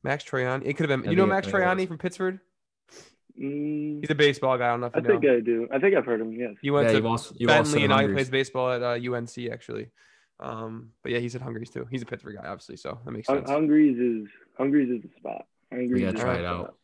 Max 0.03 0.23
Troiani? 0.23 0.61
It 0.65 0.73
could 0.77 0.89
have 0.89 1.01
been. 1.01 1.07
I 1.07 1.11
You 1.11 1.17
know 1.17 1.25
Max 1.25 1.47
I 1.47 1.51
think 1.51 1.63
it 1.63 1.65
was. 1.67 1.75
Troiani 1.77 1.87
from 1.87 1.97
Pittsford? 1.97 2.39
Mm, 3.39 3.99
He's 4.01 4.09
a 4.09 4.15
baseball 4.15 4.57
guy. 4.57 4.67
I 4.67 4.69
don't 4.71 4.81
know 4.81 4.87
if 4.87 4.95
I 4.95 4.99
you 4.99 5.03
know. 5.03 5.19
think 5.19 5.25
I 5.31 5.39
do. 5.41 5.67
I 5.71 5.79
think 5.79 5.95
I've 5.95 6.05
heard 6.05 6.21
him. 6.21 6.31
Yes. 6.33 6.53
He 6.61 6.71
went 6.71 6.85
Yeah, 6.85 6.91
to 6.93 6.97
you've 6.97 7.05
also 7.05 7.35
you've 7.37 7.47
Bentley, 7.47 7.83
and 7.83 7.89
now 7.89 7.99
he 7.99 8.07
plays 8.13 8.29
baseball 8.29 8.71
at 8.71 8.81
uh, 8.81 9.13
UNC 9.15 9.37
actually. 9.51 9.89
Um, 10.39 10.91
but 11.03 11.11
yeah, 11.11 11.19
he's 11.19 11.35
at 11.35 11.41
Hungries 11.41 11.69
too. 11.69 11.87
He's 11.89 12.01
a 12.03 12.05
Pittsford 12.05 12.35
guy, 12.35 12.47
obviously, 12.47 12.77
so 12.77 12.99
that 13.03 13.11
makes 13.11 13.27
sense. 13.27 13.49
Hungries 13.49 13.97
is 13.97 14.27
Hungries 14.57 14.89
is 14.89 15.01
the 15.01 15.09
spot. 15.19 15.45
Hungries 15.71 15.91
We 15.91 16.01
gotta 16.01 16.15
is 16.17 16.21
try 16.21 16.33
the 16.33 16.39
it 16.39 16.43
spot. 16.43 16.59
out. 16.59 16.75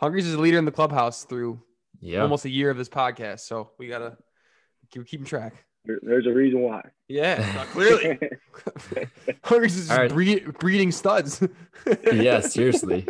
Hungries 0.00 0.26
is 0.26 0.34
a 0.34 0.40
leader 0.40 0.58
in 0.58 0.64
the 0.66 0.70
clubhouse 0.72 1.24
through 1.24 1.62
Yeah. 2.00 2.20
almost 2.20 2.44
a 2.44 2.50
year 2.50 2.70
of 2.70 2.76
this 2.76 2.88
podcast, 2.88 3.40
so 3.40 3.70
we 3.78 3.88
gotta 3.88 4.16
keep 4.90 5.06
keeping 5.06 5.26
track. 5.26 5.64
There- 5.88 5.98
There's 6.02 6.26
a 6.26 6.32
reason 6.32 6.60
why. 6.60 6.82
Yeah, 7.08 7.64
clearly, 7.72 8.18
Hungries 9.44 9.74
is 9.76 9.86
just 9.88 9.90
All 9.90 9.96
right. 9.98 10.12
breed, 10.12 10.52
breeding 10.58 10.92
studs. 10.92 11.42
yeah, 12.12 12.40
seriously. 12.40 13.08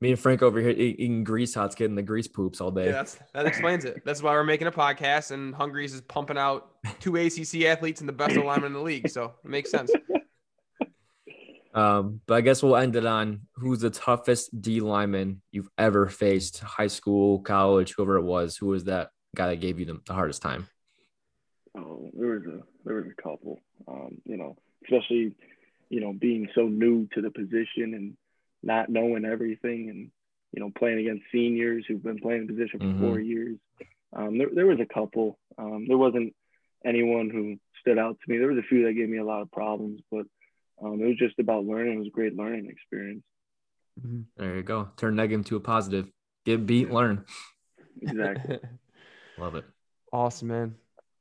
Me 0.00 0.10
and 0.10 0.18
Frank 0.18 0.42
over 0.44 0.60
here 0.60 0.70
eating 0.70 1.24
grease 1.24 1.52
hots, 1.54 1.74
getting 1.74 1.96
the 1.96 2.02
grease 2.02 2.28
poops 2.28 2.60
all 2.60 2.70
day. 2.70 2.84
Yeah, 2.86 2.92
that's 2.92 3.18
that 3.34 3.46
explains 3.46 3.84
it. 3.84 4.02
That's 4.04 4.22
why 4.22 4.30
we're 4.30 4.44
making 4.44 4.68
a 4.68 4.72
podcast, 4.72 5.32
and 5.32 5.52
Hungries 5.52 5.92
is 5.92 6.00
pumping 6.02 6.38
out 6.38 6.70
two 7.00 7.16
ACC 7.16 7.64
athletes 7.64 7.98
and 8.00 8.08
the 8.08 8.12
best 8.12 8.36
alignment 8.36 8.66
in 8.66 8.72
the 8.74 8.80
league, 8.80 9.08
so 9.10 9.34
it 9.44 9.50
makes 9.50 9.72
sense. 9.72 9.90
Um, 11.74 12.20
but 12.26 12.34
I 12.34 12.40
guess 12.40 12.62
we'll 12.62 12.76
end 12.76 12.94
it 12.96 13.06
on 13.06 13.42
who's 13.56 13.80
the 13.80 13.90
toughest 13.90 14.62
D 14.62 14.80
lineman 14.80 15.42
you've 15.50 15.68
ever 15.76 16.06
faced, 16.08 16.60
high 16.60 16.86
school, 16.86 17.40
college, 17.40 17.94
whoever 17.96 18.16
it 18.16 18.22
was. 18.24 18.56
Who 18.56 18.66
was 18.68 18.84
that 18.84 19.10
guy 19.36 19.48
that 19.48 19.60
gave 19.60 19.78
you 19.78 19.86
the, 19.86 20.00
the 20.06 20.14
hardest 20.14 20.42
time? 20.42 20.68
Oh, 21.76 22.10
there 22.14 22.28
was 22.28 22.42
a 22.46 22.62
there 22.84 22.96
was 22.96 23.06
a 23.06 23.22
couple. 23.22 23.60
Um, 23.86 24.18
you 24.24 24.36
know, 24.36 24.56
especially 24.84 25.34
you 25.90 26.00
know 26.00 26.12
being 26.12 26.48
so 26.54 26.62
new 26.62 27.06
to 27.14 27.20
the 27.22 27.30
position 27.30 27.94
and 27.94 28.16
not 28.62 28.88
knowing 28.88 29.24
everything, 29.24 29.88
and 29.90 30.10
you 30.52 30.60
know 30.60 30.70
playing 30.76 30.98
against 30.98 31.24
seniors 31.30 31.84
who've 31.86 32.02
been 32.02 32.18
playing 32.18 32.46
the 32.46 32.52
position 32.52 32.80
for 32.80 32.86
Mhm. 32.86 33.00
four 33.00 33.20
years. 33.20 33.56
Um, 34.12 34.38
there 34.38 34.48
there 34.52 34.66
was 34.66 34.80
a 34.80 34.92
couple. 34.92 35.38
Um, 35.58 35.86
there 35.86 35.98
wasn't 35.98 36.34
anyone 36.84 37.28
who 37.30 37.58
stood 37.80 37.98
out 37.98 38.18
to 38.20 38.30
me. 38.30 38.38
There 38.38 38.48
was 38.48 38.58
a 38.58 38.66
few 38.68 38.84
that 38.86 38.94
gave 38.94 39.08
me 39.08 39.18
a 39.18 39.24
lot 39.24 39.42
of 39.42 39.50
problems, 39.52 40.00
but 40.10 40.26
um, 40.82 41.00
it 41.00 41.06
was 41.06 41.16
just 41.18 41.38
about 41.38 41.64
learning. 41.64 41.94
It 41.94 41.98
was 41.98 42.06
a 42.08 42.10
great 42.10 42.36
learning 42.36 42.66
experience. 42.68 43.24
There 44.36 44.56
you 44.56 44.62
go. 44.62 44.90
Turn 44.96 45.16
negative 45.16 45.44
to 45.46 45.56
a 45.56 45.60
positive. 45.60 46.08
Get 46.46 46.66
beat, 46.66 46.90
learn. 46.90 47.24
Exactly. 48.00 48.58
Love 49.38 49.54
it. 49.54 49.64
awesome, 50.12 50.48
man. 50.48 50.74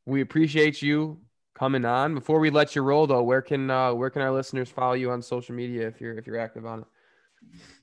We 0.05 0.21
appreciate 0.21 0.81
you 0.81 1.19
coming 1.57 1.85
on. 1.85 2.13
Before 2.13 2.39
we 2.39 2.49
let 2.49 2.75
you 2.75 2.81
roll, 2.81 3.07
though, 3.07 3.23
where 3.23 3.41
can 3.41 3.69
uh, 3.69 3.93
where 3.93 4.09
can 4.09 4.21
our 4.21 4.31
listeners 4.31 4.69
follow 4.69 4.93
you 4.93 5.11
on 5.11 5.21
social 5.21 5.55
media 5.55 5.87
if 5.87 5.99
you're 5.99 6.17
if 6.17 6.25
you're 6.27 6.39
active 6.39 6.65
on 6.65 6.79
it? 6.79 6.85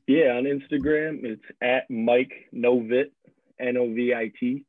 Yeah, 0.07 0.37
on 0.37 0.45
Instagram, 0.45 1.25
it's 1.25 1.45
at 1.63 1.89
Mike 1.91 2.33
Novit, 2.53 3.13
N 3.61 3.77
O 3.77 3.87
V 3.87 4.15
I 4.15 4.33
T, 4.39 4.65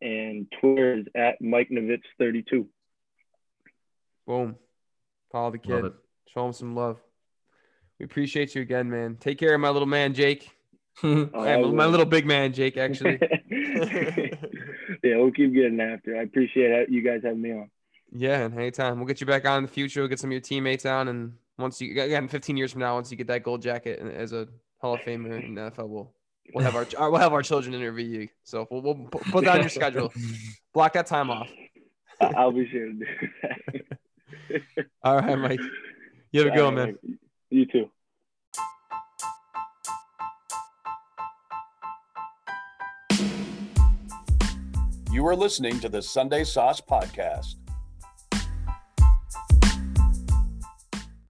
and 0.00 0.46
Twitter 0.60 0.98
is 0.98 1.06
at 1.14 1.40
Mike 1.40 1.68
Novitz 1.70 2.02
32. 2.18 2.66
Boom. 4.26 4.56
Follow 5.30 5.50
the 5.52 5.58
kid. 5.58 5.92
Show 6.32 6.46
him 6.46 6.52
some 6.52 6.74
love. 6.74 6.98
We 7.98 8.04
appreciate 8.04 8.54
you 8.54 8.62
again, 8.62 8.90
man. 8.90 9.16
Take 9.20 9.38
care 9.38 9.54
of 9.54 9.60
my 9.60 9.70
little 9.70 9.86
man, 9.86 10.14
Jake. 10.14 10.50
My, 11.02 11.24
my 11.56 11.86
little 11.86 12.06
big 12.06 12.26
man, 12.26 12.52
Jake, 12.52 12.76
actually. 12.76 13.18
yeah, 15.02 15.16
we'll 15.16 15.30
keep 15.32 15.52
getting 15.54 15.80
after. 15.80 16.16
I 16.16 16.22
appreciate 16.22 16.88
you 16.88 17.02
guys 17.02 17.20
having 17.24 17.42
me 17.42 17.52
on. 17.52 17.70
yeah, 18.12 18.40
and 18.40 18.54
anytime. 18.54 18.98
We'll 18.98 19.06
get 19.06 19.20
you 19.20 19.26
back 19.26 19.46
on 19.46 19.58
in 19.58 19.62
the 19.64 19.70
future. 19.70 20.00
We'll 20.00 20.08
get 20.08 20.18
some 20.18 20.28
of 20.30 20.32
your 20.32 20.40
teammates 20.40 20.86
on. 20.86 21.08
And 21.08 21.32
once 21.58 21.80
you, 21.80 21.90
again, 22.02 22.28
15 22.28 22.56
years 22.56 22.72
from 22.72 22.80
now, 22.80 22.94
once 22.94 23.10
you 23.10 23.16
get 23.16 23.26
that 23.28 23.42
gold 23.42 23.62
jacket 23.62 24.00
as 24.00 24.32
a 24.32 24.48
Hall 24.80 24.94
of 24.94 25.00
Famer 25.00 25.44
in 25.44 25.54
the 25.54 25.60
NFL, 25.70 25.88
we'll, 25.88 26.12
we'll, 26.54 26.64
have 26.64 26.76
our, 26.76 26.86
our- 26.98 27.10
we'll 27.12 27.20
have 27.20 27.32
our 27.32 27.42
children 27.42 27.74
interview 27.74 28.06
you. 28.20 28.28
So 28.44 28.66
we'll, 28.70 28.82
we'll 28.82 28.94
put 29.08 29.44
that 29.44 29.54
on 29.56 29.60
your 29.60 29.68
schedule. 29.68 30.12
Block 30.74 30.92
that 30.94 31.06
time 31.06 31.30
off. 31.30 31.48
I'll 32.20 32.52
be 32.52 32.68
sure 32.70 32.86
to 32.86 32.92
do 32.92 33.06
that. 33.42 34.86
All 35.02 35.16
right, 35.18 35.38
Mike. 35.38 35.60
You 36.32 36.40
have 36.44 36.52
a 36.52 36.56
good 36.56 36.64
one, 36.64 36.74
man. 36.74 36.98
You 37.50 37.66
too. 37.66 37.90
You 45.12 45.26
are 45.26 45.34
listening 45.34 45.80
to 45.80 45.88
the 45.88 46.00
Sunday 46.00 46.44
Sauce 46.44 46.80
Podcast. 46.80 47.56